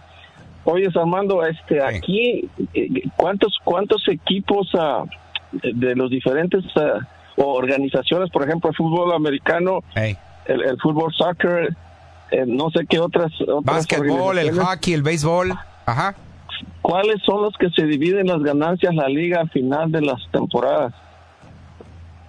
Oye, 0.65 0.89
Armando, 0.95 1.45
este, 1.45 1.83
aquí, 1.83 2.49
eh, 2.73 3.03
¿cuántos, 3.17 3.59
cuántos 3.63 4.09
equipos 4.09 4.73
uh, 4.75 5.07
de 5.63 5.95
los 5.95 6.11
diferentes 6.11 6.65
uh, 6.77 7.43
organizaciones, 7.43 8.31
por 8.31 8.45
ejemplo, 8.45 8.71
el 8.71 8.77
fútbol 8.77 9.13
americano, 9.15 9.81
el, 9.95 10.17
el, 10.47 10.79
fútbol 10.81 11.13
soccer, 11.13 11.77
no 12.47 12.71
sé 12.71 12.87
qué 12.89 12.99
otras... 12.99 13.31
otras 13.43 13.63
Básquetbol, 13.63 14.39
el 14.39 14.59
hockey, 14.59 14.95
el 14.95 15.03
béisbol, 15.03 15.53
ajá. 15.85 16.15
¿Cuáles 16.81 17.23
son 17.23 17.43
los 17.43 17.55
que 17.59 17.69
se 17.71 17.85
dividen 17.85 18.27
las 18.27 18.43
ganancias 18.43 18.95
la 18.95 19.09
liga 19.09 19.41
al 19.41 19.51
final 19.51 19.93
de 19.93 20.01
las 20.01 20.21
temporadas? 20.33 20.95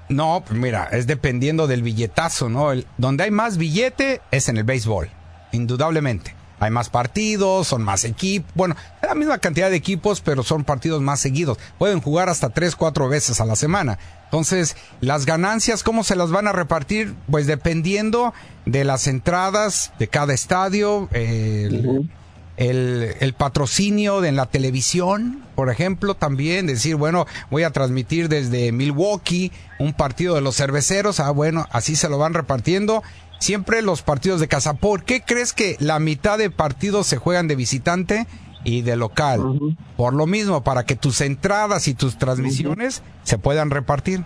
No, 0.10 0.44
pues 0.46 0.60
mira, 0.60 0.90
es 0.92 1.08
dependiendo 1.08 1.68
del 1.68 1.84
billetazo, 1.84 2.50
¿no? 2.50 2.72
El, 2.72 2.86
donde 2.98 3.24
hay 3.24 3.32
más 3.32 3.58
billete 3.58 4.22
es 4.32 4.50
en 4.50 4.58
el 4.58 4.64
béisbol, 4.64 5.10
indudablemente 5.52 6.35
hay 6.60 6.72
más 6.72 6.89
partidos, 6.89 7.68
son 7.68 7.84
más 7.84 8.06
equipos, 8.06 8.51
bueno, 8.56 8.76
la 9.01 9.16
misma 9.16 9.38
cantidad 9.38 9.70
de 9.70 9.76
equipos, 9.76 10.22
pero 10.22 10.43
son 10.43 10.64
partidos 10.64 11.01
más 11.01 11.20
seguidos. 11.20 11.58
Pueden 11.78 12.01
jugar 12.01 12.30
hasta 12.30 12.49
tres, 12.49 12.76
cuatro 12.76 13.10
veces 13.10 13.41
a 13.41 13.45
la 13.45 13.56
semana. 13.56 13.99
Entonces, 14.26 14.76
las 15.01 15.26
ganancias, 15.26 15.84
¿cómo 15.84 16.03
se 16.03 16.16
las 16.16 16.32
van 16.32 16.47
a 16.47 16.51
repartir? 16.51 17.14
Pues 17.30 17.47
dependiendo 17.47 18.34
de 18.66 18.84
las 18.84 19.08
entradas 19.08 19.93
de 19.99 20.08
cada 20.08 20.34
estadio, 20.34 21.08
el, 21.12 22.10
el, 22.58 23.34
patrocinio 23.34 24.22
de 24.22 24.32
la 24.32 24.45
televisión, 24.45 25.43
por 25.56 25.70
ejemplo, 25.70 26.16
también 26.16 26.68
decir, 26.68 26.95
bueno, 26.95 27.28
voy 27.51 27.64
a 27.64 27.72
transmitir 27.72 28.30
desde 28.30 28.72
Milwaukee 28.72 29.51
un 29.78 29.93
partido 29.93 30.36
de 30.36 30.41
los 30.41 30.56
cerveceros, 30.56 31.20
ah, 31.20 31.32
bueno, 31.32 31.68
así 31.72 31.95
se 31.95 32.10
lo 32.10 32.18
van 32.18 32.34
repartiendo 32.34 33.03
siempre 33.46 33.82
los 33.82 34.02
partidos 34.02 34.39
de 34.39 34.48
casa. 34.48 34.74
¿Por 34.74 35.04
qué 35.04 35.22
crees 35.22 35.54
que 35.54 35.78
la 35.80 36.00
mitad 36.00 36.38
de 36.38 36.50
partidos 36.50 37.08
se 37.08 37.18
juegan 37.18 37.48
de 37.48 37.56
visitante 37.56 38.26
y 38.64 38.82
de 38.82 38.96
local? 38.96 39.60
Por 39.96 40.14
lo 40.14 40.26
mismo, 40.26 40.64
para 40.64 40.84
que 40.84 40.96
tus 40.96 41.22
entradas 41.22 41.88
y 41.88 41.93
tus 41.93 42.18
transmisiones 42.18 43.04
se 43.24 43.38
puedan 43.38 43.70
repartir. 43.70 44.24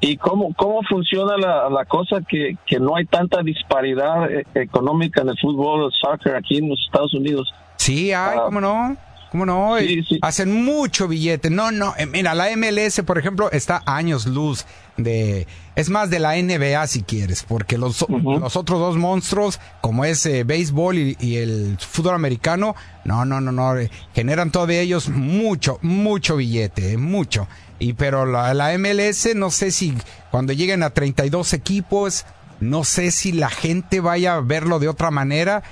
¿Y 0.00 0.16
cómo, 0.16 0.52
cómo 0.54 0.80
funciona 0.88 1.36
la, 1.36 1.84
cosa 1.84 2.22
que, 2.28 2.56
que, 2.66 2.80
no 2.80 2.96
hay 2.96 3.04
tanta 3.04 3.40
disparidad 3.42 4.32
eh, 4.32 4.44
económica 4.54 5.20
en 5.20 5.28
el 5.28 5.38
fútbol, 5.38 5.84
el 5.84 5.92
soccer 5.92 6.34
aquí 6.34 6.56
en 6.58 6.70
los 6.70 6.80
Estados 6.86 7.14
Unidos? 7.14 7.54
Sí, 7.76 8.12
hay, 8.12 8.38
ah, 8.38 8.42
¿cómo 8.46 8.60
no? 8.60 8.96
¿Cómo 9.30 9.46
no? 9.46 9.76
Hacen 10.22 10.64
mucho 10.64 11.06
billete. 11.06 11.50
No, 11.50 11.70
no. 11.70 11.94
Eh, 11.96 12.06
mira, 12.06 12.34
la 12.34 12.48
MLS, 12.56 13.02
por 13.06 13.16
ejemplo, 13.16 13.50
está 13.52 13.82
años 13.86 14.26
luz 14.26 14.66
de. 14.96 15.46
Es 15.74 15.88
más 15.88 16.10
de 16.10 16.18
la 16.18 16.36
NBA 16.36 16.86
si 16.86 17.02
quieres, 17.02 17.44
porque 17.44 17.78
los, 17.78 18.06
los 18.08 18.56
otros 18.56 18.78
dos 18.78 18.96
monstruos, 18.96 19.58
como 19.80 20.04
es 20.04 20.24
eh, 20.26 20.44
béisbol 20.44 20.98
y, 20.98 21.36
el 21.36 21.78
fútbol 21.80 22.14
americano, 22.14 22.76
no, 23.04 23.24
no, 23.24 23.40
no, 23.40 23.52
no. 23.52 23.78
Eh, 23.78 23.90
generan 24.14 24.50
todavía 24.50 24.80
ellos 24.80 25.08
mucho, 25.08 25.78
mucho 25.82 26.36
billete, 26.36 26.98
mucho. 26.98 27.48
Y 27.78 27.94
pero 27.94 28.26
la, 28.26 28.54
la 28.54 28.76
MLS, 28.78 29.34
no 29.34 29.50
sé 29.50 29.70
si 29.70 29.94
cuando 30.30 30.52
lleguen 30.52 30.82
a 30.82 30.90
32 30.90 31.52
equipos, 31.54 32.26
no 32.60 32.84
sé 32.84 33.10
si 33.10 33.32
la 33.32 33.48
gente 33.48 34.00
vaya 34.00 34.34
a 34.34 34.40
verlo 34.40 34.78
de 34.78 34.88
otra 34.88 35.10
manera 35.10 35.62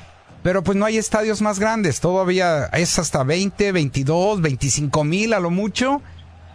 pero 0.43 0.62
pues 0.62 0.77
no 0.77 0.87
hay 0.87 0.97
estadios 0.97 1.43
más 1.43 1.59
grandes, 1.59 2.01
todavía 2.01 2.66
es 2.73 2.99
hasta 2.99 3.25
20, 3.25 3.73
22, 3.73 4.41
25 4.41 5.05
mil 5.05 5.35
a 5.35 5.41
lo 5.41 5.51
mucho. 5.51 6.01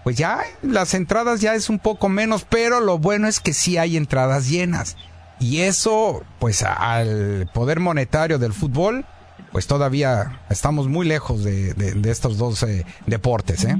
Pues 0.05 0.17
ya 0.17 0.43
las 0.61 0.93
entradas 0.93 1.41
ya 1.41 1.55
es 1.55 1.67
un 1.67 1.79
poco 1.79 2.09
menos, 2.09 2.45
pero 2.45 2.79
lo 2.79 2.99
bueno 2.99 3.27
es 3.27 3.39
que 3.39 3.53
sí 3.53 3.79
hay 3.79 3.97
entradas 3.97 4.47
llenas. 4.47 4.97
Y 5.39 5.61
eso, 5.61 6.21
pues 6.37 6.61
al 6.61 7.49
poder 7.55 7.79
monetario 7.79 8.37
del 8.37 8.53
fútbol, 8.53 9.03
pues 9.51 9.65
todavía 9.65 10.41
estamos 10.51 10.87
muy 10.87 11.07
lejos 11.07 11.43
de, 11.43 11.73
estos 12.05 12.37
dos 12.37 12.61
eh, 12.61 12.85
deportes. 13.07 13.65
¿eh? 13.65 13.77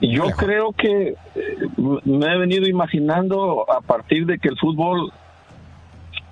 Yo 0.00 0.26
creo 0.36 0.72
que 0.72 1.16
eh, 1.34 1.56
me 2.04 2.32
he 2.32 2.38
venido 2.38 2.68
imaginando 2.68 3.68
a 3.68 3.80
partir 3.80 4.26
de 4.26 4.38
que 4.38 4.50
el 4.50 4.56
fútbol 4.56 5.12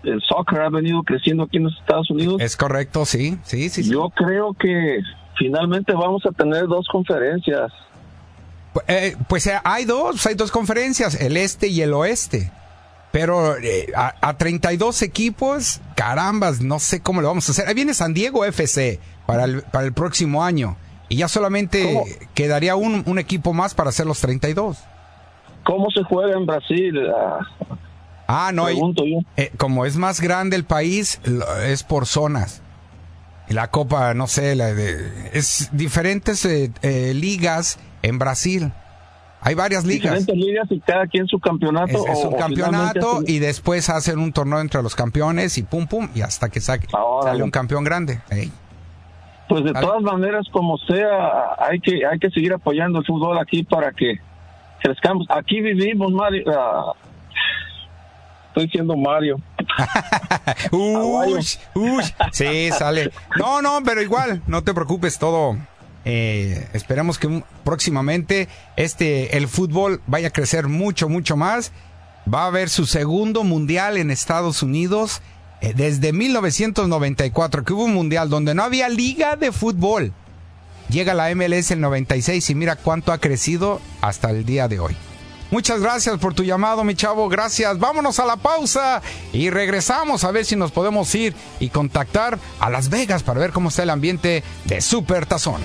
el 0.04 0.22
soccer 0.22 0.60
ha 0.60 0.70
venido 0.70 1.02
creciendo 1.02 1.42
aquí 1.42 1.56
en 1.56 1.64
los 1.64 1.76
Estados 1.76 2.08
Unidos. 2.08 2.40
Es 2.40 2.56
correcto, 2.56 3.04
sí, 3.04 3.36
sí, 3.42 3.68
sí. 3.68 3.90
Yo 3.90 4.10
creo 4.10 4.54
que 4.54 5.00
finalmente 5.36 5.92
vamos 5.92 6.24
a 6.24 6.30
tener 6.30 6.68
dos 6.68 6.86
conferencias. 6.86 7.72
Eh, 8.86 9.16
pues 9.28 9.46
eh, 9.46 9.58
hay 9.64 9.84
dos, 9.84 10.24
hay 10.26 10.34
dos 10.34 10.50
conferencias, 10.50 11.20
el 11.20 11.36
este 11.36 11.68
y 11.68 11.80
el 11.82 11.92
oeste. 11.92 12.50
Pero 13.10 13.56
eh, 13.56 13.90
a, 13.96 14.36
32 14.36 15.02
equipos, 15.02 15.80
carambas, 15.94 16.60
no 16.60 16.78
sé 16.78 17.00
cómo 17.00 17.22
lo 17.22 17.28
vamos 17.28 17.48
a 17.48 17.52
hacer. 17.52 17.66
Ahí 17.66 17.74
viene 17.74 17.94
San 17.94 18.12
Diego 18.12 18.44
FC 18.44 19.00
para 19.26 19.44
el, 19.44 19.62
para 19.62 19.86
el 19.86 19.92
próximo 19.94 20.44
año. 20.44 20.76
Y 21.08 21.16
ya 21.16 21.28
solamente 21.28 22.02
quedaría 22.34 22.76
un, 22.76 23.02
un, 23.06 23.18
equipo 23.18 23.54
más 23.54 23.74
para 23.74 23.88
hacer 23.88 24.04
los 24.04 24.20
32. 24.20 24.78
¿Cómo 25.64 25.90
se 25.90 26.02
juega 26.02 26.36
en 26.36 26.44
Brasil? 26.44 27.00
Ah, 27.08 27.38
ah 28.26 28.50
no, 28.52 28.66
como 29.56 29.86
es 29.86 29.96
más 29.96 30.20
grande 30.20 30.56
el 30.56 30.64
país, 30.64 31.18
es 31.64 31.82
por 31.82 32.04
zonas 32.04 32.60
la 33.48 33.70
Copa, 33.70 34.14
no 34.14 34.26
sé, 34.26 34.54
la 34.54 34.74
de, 34.74 35.30
es 35.32 35.70
diferentes 35.72 36.44
eh, 36.44 36.70
eh, 36.82 37.12
ligas 37.14 37.78
en 38.02 38.18
Brasil. 38.18 38.72
Hay 39.40 39.54
varias 39.54 39.84
ligas. 39.84 40.18
Diferentes 40.18 40.36
ligas 40.36 40.66
y 40.70 40.80
cada 40.80 41.06
quien 41.06 41.26
su 41.28 41.38
campeonato. 41.38 42.04
Es, 42.08 42.24
un 42.24 42.34
campeonato 42.34 43.22
y 43.26 43.38
después 43.38 43.88
hacen 43.88 44.18
un 44.18 44.32
torneo 44.32 44.60
entre 44.60 44.82
los 44.82 44.96
campeones 44.96 45.58
y 45.58 45.62
pum 45.62 45.86
pum 45.86 46.08
y 46.14 46.22
hasta 46.22 46.48
que 46.48 46.60
saque, 46.60 46.88
sale 47.22 47.42
un 47.42 47.50
campeón 47.50 47.84
grande. 47.84 48.20
Pues 49.48 49.64
de 49.64 49.72
todas 49.72 50.02
maneras, 50.02 50.46
como 50.52 50.76
sea, 50.78 51.54
hay 51.58 51.80
que 51.80 52.04
hay 52.04 52.18
que 52.18 52.30
seguir 52.30 52.52
apoyando 52.52 52.98
el 52.98 53.06
fútbol 53.06 53.38
aquí 53.38 53.62
para 53.62 53.92
que 53.92 54.18
crezcamos. 54.80 55.26
Aquí 55.30 55.60
vivimos, 55.60 56.12
Mario. 56.12 56.44
Ah, 56.48 56.92
estoy 58.48 58.68
siendo 58.68 58.96
Mario. 58.96 59.36
uy, 60.72 61.38
uy. 61.74 62.04
Sí, 62.32 62.70
sale. 62.72 63.10
No, 63.38 63.62
no, 63.62 63.80
pero 63.84 64.02
igual, 64.02 64.42
no 64.46 64.62
te 64.64 64.74
preocupes, 64.74 65.18
todo. 65.18 65.56
Eh, 66.10 66.66
esperamos 66.72 67.18
que 67.18 67.44
próximamente 67.64 68.48
este 68.76 69.36
el 69.36 69.46
fútbol 69.46 70.00
vaya 70.06 70.28
a 70.28 70.32
crecer 70.32 70.66
mucho, 70.66 71.10
mucho 71.10 71.36
más. 71.36 71.70
Va 72.32 72.44
a 72.44 72.46
haber 72.46 72.70
su 72.70 72.86
segundo 72.86 73.44
mundial 73.44 73.98
en 73.98 74.10
Estados 74.10 74.62
Unidos 74.62 75.20
eh, 75.60 75.74
desde 75.76 76.14
1994, 76.14 77.62
que 77.62 77.74
hubo 77.74 77.84
un 77.84 77.92
mundial 77.92 78.30
donde 78.30 78.54
no 78.54 78.62
había 78.62 78.88
liga 78.88 79.36
de 79.36 79.52
fútbol. 79.52 80.14
Llega 80.88 81.12
la 81.12 81.34
MLS 81.34 81.72
en 81.72 81.82
96 81.82 82.48
y 82.48 82.54
mira 82.54 82.76
cuánto 82.76 83.12
ha 83.12 83.18
crecido 83.18 83.78
hasta 84.00 84.30
el 84.30 84.46
día 84.46 84.66
de 84.66 84.80
hoy. 84.80 84.96
Muchas 85.50 85.80
gracias 85.80 86.18
por 86.18 86.34
tu 86.34 86.44
llamado, 86.44 86.84
mi 86.84 86.94
chavo. 86.94 87.28
Gracias. 87.28 87.78
Vámonos 87.78 88.18
a 88.18 88.26
la 88.26 88.36
pausa 88.36 89.02
y 89.32 89.50
regresamos 89.50 90.24
a 90.24 90.30
ver 90.30 90.44
si 90.44 90.56
nos 90.56 90.72
podemos 90.72 91.14
ir 91.14 91.34
y 91.58 91.70
contactar 91.70 92.38
a 92.60 92.70
Las 92.70 92.90
Vegas 92.90 93.22
para 93.22 93.40
ver 93.40 93.52
cómo 93.52 93.70
está 93.70 93.82
el 93.82 93.90
ambiente 93.90 94.42
de 94.64 94.80
Super 94.80 95.26
Tazón. 95.26 95.62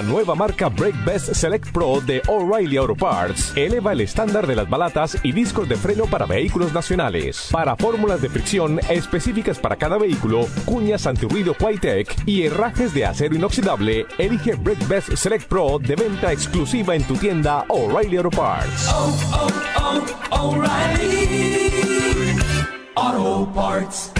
La 0.00 0.06
nueva 0.06 0.34
marca 0.34 0.70
Brake 0.70 0.96
Best 1.04 1.34
Select 1.34 1.72
Pro 1.72 2.00
de 2.00 2.22
O'Reilly 2.26 2.78
Auto 2.78 2.94
Parts 2.94 3.52
eleva 3.54 3.92
el 3.92 4.00
estándar 4.00 4.46
de 4.46 4.56
las 4.56 4.66
balatas 4.66 5.18
y 5.22 5.30
discos 5.30 5.68
de 5.68 5.76
freno 5.76 6.06
para 6.06 6.24
vehículos 6.24 6.72
nacionales. 6.72 7.50
Para 7.52 7.76
fórmulas 7.76 8.22
de 8.22 8.30
fricción 8.30 8.80
específicas 8.88 9.58
para 9.58 9.76
cada 9.76 9.98
vehículo, 9.98 10.46
cuñas 10.64 11.06
antirruido 11.06 11.52
Quitec 11.52 12.16
y 12.24 12.44
herrajes 12.44 12.94
de 12.94 13.04
acero 13.04 13.34
inoxidable, 13.34 14.06
elige 14.16 14.54
Brake 14.54 14.86
Best 14.86 15.14
Select 15.16 15.46
Pro 15.46 15.78
de 15.78 15.96
venta 15.96 16.32
exclusiva 16.32 16.96
en 16.96 17.06
tu 17.06 17.16
tienda 17.16 17.66
O'Reilly 17.68 18.16
Auto 18.16 18.30
Parts. 18.30 18.88
Oh, 18.88 19.14
oh, 19.34 19.48
oh, 20.30 20.64
Auto 22.96 23.52
Parts. 23.52 24.19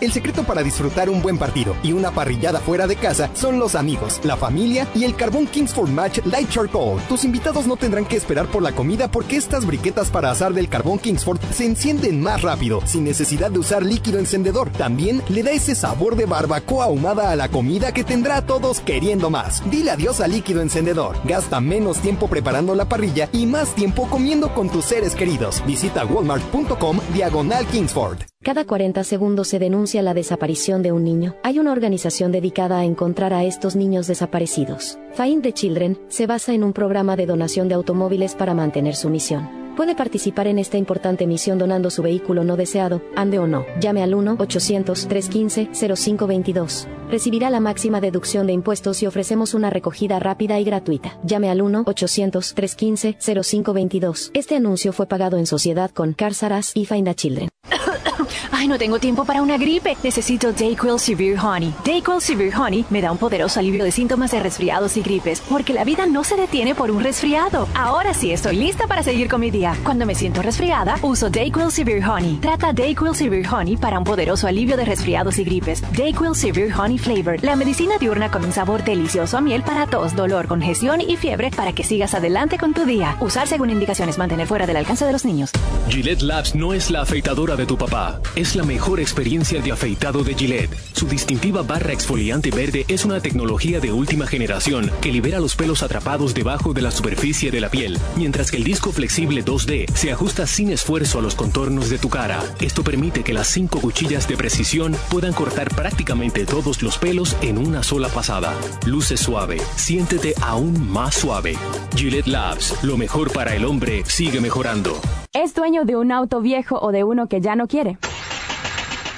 El 0.00 0.12
secreto 0.12 0.44
para 0.44 0.62
disfrutar 0.62 1.10
un 1.10 1.20
buen 1.20 1.36
partido 1.36 1.76
y 1.82 1.92
una 1.92 2.10
parrillada 2.10 2.60
fuera 2.60 2.86
de 2.86 2.96
casa 2.96 3.30
son 3.34 3.58
los 3.58 3.74
amigos, 3.74 4.18
la 4.24 4.36
familia 4.36 4.88
y 4.94 5.04
el 5.04 5.14
carbón 5.14 5.46
Kingsford 5.46 5.90
Match 5.90 6.20
Light 6.24 6.48
Charcoal. 6.48 7.00
Tus 7.06 7.24
invitados 7.24 7.66
no 7.66 7.76
tendrán 7.76 8.06
que 8.06 8.16
esperar 8.16 8.46
por 8.46 8.62
la 8.62 8.72
comida 8.72 9.10
porque 9.10 9.36
estas 9.36 9.66
briquetas 9.66 10.08
para 10.08 10.30
asar 10.30 10.54
del 10.54 10.70
carbón 10.70 10.98
Kingsford 10.98 11.38
se 11.52 11.66
encienden 11.66 12.22
más 12.22 12.40
rápido, 12.40 12.80
sin 12.86 13.04
necesidad 13.04 13.50
de 13.50 13.58
usar 13.58 13.84
líquido 13.84 14.18
encendedor. 14.18 14.70
También 14.70 15.22
le 15.28 15.42
da 15.42 15.50
ese 15.50 15.74
sabor 15.74 16.16
de 16.16 16.24
barbacoa 16.24 16.86
ahumada 16.86 17.30
a 17.30 17.36
la 17.36 17.48
comida 17.48 17.92
que 17.92 18.04
tendrá 18.04 18.38
a 18.38 18.46
todos 18.46 18.80
queriendo 18.80 19.28
más. 19.28 19.62
Dile 19.70 19.90
adiós 19.90 20.20
al 20.20 20.32
líquido 20.32 20.62
encendedor. 20.62 21.16
Gasta 21.24 21.60
menos 21.60 21.98
tiempo 21.98 22.26
preparando 22.28 22.74
la 22.74 22.88
parrilla 22.88 23.28
y 23.32 23.44
más 23.44 23.74
tiempo 23.74 24.08
comiendo 24.08 24.54
con 24.54 24.70
tus 24.70 24.86
seres 24.86 25.14
queridos. 25.14 25.62
Visita 25.66 26.06
walmart.com 26.06 27.00
diagonal 27.12 27.66
Kingsford. 27.66 28.29
Cada 28.42 28.64
40 28.64 29.04
segundos 29.04 29.48
se 29.48 29.58
denuncia 29.58 30.00
la 30.00 30.14
desaparición 30.14 30.82
de 30.82 30.92
un 30.92 31.04
niño. 31.04 31.36
Hay 31.42 31.58
una 31.58 31.72
organización 31.72 32.32
dedicada 32.32 32.78
a 32.78 32.86
encontrar 32.86 33.34
a 33.34 33.44
estos 33.44 33.76
niños 33.76 34.06
desaparecidos. 34.06 34.98
Find 35.12 35.42
the 35.42 35.52
Children 35.52 35.98
se 36.08 36.26
basa 36.26 36.54
en 36.54 36.64
un 36.64 36.72
programa 36.72 37.16
de 37.16 37.26
donación 37.26 37.68
de 37.68 37.74
automóviles 37.74 38.34
para 38.34 38.54
mantener 38.54 38.96
su 38.96 39.10
misión. 39.10 39.59
Puede 39.76 39.94
participar 39.94 40.46
en 40.46 40.58
esta 40.58 40.76
importante 40.76 41.26
misión 41.26 41.58
donando 41.58 41.88
su 41.90 42.02
vehículo 42.02 42.44
no 42.44 42.56
deseado, 42.56 43.00
ande 43.16 43.38
o 43.38 43.46
no. 43.46 43.64
Llame 43.80 44.02
al 44.02 44.12
1-800-315-0522. 44.14 46.86
Recibirá 47.10 47.48
la 47.50 47.60
máxima 47.60 48.00
deducción 48.00 48.46
de 48.46 48.52
impuestos 48.52 49.02
y 49.02 49.06
ofrecemos 49.06 49.54
una 49.54 49.70
recogida 49.70 50.18
rápida 50.18 50.60
y 50.60 50.64
gratuita. 50.64 51.18
Llame 51.24 51.48
al 51.50 51.60
1-800-315-0522. 51.60 54.30
Este 54.34 54.56
anuncio 54.56 54.92
fue 54.92 55.06
pagado 55.06 55.38
en 55.38 55.46
sociedad 55.46 55.90
con 55.90 56.12
Carsaras 56.12 56.72
y 56.74 56.84
Find 56.86 57.08
a 57.08 57.14
Children. 57.14 57.48
Ay, 58.52 58.68
no 58.68 58.78
tengo 58.78 58.98
tiempo 58.98 59.24
para 59.24 59.42
una 59.42 59.58
gripe. 59.58 59.96
Necesito 60.02 60.52
Dayquil 60.52 60.98
Severe 60.98 61.38
Honey. 61.38 61.74
Dayquil 61.84 62.20
Severe 62.20 62.56
Honey 62.56 62.84
me 62.90 63.00
da 63.00 63.12
un 63.12 63.18
poderoso 63.18 63.60
alivio 63.60 63.84
de 63.84 63.90
síntomas 63.90 64.30
de 64.30 64.40
resfriados 64.40 64.96
y 64.96 65.02
gripes, 65.02 65.40
porque 65.40 65.72
la 65.72 65.84
vida 65.84 66.06
no 66.06 66.24
se 66.24 66.36
detiene 66.36 66.74
por 66.74 66.90
un 66.90 67.02
resfriado. 67.02 67.68
Ahora 67.74 68.14
sí 68.14 68.32
estoy 68.32 68.56
lista 68.56 68.86
para 68.86 69.02
seguir 69.02 69.28
con 69.28 69.40
mi 69.40 69.50
día. 69.50 69.59
Cuando 69.60 70.06
me 70.06 70.14
siento 70.14 70.40
resfriada, 70.40 70.96
uso 71.02 71.28
Dayquil 71.28 71.70
Severe 71.70 72.02
Honey. 72.02 72.38
Trata 72.40 72.72
Dayquil 72.72 73.14
Severe 73.14 73.46
Honey 73.46 73.76
para 73.76 73.98
un 73.98 74.04
poderoso 74.04 74.46
alivio 74.46 74.74
de 74.78 74.86
resfriados 74.86 75.38
y 75.38 75.44
gripes. 75.44 75.82
Dayquil 75.94 76.34
Severe 76.34 76.72
Honey 76.72 76.96
Flavor, 76.96 77.44
la 77.44 77.56
medicina 77.56 77.98
diurna 77.98 78.30
con 78.30 78.42
un 78.42 78.52
sabor 78.52 78.82
delicioso 78.84 79.36
a 79.36 79.42
miel 79.42 79.62
para 79.62 79.86
tos, 79.86 80.16
dolor, 80.16 80.46
congestión 80.46 81.02
y 81.02 81.16
fiebre 81.16 81.50
para 81.50 81.74
que 81.74 81.84
sigas 81.84 82.14
adelante 82.14 82.56
con 82.56 82.72
tu 82.72 82.86
día. 82.86 83.18
Usar 83.20 83.48
según 83.48 83.68
indicaciones, 83.68 84.16
mantener 84.16 84.46
fuera 84.46 84.66
del 84.66 84.78
alcance 84.78 85.04
de 85.04 85.12
los 85.12 85.26
niños. 85.26 85.50
Gillette 85.88 86.22
Labs 86.22 86.54
no 86.54 86.72
es 86.72 86.90
la 86.90 87.02
afeitadora 87.02 87.54
de 87.54 87.66
tu 87.66 87.76
papá, 87.76 88.18
es 88.36 88.56
la 88.56 88.62
mejor 88.62 88.98
experiencia 88.98 89.60
de 89.60 89.72
afeitado 89.72 90.24
de 90.24 90.34
Gillette. 90.34 90.74
Su 90.94 91.06
distintiva 91.06 91.62
barra 91.62 91.92
exfoliante 91.92 92.50
verde 92.50 92.86
es 92.88 93.04
una 93.04 93.20
tecnología 93.20 93.78
de 93.78 93.92
última 93.92 94.26
generación 94.26 94.90
que 95.02 95.12
libera 95.12 95.38
los 95.38 95.54
pelos 95.54 95.82
atrapados 95.82 96.32
debajo 96.32 96.72
de 96.72 96.80
la 96.80 96.90
superficie 96.90 97.50
de 97.50 97.60
la 97.60 97.68
piel, 97.68 97.98
mientras 98.16 98.50
que 98.50 98.56
el 98.56 98.64
disco 98.64 98.90
flexible 98.92 99.42
2D 99.50 99.90
se 99.94 100.12
ajusta 100.12 100.46
sin 100.46 100.70
esfuerzo 100.70 101.18
a 101.18 101.22
los 101.22 101.34
contornos 101.34 101.90
de 101.90 101.98
tu 101.98 102.08
cara. 102.08 102.40
Esto 102.60 102.84
permite 102.84 103.24
que 103.24 103.32
las 103.32 103.48
cinco 103.48 103.80
cuchillas 103.80 104.28
de 104.28 104.36
precisión 104.36 104.94
puedan 105.10 105.32
cortar 105.32 105.74
prácticamente 105.74 106.46
todos 106.46 106.82
los 106.82 106.98
pelos 106.98 107.36
en 107.42 107.58
una 107.58 107.82
sola 107.82 108.08
pasada. 108.08 108.54
Luce 108.86 109.16
suave, 109.16 109.60
siéntete 109.74 110.34
aún 110.40 110.88
más 110.88 111.16
suave. 111.16 111.56
Gillette 111.96 112.28
Labs, 112.28 112.84
lo 112.84 112.96
mejor 112.96 113.32
para 113.32 113.56
el 113.56 113.64
hombre, 113.64 114.04
sigue 114.06 114.40
mejorando. 114.40 115.00
¿Es 115.32 115.52
dueño 115.54 115.84
de 115.84 115.96
un 115.96 116.12
auto 116.12 116.40
viejo 116.40 116.78
o 116.80 116.92
de 116.92 117.02
uno 117.02 117.26
que 117.26 117.40
ya 117.40 117.56
no 117.56 117.66
quiere? 117.66 117.98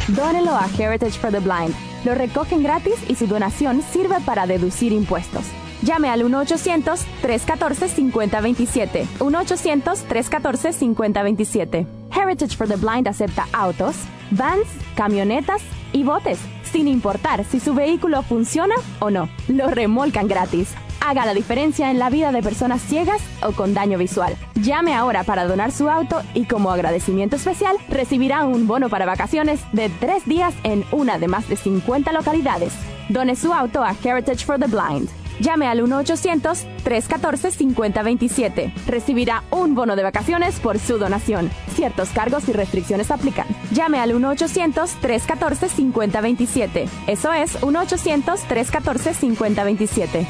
Dónelo 0.09 0.57
a 0.57 0.67
Heritage 0.79 1.19
for 1.19 1.31
the 1.31 1.41
Blind. 1.41 1.75
Lo 2.05 2.15
recogen 2.15 2.63
gratis 2.63 2.95
y 3.07 3.17
su 3.17 3.27
donación 3.27 3.83
sirve 3.93 4.17
para 4.25 4.47
deducir 4.47 4.93
impuestos. 4.93 5.45
Llame 5.83 6.09
al 6.09 6.25
1-800-314-5027. 6.25 9.07
1-800-314-5027. 9.19 11.87
Heritage 12.11 12.57
for 12.57 12.67
the 12.69 12.77
Blind 12.77 13.09
acepta 13.09 13.47
autos, 13.53 13.97
vans, 14.31 14.67
camionetas 14.97 15.61
y 15.93 16.05
botes 16.05 16.39
sin 16.73 16.89
importar 16.89 17.45
si 17.45 17.61
su 17.61 17.75
vehículo 17.75 18.23
funciona 18.23 18.75
o 18.99 19.11
no. 19.11 19.29
Lo 19.49 19.69
remolcan 19.69 20.27
gratis. 20.27 20.75
Haga 21.05 21.27
la 21.27 21.35
diferencia 21.35 21.91
en 21.91 21.99
la 21.99 22.11
vida 22.11 22.33
de 22.33 22.43
personas 22.43 22.81
ciegas 22.81 23.21
o 23.43 23.53
con 23.53 23.75
daño 23.75 23.99
visual. 23.99 24.37
Llame 24.55 24.95
ahora 24.95 25.25
para 25.25 25.47
donar 25.47 25.73
su 25.73 25.91
auto 25.91 26.23
y 26.33 26.47
como 26.47 26.71
agradecimiento 26.71 27.37
especial 27.37 27.77
recibirá 27.89 28.45
un 28.45 28.67
bono 28.67 28.89
para 28.89 29.05
vacaciones 29.05 29.61
de 29.73 29.89
tres 29.89 30.25
días 30.27 30.55
en 30.63 30.85
una 30.93 31.19
de 31.19 31.29
más 31.29 31.49
de 31.49 31.57
50 31.57 32.13
localidades. 32.13 32.73
Done 33.09 33.37
su 33.37 33.53
auto 33.53 33.83
a 33.83 33.95
Heritage 34.03 34.47
for 34.47 34.59
the 34.59 34.67
Blind. 34.67 35.22
Llame 35.43 35.67
al 35.67 35.83
1-800-314-5027. 35.83 38.73
Recibirá 38.87 39.43
un 39.51 39.75
bono 39.75 39.97
de 39.97 40.05
vacaciones 40.05 40.61
por 40.61 40.79
su 40.79 40.99
donación. 40.99 41.51
Ciertos 41.75 42.11
cargos 42.11 42.49
y 42.49 42.53
restricciones 42.53 43.11
aplican. 43.11 43.49
Llame 43.73 43.99
al 43.99 44.15
1-800-314-5027. 44.15 46.89
Eso 47.09 47.33
es 47.33 47.61
1-800-314-5027. 47.61 50.25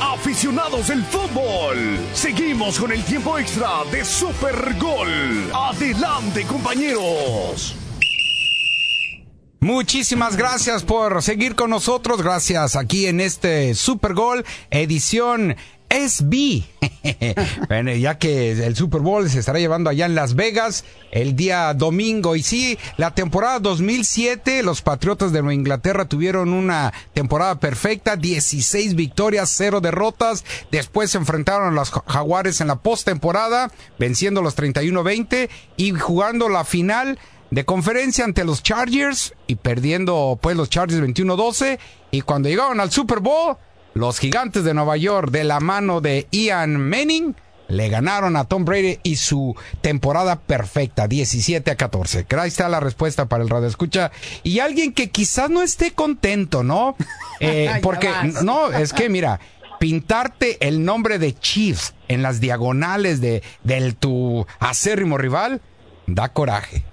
Aficionados 0.00 0.86
del 0.86 1.02
fútbol, 1.02 1.98
seguimos 2.12 2.78
con 2.78 2.92
el 2.92 3.02
tiempo 3.04 3.36
extra 3.38 3.82
de 3.90 4.04
Super 4.04 4.76
Gol. 4.78 5.10
Adelante, 5.52 6.44
compañeros. 6.44 7.81
Muchísimas 9.62 10.36
gracias 10.36 10.82
por 10.82 11.22
seguir 11.22 11.54
con 11.54 11.70
nosotros. 11.70 12.20
Gracias 12.20 12.74
aquí 12.74 13.06
en 13.06 13.20
este 13.20 13.76
Super 13.76 14.12
Gol 14.12 14.44
edición 14.72 15.54
SB. 15.88 16.64
bueno, 17.68 17.92
ya 17.92 18.18
que 18.18 18.50
el 18.50 18.74
Super 18.74 19.02
Bowl 19.02 19.30
se 19.30 19.38
estará 19.38 19.60
llevando 19.60 19.88
allá 19.88 20.06
en 20.06 20.16
Las 20.16 20.34
Vegas 20.34 20.84
el 21.12 21.36
día 21.36 21.72
domingo. 21.74 22.34
Y 22.34 22.42
sí, 22.42 22.76
la 22.96 23.14
temporada 23.14 23.60
2007, 23.60 24.64
los 24.64 24.82
Patriotas 24.82 25.30
de 25.30 25.42
Nueva 25.42 25.54
Inglaterra 25.54 26.06
tuvieron 26.06 26.52
una 26.52 26.92
temporada 27.12 27.60
perfecta, 27.60 28.16
16 28.16 28.96
victorias, 28.96 29.54
0 29.56 29.80
derrotas. 29.80 30.44
Después 30.72 31.12
se 31.12 31.18
enfrentaron 31.18 31.68
a 31.68 31.76
los 31.76 31.92
Jaguares 31.92 32.60
en 32.60 32.66
la 32.66 32.80
postemporada, 32.80 33.70
venciendo 33.96 34.42
los 34.42 34.56
31-20 34.56 35.48
y 35.76 35.92
jugando 35.92 36.48
la 36.48 36.64
final 36.64 37.20
de 37.52 37.66
conferencia 37.66 38.24
ante 38.24 38.44
los 38.44 38.62
Chargers 38.62 39.34
y 39.46 39.56
perdiendo 39.56 40.38
pues 40.40 40.56
los 40.56 40.70
Chargers 40.70 41.02
21-12 41.02 41.78
y 42.10 42.22
cuando 42.22 42.48
llegaron 42.48 42.80
al 42.80 42.90
Super 42.90 43.20
Bowl, 43.20 43.58
los 43.92 44.18
gigantes 44.18 44.64
de 44.64 44.72
Nueva 44.72 44.96
York 44.96 45.30
de 45.30 45.44
la 45.44 45.60
mano 45.60 46.00
de 46.00 46.26
Ian 46.30 46.80
Manning 46.80 47.36
le 47.68 47.90
ganaron 47.90 48.36
a 48.36 48.44
Tom 48.44 48.64
Brady 48.64 49.00
y 49.02 49.16
su 49.16 49.54
temporada 49.82 50.40
perfecta, 50.40 51.06
17 51.06 51.70
a 51.70 51.76
14. 51.76 52.26
Ahí 52.38 52.48
está 52.48 52.70
la 52.70 52.80
respuesta 52.80 53.26
para 53.26 53.42
el 53.42 53.50
radio 53.50 53.68
escucha. 53.68 54.12
Y 54.42 54.60
alguien 54.60 54.94
que 54.94 55.10
quizás 55.10 55.50
no 55.50 55.62
esté 55.62 55.92
contento, 55.92 56.62
¿no? 56.62 56.96
Eh, 57.44 57.80
porque, 57.82 58.08
no, 58.44 58.70
es 58.70 58.92
que 58.92 59.08
mira, 59.08 59.40
pintarte 59.80 60.64
el 60.64 60.84
nombre 60.84 61.18
de 61.18 61.34
Chiefs 61.34 61.92
en 62.06 62.22
las 62.22 62.38
diagonales 62.38 63.20
de, 63.20 63.42
del 63.64 63.96
tu 63.96 64.46
acérrimo 64.60 65.18
rival 65.18 65.60
da 66.06 66.28
coraje. 66.28 66.84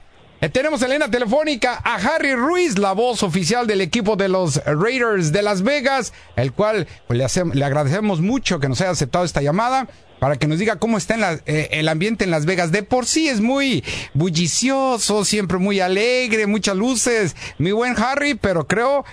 Eh, 0.42 0.48
tenemos 0.48 0.82
en 0.82 0.92
línea 0.92 1.12
telefónica 1.12 1.82
a 1.84 1.96
Harry 1.96 2.34
Ruiz, 2.34 2.78
la 2.78 2.94
voz 2.94 3.24
oficial 3.24 3.68
del 3.68 3.82
equipo 3.82 4.16
de 4.16 4.30
los 4.30 4.64
Raiders 4.64 5.34
de 5.34 5.42
Las 5.42 5.64
Vegas, 5.64 6.14
el 6.38 6.54
cual 6.54 6.88
pues, 7.08 7.36
le, 7.54 7.66
agradecemos 7.66 8.22
mucho 8.22 8.62
que 8.62 8.70
nos 8.70 8.80
haya 8.80 8.92
aceptado 8.92 9.26
esta 9.26 9.42
llamada 9.42 9.90
para 10.20 10.38
que 10.38 10.48
nos 10.48 10.58
diga 10.58 10.78
cómo 10.78 10.98
está 10.98 11.42
eh, 11.46 11.68
el 11.72 11.90
ambiente 11.90 12.24
en 12.24 12.32
Las 12.32 12.46
Vegas. 12.46 12.72
De 12.72 12.84
por 12.84 13.06
sí 13.06 13.28
es 13.28 13.42
muy 13.42 13.84
bullicioso, 14.14 15.26
siempre 15.26 15.58
muy 15.58 15.82
alegre, 15.82 16.48
muchas 16.48 16.78
luces, 16.78 17.36
mi 17.58 17.74
buen 17.74 17.96
Harry, 17.98 18.36
pero 18.36 18.66
creo 18.66 19.04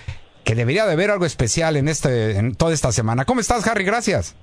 que 0.45 0.55
debería 0.55 0.85
de 0.85 0.93
haber 0.93 1.11
algo 1.11 1.25
especial 1.25 1.75
en, 1.75 1.89
este, 1.89 2.37
en 2.37 2.55
toda 2.55 2.73
esta 2.73 2.93
semana. 2.93 3.25
¿Cómo 3.25 3.41
estás, 3.41 3.67
Harry? 3.67 3.83
Gracias. 3.83 4.33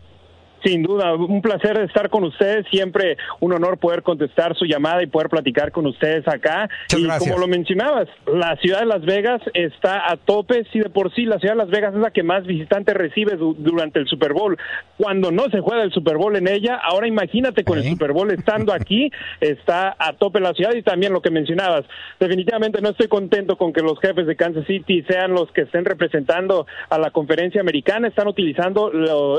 Sin 0.65 0.83
duda, 0.83 1.15
un 1.15 1.43
placer 1.43 1.79
estar 1.79 2.09
con 2.09 2.25
ustedes. 2.25 2.67
Siempre 2.71 3.17
un 3.41 3.53
honor 3.53 3.79
poder 3.79 4.03
contestar 4.03 4.57
su 4.57 4.65
llamada 4.65 5.03
y 5.03 5.07
poder 5.07 5.29
platicar 5.29 5.73
con 5.73 5.87
ustedes 5.87 6.27
acá. 6.27 6.69
y 6.97 7.07
como 7.19 7.39
lo 7.39 7.47
mencionabas, 7.47 8.09
la 8.27 8.57
ciudad 8.57 8.81
de 8.81 8.87
Las 8.87 9.05
Vegas 9.05 9.43
está 9.53 10.11
a 10.11 10.17
tope. 10.17 10.65
Si 10.73 10.79
de 10.79 10.91
por 10.91 11.15
sí 11.15 11.25
la 11.25 11.39
ciudad 11.39 11.55
de 11.55 11.59
Las 11.59 11.71
Vegas 11.71 11.95
es 11.95 12.01
la 12.01 12.11
que 12.11 12.23
más 12.23 12.47
visitantes 12.47 12.95
recibe 12.95 13.37
durante 13.37 13.99
el 13.99 14.07
Super 14.07 14.33
Bowl. 14.33 14.57
Cuando 14.97 15.31
no 15.31 15.45
se 15.51 15.61
juega 15.61 15.83
el 15.83 15.93
Super 15.93 16.17
Bowl 16.17 16.35
en 16.37 16.49
ella, 16.49 16.77
ahora 16.77 17.07
imagínate 17.07 17.65
con 17.65 17.79
el 17.79 17.85
Super 17.85 18.13
Bowl 18.13 18.31
estando 18.31 18.73
aquí, 18.73 19.11
está 19.41 19.95
a 19.99 20.15
tope 20.15 20.41
la 20.41 20.55
ciudad 20.55 20.75
y 20.75 20.83
también 20.83 21.13
lo 21.13 21.21
que 21.21 21.31
mencionabas. 21.31 21.85
Definitivamente 22.19 22.81
no 22.81 22.91
estoy 22.91 23.09
contento 23.09 23.57
con 23.57 23.73
que 23.73 23.83
los 23.83 23.99
jefes 24.01 24.27
de 24.27 24.37
Kansas 24.37 24.67
City 24.67 25.03
sean 25.09 25.33
los 25.33 25.51
que 25.53 25.63
estén 25.63 25.85
representando 25.85 26.67
a 26.89 26.99
la 26.99 27.11
conferencia 27.11 27.61
americana. 27.61 28.09
Están 28.09 28.29
utilizando 28.29 28.91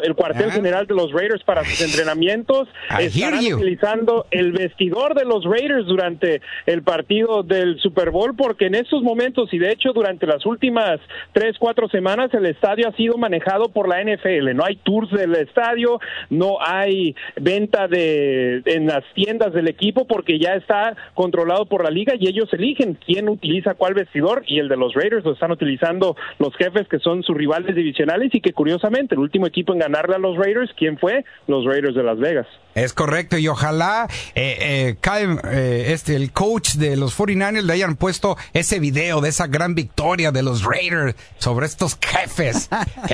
el 0.02 0.16
cuartel 0.16 0.52
general 0.52 0.86
de 0.88 0.94
los 0.94 1.12
Raiders 1.16 1.44
para 1.44 1.64
sus 1.64 1.82
entrenamientos. 1.82 2.68
Están 3.00 3.60
utilizando 3.60 4.28
el 4.32 4.52
vestidor 4.52 5.16
de 5.16 5.26
los 5.26 5.44
Raiders 5.46 5.86
durante 5.86 6.42
el 6.66 6.84
partido 6.84 7.44
del 7.44 7.80
Super 7.80 8.12
Bowl 8.12 8.36
porque 8.36 8.68
en 8.68 8.76
estos 8.76 9.02
momentos 9.02 9.54
y 9.54 9.60
de 9.60 9.72
hecho 9.72 9.94
durante 9.94 10.28
las 10.28 10.46
últimas 10.46 11.00
tres, 11.34 11.56
cuatro 11.60 11.88
semanas 11.90 12.34
el 12.34 12.46
estadio 12.46 12.88
ha 12.90 12.92
sido 12.94 13.18
manejado 13.18 13.70
por 13.70 13.88
la 13.88 14.04
NFL. 14.04 14.56
No 14.56 14.66
hay 14.66 14.76
tours 14.78 15.12
del 15.12 15.36
estadio, 15.36 16.00
no 16.30 16.58
hay 16.60 17.16
venta 17.36 17.88
de 17.88 18.62
en 18.66 18.88
las 18.88 19.04
tiendas 19.14 19.54
del 19.54 19.68
equipo 19.68 20.06
porque 20.08 20.40
ya 20.40 20.56
está 20.56 20.96
controlado 21.14 21.66
por 21.66 21.84
la 21.84 21.90
liga 21.90 22.14
y 22.20 22.28
ellos 22.28 22.52
eligen 22.54 22.98
quién 23.06 23.30
utiliza 23.30 23.74
cuál 23.76 23.94
vestidor 23.94 24.44
y 24.48 24.60
el 24.60 24.68
de 24.68 24.78
los 24.78 24.94
Raiders 24.94 25.24
lo 25.24 25.34
están 25.34 25.52
utilizando 25.52 26.16
los 26.40 26.56
jefes 26.56 26.88
que 26.88 27.00
son 27.00 27.24
sus 27.24 27.36
rivales 27.36 27.76
divisionales 27.76 28.34
y 28.34 28.42
que 28.42 28.54
curiosamente 28.54 29.16
el 29.16 29.22
último 29.22 29.48
equipo 29.48 29.74
en 29.74 29.80
ganarle 29.80 30.16
a 30.16 30.20
los 30.20 30.38
Raiders, 30.38 30.72
¿quién 30.76 30.98
fue? 30.98 31.05
Fue 31.06 31.24
los 31.46 31.66
Raiders 31.66 31.94
de 31.94 32.02
Las 32.02 32.18
Vegas. 32.18 32.48
Es 32.74 32.94
correcto, 32.94 33.38
y 33.38 33.48
ojalá 33.48 34.08
eh, 34.34 34.96
eh, 34.96 35.36
eh 35.52 35.86
este, 35.94 36.16
el 36.16 36.32
coach 36.32 36.74
de 36.74 36.98
los 36.98 37.16
49ers 37.18 37.62
le 37.62 37.74
hayan 37.74 37.96
puesto 37.96 38.38
ese 38.54 38.80
video 38.80 39.22
de 39.22 39.30
esa 39.30 39.46
gran 39.46 39.76
victoria 39.76 40.32
de 40.32 40.42
los 40.42 40.64
Raiders 40.64 41.16
sobre 41.38 41.68
estos 41.68 42.00
jefes. 42.02 42.70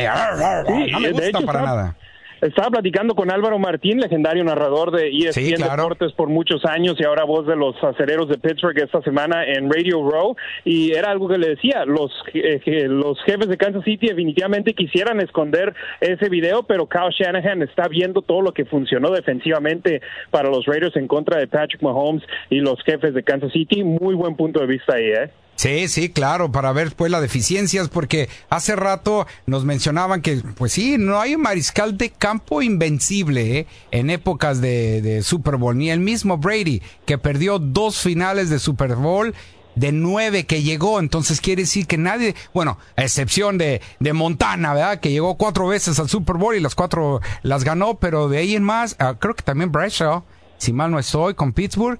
no 0.89 0.99
me 1.01 1.11
gusta 1.11 1.41
para 1.41 1.61
nada. 1.61 1.97
Estaba 2.41 2.71
platicando 2.71 3.13
con 3.13 3.31
Álvaro 3.31 3.59
Martín, 3.59 3.99
legendario 3.99 4.43
narrador 4.43 4.89
de 4.89 5.09
ESPN 5.09 5.61
Deportes 5.61 6.11
por 6.13 6.27
muchos 6.27 6.65
años 6.65 6.95
y 6.99 7.03
ahora 7.03 7.23
voz 7.23 7.45
de 7.45 7.55
los 7.55 7.75
acereros 7.83 8.29
de 8.29 8.39
Pittsburgh 8.39 8.79
esta 8.79 8.99
semana 9.03 9.45
en 9.45 9.71
Radio 9.71 10.01
Row 10.01 10.35
y 10.65 10.91
era 10.91 11.11
algo 11.11 11.27
que 11.27 11.37
le 11.37 11.49
decía, 11.49 11.85
los 11.85 12.11
eh, 12.33 12.87
los 12.87 13.21
jefes 13.25 13.47
de 13.47 13.57
Kansas 13.57 13.83
City 13.83 14.07
definitivamente 14.07 14.73
quisieran 14.73 15.21
esconder 15.21 15.75
ese 15.99 16.29
video, 16.29 16.63
pero 16.63 16.87
Kyle 16.87 17.11
Shanahan 17.11 17.61
está 17.61 17.87
viendo 17.87 18.23
todo 18.23 18.41
lo 18.41 18.53
que 18.53 18.65
funcionó 18.65 19.11
defensivamente 19.11 20.01
para 20.31 20.49
los 20.49 20.65
Raiders 20.65 20.95
en 20.95 21.07
contra 21.07 21.39
de 21.39 21.47
Patrick 21.47 21.83
Mahomes 21.83 22.23
y 22.49 22.59
los 22.59 22.81
jefes 22.83 23.13
de 23.13 23.21
Kansas 23.21 23.51
City. 23.51 23.83
Muy 23.83 24.15
buen 24.15 24.35
punto 24.35 24.61
de 24.61 24.65
vista 24.65 24.95
ahí, 24.95 25.11
¿eh? 25.11 25.29
Sí, 25.61 25.87
sí, 25.89 26.09
claro, 26.09 26.51
para 26.51 26.71
ver 26.71 26.95
pues 26.95 27.11
las 27.11 27.21
deficiencias, 27.21 27.87
porque 27.87 28.29
hace 28.49 28.75
rato 28.75 29.27
nos 29.45 29.63
mencionaban 29.63 30.23
que, 30.23 30.41
pues 30.57 30.71
sí, 30.71 30.95
no 30.97 31.21
hay 31.21 31.35
un 31.35 31.43
mariscal 31.43 31.99
de 31.99 32.09
campo 32.09 32.63
invencible 32.63 33.59
¿eh? 33.59 33.67
en 33.91 34.09
épocas 34.09 34.59
de, 34.59 35.21
Super 35.23 35.57
Bowl, 35.57 35.77
ni 35.77 35.91
el 35.91 35.99
mismo 35.99 36.39
Brady, 36.39 36.81
que 37.05 37.19
perdió 37.19 37.59
dos 37.59 38.01
finales 38.01 38.49
de 38.49 38.57
Super 38.57 38.95
Bowl 38.95 39.35
de 39.75 39.91
nueve 39.91 40.47
que 40.47 40.63
llegó, 40.63 40.99
entonces 40.99 41.39
quiere 41.39 41.61
decir 41.61 41.85
que 41.85 41.99
nadie, 41.99 42.33
bueno, 42.55 42.79
a 42.95 43.03
excepción 43.03 43.59
de, 43.59 43.81
de 43.99 44.13
Montana, 44.13 44.73
¿verdad? 44.73 44.99
Que 44.99 45.11
llegó 45.11 45.37
cuatro 45.37 45.67
veces 45.67 45.99
al 45.99 46.09
Super 46.09 46.37
Bowl 46.37 46.55
y 46.55 46.59
las 46.59 46.73
cuatro 46.73 47.21
las 47.43 47.63
ganó, 47.63 47.99
pero 47.99 48.29
de 48.29 48.39
ahí 48.39 48.55
en 48.55 48.63
más, 48.63 48.95
ah, 48.97 49.13
creo 49.19 49.35
que 49.35 49.43
también 49.43 49.71
Bradshaw, 49.71 50.23
si 50.57 50.73
mal 50.73 50.89
no 50.89 50.97
estoy, 50.97 51.35
con 51.35 51.53
Pittsburgh, 51.53 51.99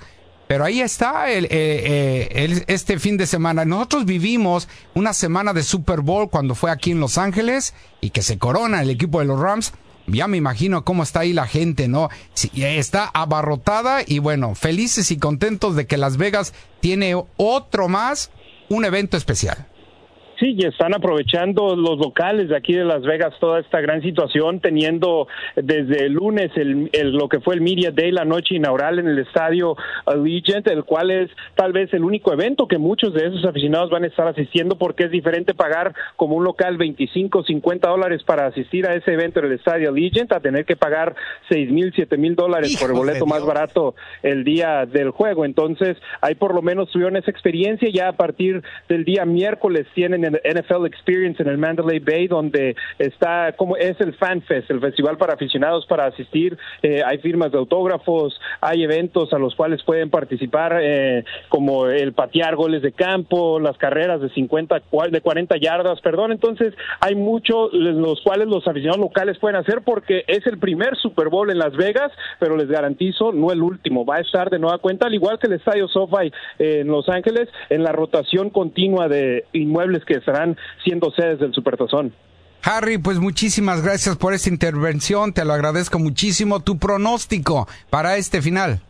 pero 0.51 0.65
ahí 0.65 0.81
está 0.81 1.31
el, 1.31 1.45
eh, 1.45 1.49
eh, 2.29 2.63
este 2.67 2.99
fin 2.99 3.15
de 3.15 3.25
semana. 3.25 3.63
Nosotros 3.63 4.03
vivimos 4.03 4.67
una 4.93 5.13
semana 5.13 5.53
de 5.53 5.63
Super 5.63 6.01
Bowl 6.01 6.29
cuando 6.29 6.55
fue 6.55 6.71
aquí 6.71 6.91
en 6.91 6.99
Los 6.99 7.17
Ángeles 7.17 7.73
y 8.01 8.09
que 8.09 8.21
se 8.21 8.37
corona 8.37 8.81
el 8.81 8.89
equipo 8.89 9.19
de 9.19 9.27
los 9.27 9.39
Rams. 9.39 9.71
Ya 10.07 10.27
me 10.27 10.35
imagino 10.35 10.83
cómo 10.83 11.03
está 11.03 11.21
ahí 11.21 11.31
la 11.31 11.47
gente, 11.47 11.87
¿no? 11.87 12.09
está 12.53 13.09
abarrotada 13.13 14.01
y 14.05 14.19
bueno, 14.19 14.53
felices 14.53 15.09
y 15.11 15.17
contentos 15.17 15.77
de 15.77 15.87
que 15.87 15.95
Las 15.95 16.17
Vegas 16.17 16.53
tiene 16.81 17.15
otro 17.37 17.87
más, 17.87 18.29
un 18.67 18.83
evento 18.83 19.15
especial. 19.15 19.67
Sí, 20.41 20.55
y 20.57 20.65
están 20.65 20.95
aprovechando 20.95 21.75
los 21.75 21.99
locales 21.99 22.49
de 22.49 22.57
aquí 22.57 22.73
de 22.73 22.83
Las 22.83 23.03
Vegas 23.03 23.35
toda 23.39 23.59
esta 23.59 23.79
gran 23.79 24.01
situación, 24.01 24.59
teniendo 24.59 25.27
desde 25.55 26.07
el 26.07 26.13
lunes 26.13 26.49
el, 26.55 26.89
lo 27.11 27.29
que 27.29 27.39
fue 27.41 27.53
el 27.53 27.61
Media 27.61 27.91
Day, 27.91 28.11
la 28.11 28.25
noche 28.25 28.55
inaugural 28.55 28.97
en 28.97 29.07
el 29.07 29.19
estadio 29.19 29.75
Allegiant, 30.07 30.65
el 30.65 30.83
cual 30.83 31.11
es 31.11 31.29
tal 31.53 31.73
vez 31.73 31.93
el 31.93 32.03
único 32.03 32.33
evento 32.33 32.67
que 32.67 32.79
muchos 32.79 33.13
de 33.13 33.27
esos 33.27 33.45
aficionados 33.45 33.91
van 33.91 34.03
a 34.03 34.07
estar 34.07 34.27
asistiendo 34.27 34.79
porque 34.79 35.03
es 35.03 35.11
diferente 35.11 35.53
pagar 35.53 35.93
como 36.15 36.37
un 36.37 36.43
local 36.43 36.75
25, 36.75 37.43
50 37.43 37.87
dólares 37.87 38.23
para 38.23 38.47
asistir 38.47 38.87
a 38.87 38.95
ese 38.95 39.13
evento 39.13 39.41
en 39.41 39.45
el 39.45 39.51
estadio 39.51 39.89
Allegiant 39.89 40.31
a 40.31 40.39
tener 40.39 40.65
que 40.65 40.75
pagar 40.75 41.15
6 41.49 41.69
mil, 41.69 41.93
7 41.93 42.17
mil 42.17 42.33
dólares 42.35 42.75
por 42.81 42.89
el 42.89 42.95
boleto 42.95 43.27
más 43.27 43.45
barato 43.45 43.93
el 44.23 44.43
día 44.43 44.87
del 44.87 45.11
juego. 45.11 45.45
Entonces, 45.45 45.97
ahí 46.19 46.33
por 46.33 46.55
lo 46.55 46.63
menos 46.63 46.89
tuvieron 46.89 47.15
esa 47.15 47.29
experiencia. 47.29 47.87
Ya 47.93 48.07
a 48.07 48.13
partir 48.13 48.63
del 48.89 49.05
día 49.05 49.23
miércoles 49.25 49.85
tienen 49.93 50.25
el 50.25 50.30
NFL 50.33 50.85
Experience 50.85 51.41
en 51.41 51.49
el 51.49 51.57
Mandalay 51.57 51.99
Bay, 51.99 52.27
donde 52.27 52.75
está 52.99 53.53
como 53.53 53.75
es 53.77 53.99
el 53.99 54.13
Fan 54.13 54.41
Fest, 54.41 54.69
el 54.71 54.79
festival 54.79 55.17
para 55.17 55.33
aficionados 55.33 55.85
para 55.85 56.05
asistir. 56.05 56.57
Eh, 56.81 57.01
hay 57.05 57.17
firmas 57.19 57.51
de 57.51 57.57
autógrafos, 57.57 58.39
hay 58.59 58.83
eventos 58.83 59.33
a 59.33 59.39
los 59.39 59.55
cuales 59.55 59.83
pueden 59.83 60.09
participar, 60.09 60.79
eh, 60.81 61.23
como 61.49 61.87
el 61.87 62.13
patear 62.13 62.55
goles 62.55 62.81
de 62.81 62.91
campo, 62.91 63.59
las 63.59 63.77
carreras 63.77 64.21
de 64.21 64.29
50, 64.29 64.81
de 65.11 65.21
40 65.21 65.57
yardas, 65.57 66.01
perdón. 66.01 66.31
Entonces, 66.31 66.73
hay 66.99 67.15
mucho 67.15 67.69
los 67.71 68.21
cuales 68.21 68.47
los 68.47 68.67
aficionados 68.67 69.01
locales 69.01 69.37
pueden 69.39 69.57
hacer 69.57 69.81
porque 69.83 70.23
es 70.27 70.45
el 70.47 70.57
primer 70.57 70.95
Super 70.97 71.29
Bowl 71.29 71.49
en 71.49 71.57
Las 71.57 71.75
Vegas, 71.75 72.11
pero 72.39 72.55
les 72.55 72.67
garantizo, 72.67 73.31
no 73.31 73.51
el 73.51 73.61
último. 73.61 74.05
Va 74.05 74.17
a 74.17 74.21
estar 74.21 74.49
de 74.49 74.59
nueva 74.59 74.77
cuenta, 74.77 75.07
al 75.07 75.13
igual 75.13 75.39
que 75.39 75.47
el 75.47 75.53
Estadio 75.53 75.87
SoFi 75.87 76.31
en 76.59 76.87
Los 76.87 77.09
Ángeles, 77.09 77.49
en 77.69 77.83
la 77.83 77.91
rotación 77.91 78.49
continua 78.49 79.07
de 79.07 79.45
inmuebles 79.53 80.05
que 80.05 80.20
estarán 80.21 80.57
siendo 80.83 81.11
sedes 81.11 81.39
del 81.39 81.53
Supertazón. 81.53 82.13
Harry, 82.63 82.97
pues 82.97 83.19
muchísimas 83.19 83.83
gracias 83.83 84.15
por 84.17 84.33
esta 84.33 84.49
intervención, 84.49 85.33
te 85.33 85.43
lo 85.45 85.53
agradezco 85.53 85.99
muchísimo. 85.99 86.59
Tu 86.59 86.77
pronóstico 86.77 87.67
para 87.89 88.17
este 88.17 88.41
final. 88.41 88.81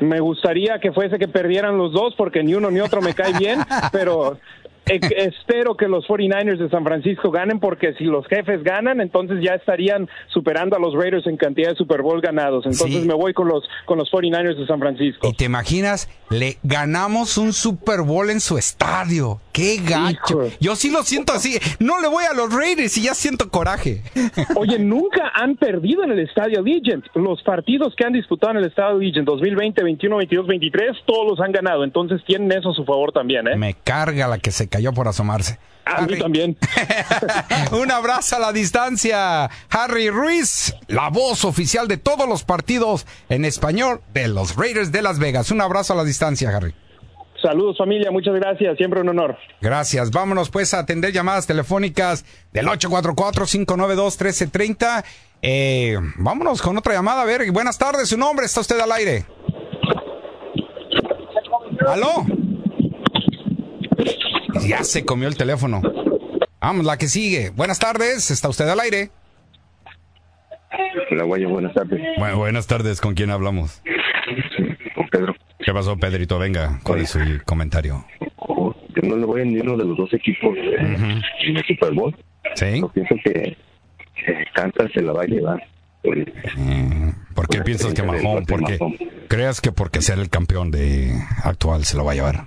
Me 0.00 0.20
gustaría 0.20 0.80
que 0.80 0.92
fuese 0.92 1.18
que 1.18 1.28
perdieran 1.28 1.78
los 1.78 1.92
dos 1.92 2.14
porque 2.16 2.42
ni 2.42 2.54
uno 2.54 2.70
ni 2.70 2.80
otro 2.80 3.00
me 3.00 3.14
cae 3.14 3.38
bien, 3.38 3.60
pero 3.92 4.38
espero 4.86 5.76
que 5.76 5.88
los 5.88 6.06
49ers 6.06 6.58
de 6.58 6.68
San 6.68 6.84
Francisco 6.84 7.30
ganen 7.30 7.60
porque 7.60 7.94
si 7.94 8.04
los 8.04 8.26
jefes 8.26 8.62
ganan, 8.62 9.00
entonces 9.00 9.38
ya 9.42 9.54
estarían 9.54 10.08
superando 10.28 10.76
a 10.76 10.80
los 10.80 10.94
Raiders 10.94 11.26
en 11.26 11.36
cantidad 11.36 11.70
de 11.70 11.76
Super 11.76 12.02
Bowl 12.02 12.20
ganados. 12.20 12.66
Entonces 12.66 13.04
me 13.04 13.14
voy 13.14 13.32
con 13.32 13.48
los 13.48 13.64
con 13.86 13.98
los 13.98 14.10
49ers 14.10 14.56
de 14.56 14.66
San 14.66 14.80
Francisco. 14.80 15.28
¿Y 15.28 15.34
te 15.34 15.44
imaginas? 15.44 16.08
Le 16.30 16.56
ganamos 16.62 17.36
un 17.38 17.52
Super 17.52 18.02
Bowl 18.02 18.30
en 18.30 18.40
su 18.40 18.58
estadio. 18.58 19.40
¡Qué 19.52 19.76
gacho! 19.86 20.50
Yo 20.60 20.76
sí 20.76 20.90
lo 20.90 21.02
siento 21.02 21.34
así. 21.34 21.58
No 21.78 22.00
le 22.00 22.08
voy 22.08 22.24
a 22.24 22.32
los 22.32 22.54
Raiders 22.54 22.96
y 22.96 23.02
ya 23.02 23.14
siento 23.14 23.50
coraje. 23.50 24.02
Oye, 24.56 24.78
nunca 24.78 25.30
han 25.34 25.56
perdido 25.56 26.04
en 26.04 26.12
el 26.12 26.20
estadio 26.20 26.62
Legend. 26.62 27.04
Los 27.14 27.42
partidos 27.42 27.94
que 27.96 28.06
han 28.06 28.14
disputado 28.14 28.52
en 28.52 28.58
el 28.58 28.64
estadio 28.66 28.98
Legend 28.98 29.26
2020, 29.26 29.82
21, 29.82 30.16
22, 30.16 30.46
23, 30.46 30.90
todos 31.04 31.30
los 31.30 31.40
han 31.40 31.52
ganado. 31.52 31.84
Entonces 31.84 32.22
tienen 32.26 32.50
eso 32.50 32.70
a 32.70 32.74
su 32.74 32.84
favor 32.84 33.12
también, 33.12 33.46
¿eh? 33.46 33.56
Me 33.56 33.74
carga 33.74 34.26
la 34.26 34.38
que 34.38 34.50
se 34.50 34.68
cayó 34.72 34.92
por 34.92 35.06
asomarse. 35.06 35.60
A 35.84 36.02
mí 36.02 36.18
también. 36.18 36.56
Un 37.72 37.92
abrazo 37.92 38.36
a 38.36 38.38
la 38.38 38.52
distancia. 38.52 39.50
Harry 39.70 40.10
Ruiz, 40.10 40.74
la 40.88 41.10
voz 41.10 41.44
oficial 41.44 41.86
de 41.86 41.98
todos 41.98 42.26
los 42.28 42.44
partidos 42.44 43.06
en 43.28 43.44
español 43.44 44.00
de 44.12 44.28
los 44.28 44.56
Raiders 44.56 44.90
de 44.90 45.02
Las 45.02 45.18
Vegas. 45.18 45.50
Un 45.50 45.60
abrazo 45.60 45.92
a 45.92 45.96
la 45.96 46.04
distancia, 46.04 46.56
Harry. 46.56 46.74
Saludos 47.42 47.76
familia, 47.76 48.10
muchas 48.12 48.34
gracias, 48.34 48.76
siempre 48.76 49.00
un 49.00 49.08
honor. 49.08 49.36
Gracias, 49.60 50.12
vámonos 50.12 50.48
pues 50.48 50.72
a 50.74 50.78
atender 50.78 51.12
llamadas 51.12 51.48
telefónicas 51.48 52.24
del 52.52 52.68
844-592-1330. 52.68 55.04
Eh, 55.42 55.98
vámonos 56.18 56.62
con 56.62 56.78
otra 56.78 56.94
llamada, 56.94 57.22
a 57.22 57.24
ver, 57.24 57.50
buenas 57.50 57.78
tardes, 57.78 58.08
su 58.08 58.16
nombre, 58.16 58.46
está 58.46 58.60
usted 58.60 58.78
al 58.78 58.92
aire. 58.92 59.26
¿Aló? 61.88 62.24
Ya 64.60 64.84
se 64.84 65.04
comió 65.04 65.28
el 65.28 65.36
teléfono. 65.36 65.80
Vamos, 66.60 66.84
la 66.84 66.96
que 66.96 67.08
sigue. 67.08 67.50
Buenas 67.50 67.78
tardes, 67.78 68.30
está 68.30 68.48
usted 68.48 68.68
al 68.68 68.80
aire. 68.80 69.10
Hola, 71.10 71.24
Guayo, 71.24 71.48
buenas 71.48 71.74
tardes. 71.74 72.00
Bueno, 72.18 72.38
buenas 72.38 72.66
tardes, 72.66 73.00
¿con 73.00 73.14
quién 73.14 73.30
hablamos? 73.30 73.82
Con 74.94 75.08
Pedro. 75.08 75.34
¿Qué 75.58 75.72
pasó, 75.72 75.96
Pedrito? 75.96 76.38
Venga, 76.38 76.80
¿cuál 76.82 77.00
es 77.00 77.10
su 77.10 77.18
comentario? 77.44 78.04
Yo 78.48 79.08
no 79.08 79.16
le 79.16 79.24
voy 79.24 79.42
a 79.42 79.44
ni 79.44 79.58
uno 79.58 79.76
de 79.76 79.84
los 79.84 79.96
dos 79.96 80.12
equipos 80.12 80.56
en 80.56 81.56
el 81.56 81.64
Super 81.66 81.92
Bowl. 81.92 82.14
Sí. 82.54 82.80
Yo 82.80 82.88
pienso 82.88 83.14
que 83.24 83.56
Kansas 84.54 84.90
se 84.92 85.02
la 85.02 85.12
va 85.12 85.22
a 85.22 85.26
llevar. 85.26 85.62
Eh, 86.04 87.12
¿Por 87.34 87.48
qué 87.48 87.62
piensas 87.62 87.94
que 87.94 88.02
Mahón? 88.02 88.44
Porque 88.46 88.78
creas 89.28 89.60
que 89.60 89.72
porque 89.72 90.02
ser 90.02 90.18
el 90.18 90.28
campeón 90.28 90.70
de 90.70 91.12
actual 91.44 91.84
se 91.84 91.96
lo 91.96 92.04
va 92.04 92.12
a 92.12 92.14
llevar. 92.14 92.46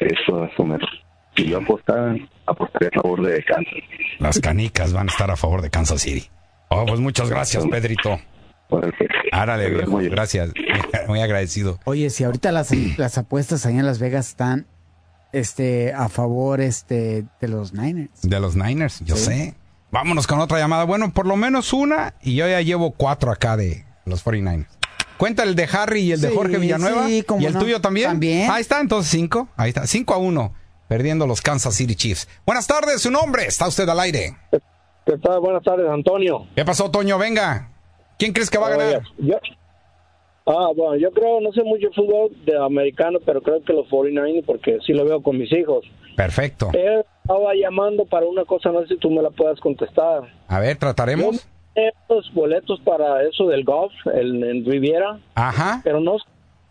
Eso 0.00 0.44
es 0.44 0.58
menos. 0.58 0.88
Si 1.36 1.46
yo 1.48 1.58
apostar, 1.58 2.16
apostaré 2.46 2.88
a 2.88 3.02
favor 3.02 3.26
de 3.26 3.44
Kansas. 3.44 3.74
Las 4.18 4.40
canicas 4.40 4.92
van 4.92 5.08
a 5.08 5.12
estar 5.12 5.30
a 5.30 5.36
favor 5.36 5.62
de 5.62 5.70
Kansas 5.70 6.00
City. 6.00 6.28
Oh, 6.68 6.86
pues 6.86 7.00
muchas 7.00 7.28
gracias, 7.28 7.64
Pedrito. 7.66 8.18
Árale, 9.32 9.70
viejo, 9.70 9.98
gracias. 9.98 10.50
Muy 11.08 11.20
agradecido. 11.20 11.78
Oye, 11.84 12.10
si 12.10 12.24
ahorita 12.24 12.52
las, 12.52 12.70
las 12.98 13.18
apuestas 13.18 13.66
ahí 13.66 13.78
en 13.78 13.86
Las 13.86 13.98
Vegas 13.98 14.28
están 14.28 14.66
este 15.32 15.92
a 15.92 16.08
favor 16.08 16.60
este 16.60 17.26
de 17.40 17.48
los 17.48 17.74
Niners. 17.74 18.22
De 18.22 18.40
los 18.40 18.56
Niners, 18.56 19.00
yo 19.04 19.16
sé. 19.16 19.54
Vámonos 19.90 20.26
con 20.26 20.40
otra 20.40 20.58
llamada. 20.58 20.84
Bueno, 20.84 21.12
por 21.12 21.26
lo 21.26 21.36
menos 21.36 21.72
una 21.72 22.14
y 22.22 22.34
yo 22.34 22.48
ya 22.48 22.60
llevo 22.60 22.92
cuatro 22.92 23.30
acá 23.30 23.56
de 23.56 23.84
los 24.04 24.24
49ers. 24.24 24.66
Cuenta 25.18 25.42
el 25.42 25.54
de 25.54 25.68
Harry 25.72 26.00
y 26.00 26.12
el 26.12 26.20
de 26.20 26.30
Jorge 26.34 26.58
Villanueva. 26.58 27.08
y 27.10 27.24
el 27.44 27.58
tuyo 27.58 27.80
también. 27.80 28.08
También. 28.10 28.50
Ahí 28.50 28.60
está, 28.60 28.80
entonces 28.80 29.10
cinco. 29.10 29.48
Ahí 29.56 29.70
está, 29.70 29.86
cinco 29.86 30.14
a 30.14 30.18
uno. 30.18 30.52
Perdiendo 30.88 31.26
los 31.26 31.40
Kansas 31.40 31.74
City 31.74 31.94
Chiefs. 31.94 32.28
Buenas 32.44 32.66
tardes, 32.66 33.02
su 33.02 33.10
nombre. 33.10 33.44
Está 33.46 33.66
usted 33.66 33.88
al 33.88 33.98
aire. 34.00 34.36
¿Qué 35.04 35.18
tal? 35.18 35.40
Buenas 35.40 35.62
tardes, 35.62 35.88
Antonio. 35.88 36.46
¿Qué 36.54 36.64
pasó, 36.64 36.90
Toño? 36.90 37.18
Venga. 37.18 37.70
¿Quién 38.18 38.32
crees 38.32 38.50
que 38.50 38.58
va 38.58 38.68
a 38.68 38.70
ganar? 38.70 39.02
Yo, 39.18 39.36
ah, 40.46 40.70
bueno, 40.76 40.96
yo 40.96 41.10
creo, 41.12 41.40
no 41.40 41.52
sé 41.52 41.62
mucho 41.62 41.88
fútbol 41.94 42.30
de 42.44 42.56
americano, 42.56 43.18
pero 43.24 43.42
creo 43.42 43.62
que 43.62 43.72
los 43.72 43.88
49 43.88 44.42
porque 44.46 44.78
sí 44.86 44.92
lo 44.92 45.04
veo 45.04 45.22
con 45.22 45.38
mis 45.38 45.52
hijos. 45.52 45.84
Perfecto. 46.16 46.70
Él 46.72 47.04
estaba 47.22 47.54
llamando 47.54 48.06
para 48.06 48.26
una 48.26 48.44
cosa, 48.44 48.70
no 48.70 48.82
sé 48.82 48.88
si 48.94 48.96
tú 48.98 49.10
me 49.10 49.22
la 49.22 49.30
puedas 49.30 49.60
contestar. 49.60 50.22
A 50.48 50.60
ver, 50.60 50.76
trataremos. 50.76 51.46
Los 52.08 52.32
boletos 52.32 52.80
para 52.80 53.22
eso 53.22 53.46
del 53.48 53.64
golf 53.64 53.92
el, 54.14 54.42
en 54.42 54.64
Riviera. 54.64 55.18
Ajá. 55.34 55.80
Pero 55.84 56.00
no 56.00 56.16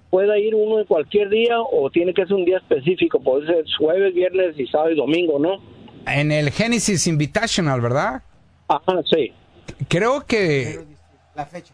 puede 0.10 0.40
ir 0.40 0.56
uno 0.56 0.80
en 0.80 0.86
cualquier 0.86 1.30
día 1.30 1.60
o 1.60 1.90
tiene 1.90 2.14
que 2.14 2.26
ser 2.26 2.36
un 2.36 2.46
día 2.46 2.58
específico, 2.58 3.20
puede 3.20 3.48
ser 3.48 3.66
jueves, 3.78 4.14
viernes 4.14 4.58
y 4.58 4.66
sábado 4.68 4.92
y 4.92 4.96
domingo, 4.96 5.40
¿no? 5.40 5.62
En 6.08 6.32
el 6.32 6.52
Genesis 6.52 7.08
Invitational, 7.08 7.82
¿verdad? 7.82 8.24
Ajá, 8.68 9.02
sí. 9.14 9.32
Creo 9.88 10.26
que 10.26 10.86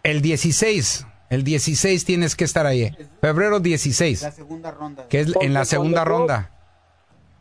el 0.04 0.22
16, 0.22 1.06
el 1.30 1.44
16 1.44 2.06
tienes 2.06 2.36
que 2.36 2.44
estar 2.44 2.66
ahí. 2.66 2.92
Febrero 3.22 3.60
16. 3.60 4.24
La 4.24 4.32
segunda 4.32 4.72
ronda. 4.72 5.08
Que 5.08 5.20
es 5.22 5.34
en 5.40 5.54
la 5.54 5.66
segunda 5.66 6.04
ronda. 6.04 6.50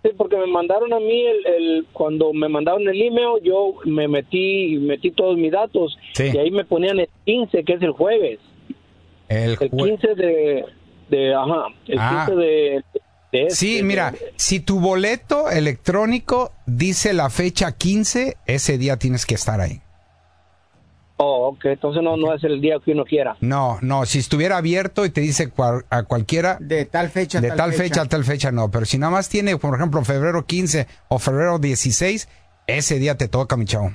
Sí, 0.03 0.11
porque 0.17 0.37
me 0.37 0.47
mandaron 0.47 0.93
a 0.93 0.99
mí 0.99 1.25
el, 1.27 1.87
cuando 1.93 2.33
me 2.33 2.49
mandaron 2.49 2.89
el 2.89 3.01
email, 3.01 3.43
yo 3.43 3.75
me 3.85 4.09
metí 4.09 4.79
metí 4.79 5.11
todos 5.11 5.37
mis 5.37 5.53
datos 5.53 5.99
y 6.19 6.39
ahí 6.39 6.51
me 6.51 6.65
ponían 6.65 7.01
el 7.01 7.09
15, 7.27 7.65
que 7.65 7.75
es 7.75 7.83
el 7.83 7.91
jueves. 7.91 8.39
El, 9.29 9.59
15 9.59 10.15
de, 10.15 10.65
de 11.11 11.35
ajá, 11.35 11.67
el 11.87 11.99
15 11.99 12.01
ah. 12.01 12.31
de, 12.31 12.85
de 13.31 13.51
Sí, 13.51 13.83
mira, 13.83 14.15
si 14.37 14.61
tu 14.61 14.81
boleto 14.81 15.51
electrónico 15.51 16.53
dice 16.67 17.13
la 17.13 17.29
fecha 17.29 17.77
15, 17.77 18.39
ese 18.47 18.79
día 18.79 18.97
tienes 18.97 19.27
que 19.27 19.35
estar 19.35 19.61
ahí. 19.61 19.83
Oh, 21.23 21.49
ok, 21.49 21.67
entonces 21.67 22.03
no, 22.03 22.17
no 22.17 22.35
es 22.35 22.43
el 22.45 22.63
día 22.63 22.77
que 22.83 22.93
uno 22.93 23.05
quiera. 23.05 23.37
No, 23.41 23.77
no, 23.83 24.07
si 24.07 24.21
estuviera 24.21 24.57
abierto 24.57 25.05
y 25.05 25.11
te 25.11 25.21
dice 25.21 25.53
a 25.91 26.03
cualquiera... 26.05 26.57
De 26.61 26.87
tal 26.87 27.11
fecha 27.11 27.43
De 27.43 27.51
tal, 27.51 27.75
fecha. 27.75 28.01
a 28.01 28.07
tal 28.07 28.25
fecha, 28.25 28.51
no. 28.51 28.71
Pero 28.71 28.87
si 28.87 28.97
nada 28.97 29.13
más 29.13 29.29
tiene, 29.29 29.59
por 29.59 29.77
ejemplo, 29.77 30.03
febrero 30.03 30.47
15 30.47 30.87
o 31.09 31.19
febrero 31.19 31.59
16, 31.59 32.27
ese 32.67 32.99
día 32.99 33.19
te 33.19 33.29
toca, 33.29 33.59
mi 33.59 33.67
chavo. 33.67 33.93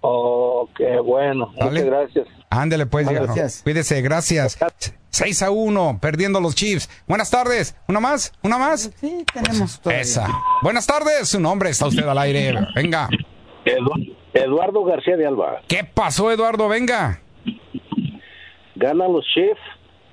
Oh, 0.00 0.66
qué 0.78 0.98
bueno. 0.98 1.52
Muchas 1.60 1.84
gracias. 1.84 2.26
Ándele 2.48 2.86
pues, 2.86 3.06
gracias. 3.06 3.60
Cuídese, 3.62 4.00
gracias. 4.00 4.58
6 5.10 5.42
a 5.42 5.50
1, 5.50 5.98
perdiendo 6.00 6.40
los 6.40 6.54
Chiefs. 6.54 6.88
Buenas 7.06 7.28
tardes. 7.30 7.76
¿Una 7.86 8.00
más? 8.00 8.32
¿Una 8.42 8.56
más? 8.56 8.90
Sí, 8.98 9.26
tenemos 9.34 9.78
todo. 9.78 9.92
Esa. 9.92 10.26
Buenas 10.62 10.86
tardes. 10.86 11.28
Su 11.28 11.38
nombre 11.38 11.68
está 11.68 11.86
usted 11.86 12.08
al 12.08 12.16
aire. 12.16 12.66
Venga. 12.74 13.10
Eduardo 14.32 14.84
García 14.84 15.16
de 15.16 15.26
Alba. 15.26 15.62
¿Qué 15.68 15.84
pasó, 15.84 16.30
Eduardo? 16.30 16.68
Venga. 16.68 17.20
Ganan 18.76 19.12
los 19.12 19.24
Chiefs. 19.34 19.60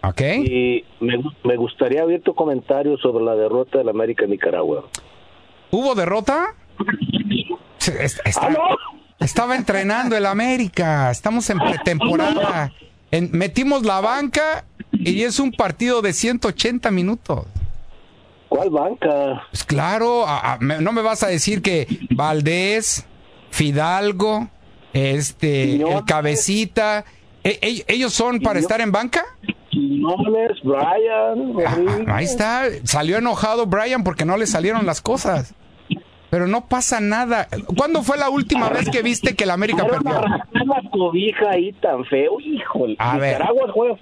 Ok. 0.04 0.22
Y 0.22 0.86
me, 1.00 1.56
gustaría 1.56 2.04
oír 2.04 2.22
tu 2.22 2.36
comentario 2.36 2.98
sobre 2.98 3.24
la 3.24 3.36
derrota 3.36 3.78
del 3.80 3.90
América 3.90 4.26
en 4.26 4.32
Nicaragua. 4.32 4.86
¿Hubo 5.72 5.96
derrota? 5.96 6.56
Ah, 8.38 8.76
estaba 9.20 9.56
entrenando 9.56 10.16
el 10.16 10.26
América. 10.26 11.10
Estamos 11.12 11.50
en 11.50 11.60
pretemporada. 11.60 12.72
metimos 13.32 13.84
la 13.84 14.02
banca 14.02 14.66
y 14.92 15.24
es 15.24 15.40
un 15.40 15.52
partido 15.52 16.02
de 16.02 16.14
180 16.14 16.92
minutos. 16.92 17.46
¿Cuál 18.50 18.70
banca? 18.70 19.44
Pues 19.50 19.64
claro, 19.64 20.26
no 20.60 20.92
me 20.92 21.02
vas 21.02 21.24
a 21.24 21.28
decir 21.28 21.62
que 21.62 21.88
Valdés, 22.12 23.08
Fidalgo, 23.56 24.50
este, 24.92 25.76
el 25.76 26.04
Cabecita, 26.06 27.06
e, 27.42 27.58
e, 27.62 27.86
¿ellos 27.88 28.12
son 28.12 28.42
para 28.42 28.60
estar 28.60 28.82
en 28.82 28.92
banca? 28.92 29.24
Brian. 30.62 31.56
Ah, 31.66 32.18
ahí 32.18 32.26
está, 32.26 32.64
salió 32.84 33.18
enojado 33.18 33.66
Brian 33.66 34.04
porque 34.04 34.26
no 34.26 34.36
le 34.36 34.46
salieron 34.46 34.86
las 34.86 35.02
cosas. 35.02 35.56
Pero 36.30 36.48
no 36.48 36.68
pasa 36.68 37.00
nada. 37.00 37.48
¿Cuándo 37.78 38.04
fue 38.04 38.18
la 38.18 38.30
última 38.30 38.68
vez 38.68 38.90
que 38.90 39.02
viste 39.02 39.38
que 39.38 39.46
el 39.46 39.52
América 39.52 39.88
perdió? 39.88 40.20
la 40.20 40.90
cobija 40.92 41.52
ahí 41.52 41.72
tan 41.72 42.04
feo, 42.04 42.38
híjole. 42.42 42.98
A 43.00 43.14
Nicaragua 43.14 43.72
juega 43.74 43.96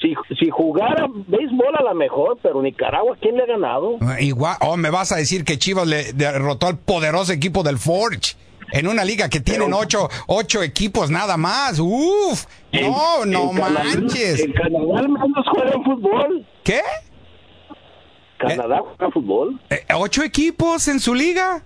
si, 0.00 0.14
si 0.38 0.50
jugara 0.50 1.06
béisbol 1.08 1.76
a 1.76 1.82
la 1.82 1.94
mejor, 1.94 2.38
pero 2.42 2.62
Nicaragua, 2.62 3.16
¿quién 3.20 3.36
le 3.36 3.44
ha 3.44 3.46
ganado? 3.46 3.98
Igual, 4.18 4.56
oh, 4.60 4.76
me 4.76 4.90
vas 4.90 5.12
a 5.12 5.16
decir 5.16 5.44
que 5.44 5.58
Chivas 5.58 5.86
le 5.86 6.12
derrotó 6.12 6.66
al 6.66 6.78
poderoso 6.78 7.32
equipo 7.32 7.62
del 7.62 7.78
Forge 7.78 8.36
en 8.72 8.86
una 8.86 9.04
liga 9.04 9.28
que 9.28 9.40
tienen 9.40 9.72
ocho, 9.72 10.08
ocho 10.26 10.62
equipos 10.62 11.10
nada 11.10 11.36
más. 11.36 11.78
Uf, 11.78 12.44
no, 12.72 13.24
no 13.26 13.52
manches. 13.52 14.40
En 14.40 14.52
Canadá 14.52 14.98
al 14.98 15.08
menos 15.08 15.46
juegan 15.50 15.84
fútbol. 15.84 16.46
¿Qué? 16.64 16.80
Canadá 18.38 18.80
juega 18.80 19.12
fútbol. 19.12 19.60
Eh, 19.68 19.84
¿Ocho 19.94 20.22
equipos 20.22 20.88
en 20.88 20.98
su 20.98 21.14
liga? 21.14 21.62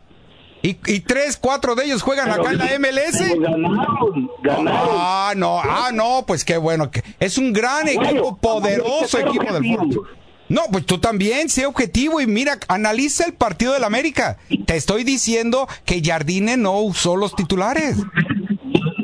¿Y, 0.64 0.78
y 0.86 1.00
tres, 1.00 1.36
cuatro 1.36 1.74
de 1.74 1.84
ellos 1.84 2.00
juegan 2.00 2.30
acá 2.30 2.50
en 2.52 2.56
la 2.56 2.64
MLS? 2.78 3.38
Ganaron, 3.38 4.30
ganaron. 4.42 4.88
Ah, 4.92 5.34
no, 5.36 5.60
ah, 5.60 5.90
no, 5.92 6.24
pues 6.26 6.42
qué 6.42 6.56
bueno. 6.56 6.90
Es 7.20 7.36
un 7.36 7.52
gran 7.52 7.86
equipo, 7.86 8.38
poderoso 8.38 9.18
equipo 9.18 9.52
del 9.52 9.76
fútbol. 9.76 10.08
No, 10.48 10.62
pues 10.72 10.86
tú 10.86 10.96
también, 10.98 11.50
sé 11.50 11.66
objetivo 11.66 12.22
y 12.22 12.26
mira, 12.26 12.58
analiza 12.68 13.26
el 13.26 13.34
partido 13.34 13.74
del 13.74 13.84
América. 13.84 14.38
Te 14.64 14.76
estoy 14.76 15.04
diciendo 15.04 15.68
que 15.84 16.00
Jardine 16.02 16.56
no 16.56 16.80
usó 16.80 17.14
los 17.16 17.36
titulares. 17.36 17.98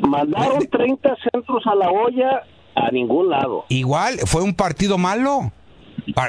Mandaron 0.01 0.67
30 0.67 1.15
centros 1.31 1.61
a 1.67 1.75
la 1.75 1.91
olla 1.91 2.41
a 2.73 2.89
ningún 2.89 3.29
lado. 3.29 3.65
Igual, 3.69 4.17
fue 4.25 4.41
un 4.41 4.55
partido 4.55 4.97
malo. 4.97 5.51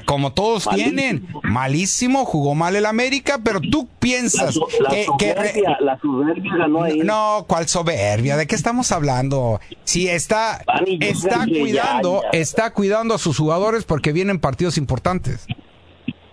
Como 0.07 0.33
todos 0.33 0.69
tienen, 0.75 1.27
malísimo, 1.43 2.25
jugó 2.25 2.55
mal 2.55 2.77
el 2.77 2.87
América, 2.87 3.41
pero 3.43 3.61
tú 3.61 3.89
piensas 3.99 4.59
que, 4.91 5.05
soberbia, 5.05 5.77
la 5.81 5.99
soberbia 6.01 6.53
ganó 6.57 6.83
ahí. 6.83 7.01
No, 7.01 7.45
¿cuál 7.49 7.69
soberbia? 7.69 8.37
¿De 8.37 8.47
qué 8.47 8.55
estamos 8.55 8.93
hablando? 8.93 9.61
Si 9.85 10.09
está, 10.09 10.65
está 11.01 11.47
cuidando, 11.47 12.23
está 12.33 12.73
cuidando 12.73 13.15
a 13.15 13.19
sus 13.19 13.39
jugadores 13.39 13.85
porque 13.85 14.13
vienen 14.13 14.39
partidos 14.39 14.79
importantes. 14.79 15.47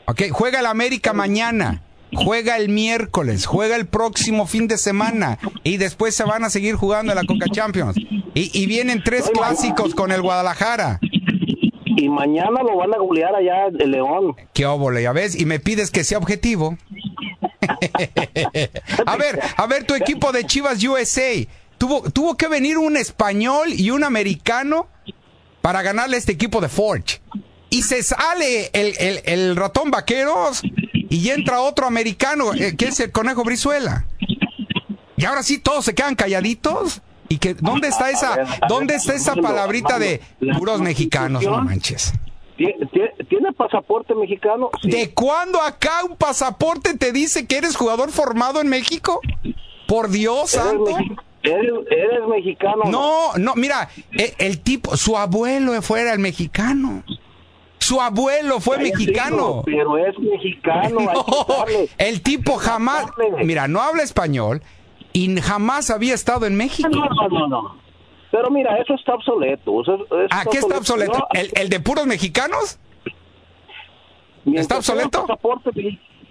Ok, 0.05 0.23
juega 0.31 0.59
el 0.59 0.65
América 0.65 1.13
mañana 1.13 1.83
juega 2.15 2.57
el 2.57 2.69
miércoles, 2.69 3.45
juega 3.45 3.75
el 3.75 3.85
próximo 3.87 4.47
fin 4.47 4.67
de 4.67 4.77
semana 4.77 5.37
y 5.63 5.77
después 5.77 6.15
se 6.15 6.23
van 6.23 6.43
a 6.43 6.49
seguir 6.49 6.75
jugando 6.75 7.11
en 7.11 7.17
la 7.17 7.23
Coca 7.25 7.45
Champions. 7.51 7.97
Y, 7.97 8.51
y 8.53 8.65
vienen 8.67 9.03
tres 9.03 9.29
clásicos 9.33 9.95
con 9.95 10.11
el 10.11 10.21
Guadalajara 10.21 10.99
y 11.99 12.09
mañana 12.09 12.63
lo 12.63 12.77
van 12.77 12.93
a 12.93 12.97
golear 12.97 13.35
allá 13.35 13.67
el 13.67 13.91
León. 13.91 14.35
Qué 14.53 14.65
óvole, 14.65 15.03
ya 15.03 15.11
ves, 15.11 15.39
y 15.39 15.45
me 15.45 15.59
pides 15.59 15.91
que 15.91 16.03
sea 16.03 16.17
objetivo. 16.17 16.77
a 19.05 19.17
ver, 19.17 19.39
a 19.57 19.67
ver, 19.67 19.83
tu 19.83 19.95
equipo 19.95 20.31
de 20.31 20.45
Chivas 20.45 20.83
USA, 20.83 21.31
tuvo, 21.77 22.09
tuvo 22.09 22.37
que 22.37 22.47
venir 22.47 22.77
un 22.77 22.95
español 22.95 23.69
y 23.73 23.91
un 23.91 24.03
americano 24.03 24.87
para 25.61 25.81
ganarle 25.81 26.17
este 26.17 26.31
equipo 26.31 26.61
de 26.61 26.69
Forge. 26.69 27.21
Y 27.69 27.83
se 27.83 28.01
sale 28.01 28.69
el, 28.73 29.21
el, 29.25 29.55
ratón 29.55 29.91
vaqueros 29.91 30.61
y 31.09 31.29
entra 31.29 31.61
otro 31.61 31.85
americano, 31.85 32.53
eh, 32.53 32.75
que 32.75 32.85
es 32.85 32.99
el 32.99 33.11
conejo 33.11 33.43
Brizuela. 33.43 34.07
Y 35.17 35.25
ahora 35.25 35.43
sí 35.43 35.59
todos 35.59 35.85
se 35.85 35.93
quedan 35.93 36.15
calladitos. 36.15 37.01
Y 37.29 37.37
que, 37.37 37.53
¿dónde 37.53 37.87
está 37.87 38.09
esa, 38.09 38.59
dónde 38.67 38.95
está 38.95 39.13
esa 39.13 39.35
palabrita 39.35 39.99
de 39.99 40.19
puros 40.57 40.81
mexicanos, 40.81 41.43
no 41.43 41.61
manches? 41.61 42.13
¿Tiene 42.57 43.53
pasaporte 43.55 44.13
mexicano? 44.15 44.69
¿De 44.83 45.13
cuándo 45.13 45.61
acá 45.61 46.03
un 46.03 46.17
pasaporte 46.17 46.97
te 46.97 47.13
dice 47.13 47.47
que 47.47 47.57
eres 47.57 47.77
jugador 47.77 48.11
formado 48.11 48.59
en 48.59 48.67
México? 48.67 49.21
Por 49.87 50.09
Dios 50.09 50.51
santo. 50.51 50.97
Eres, 51.41 52.27
mexicano. 52.27 52.83
No, 52.89 53.33
no, 53.37 53.55
mira, 53.55 53.89
e, 54.11 54.33
el, 54.39 54.59
tipo, 54.59 54.97
su 54.97 55.17
abuelo 55.17 55.81
fuera 55.81 56.11
el 56.11 56.19
mexicano. 56.19 57.03
Su 57.77 58.01
abuelo 58.01 58.59
fue 58.59 58.77
mexicano. 58.77 59.63
pero 59.65 59.97
es 59.97 60.19
mexicano. 60.19 60.99
el 61.97 62.21
tipo 62.21 62.57
jamás, 62.57 63.05
mira, 63.43 63.69
no 63.69 63.81
habla 63.81 64.03
español 64.03 64.61
y 65.13 65.39
jamás 65.41 65.89
había 65.89 66.13
estado 66.13 66.45
en 66.45 66.55
México. 66.55 66.89
No, 66.89 67.29
no, 67.29 67.47
no. 67.47 67.77
Pero 68.31 68.49
mira, 68.51 68.77
eso 68.77 68.93
está 68.93 69.15
obsoleto. 69.15 69.81
¿A 70.31 70.45
qué 70.45 70.59
está 70.59 70.77
obsoleto? 70.77 71.27
¿El, 71.33 71.69
de 71.69 71.79
puros 71.79 72.05
mexicanos? 72.05 72.79
¿Está 74.45 74.77
obsoleto? 74.77 75.25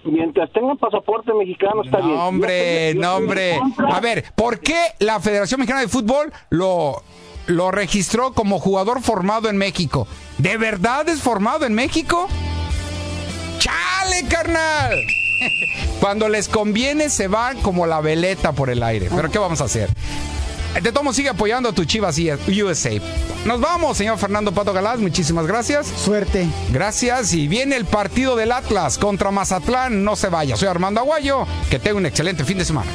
mientras 0.05 0.51
tengan 0.53 0.77
pasaporte 0.79 1.35
mexicano 1.35 1.83
está 1.83 1.99
bien. 1.99 2.17
Hombre, 2.17 2.95
no, 2.95 3.17
hombre. 3.17 3.61
A 3.91 4.01
ver, 4.01 4.25
¿por 4.35 4.61
qué 4.61 4.79
la 5.01 5.21
Federación 5.21 5.61
Mexicana 5.61 5.81
de 5.83 5.89
Fútbol 5.89 6.33
lo, 6.51 7.03
lo 7.47 7.71
registró 7.71 8.33
como 8.33 8.59
jugador 8.59 9.03
formado 9.03 9.51
en 9.51 9.59
México? 9.59 10.07
¿De 10.39 10.57
verdad 10.57 11.09
es 11.09 11.21
formado 11.21 11.67
en 11.67 11.75
México? 11.75 12.29
¡Chale, 13.59 14.29
carnal! 14.31 14.95
Cuando 16.01 16.29
les 16.29 16.49
conviene 16.49 17.11
se 17.11 17.29
van 17.29 17.61
como 17.61 17.87
la 17.87 18.01
veleta 18.01 18.53
por 18.53 18.71
el 18.71 18.83
aire. 18.83 19.09
Pero 19.15 19.31
¿qué 19.31 19.39
vamos 19.39 19.61
a 19.61 19.65
hacer? 19.65 19.91
De 20.83 20.93
tomo 20.93 21.13
sigue 21.13 21.31
apoyando 21.31 21.71
a 21.71 21.73
tu 21.73 21.85
Chivas 21.85 22.19
USA. 22.19 22.91
Nos 23.45 23.61
vamos, 23.61 23.97
señor 23.97 24.19
Fernando 24.19 24.53
Pato 24.53 24.73
Galás. 24.73 25.01
Muchísimas 25.01 25.47
gracias. 25.47 25.87
Suerte. 25.87 26.47
Gracias. 26.71 27.33
Y 27.33 27.49
viene 27.49 27.77
el 27.77 27.85
partido 27.85 28.37
del 28.37 28.53
Atlas 28.53 28.99
contra 28.99 29.31
Mazatlán. 29.31 30.05
No 30.05 30.15
se 30.15 30.29
vaya. 30.29 30.57
Soy 30.57 30.69
Armando 30.69 31.01
Aguayo. 31.01 31.47
Que 31.71 31.79
tenga 31.79 31.97
un 31.97 32.07
excelente 32.07 32.45
fin 32.45 32.59
de 32.59 32.65
semana. 32.65 32.91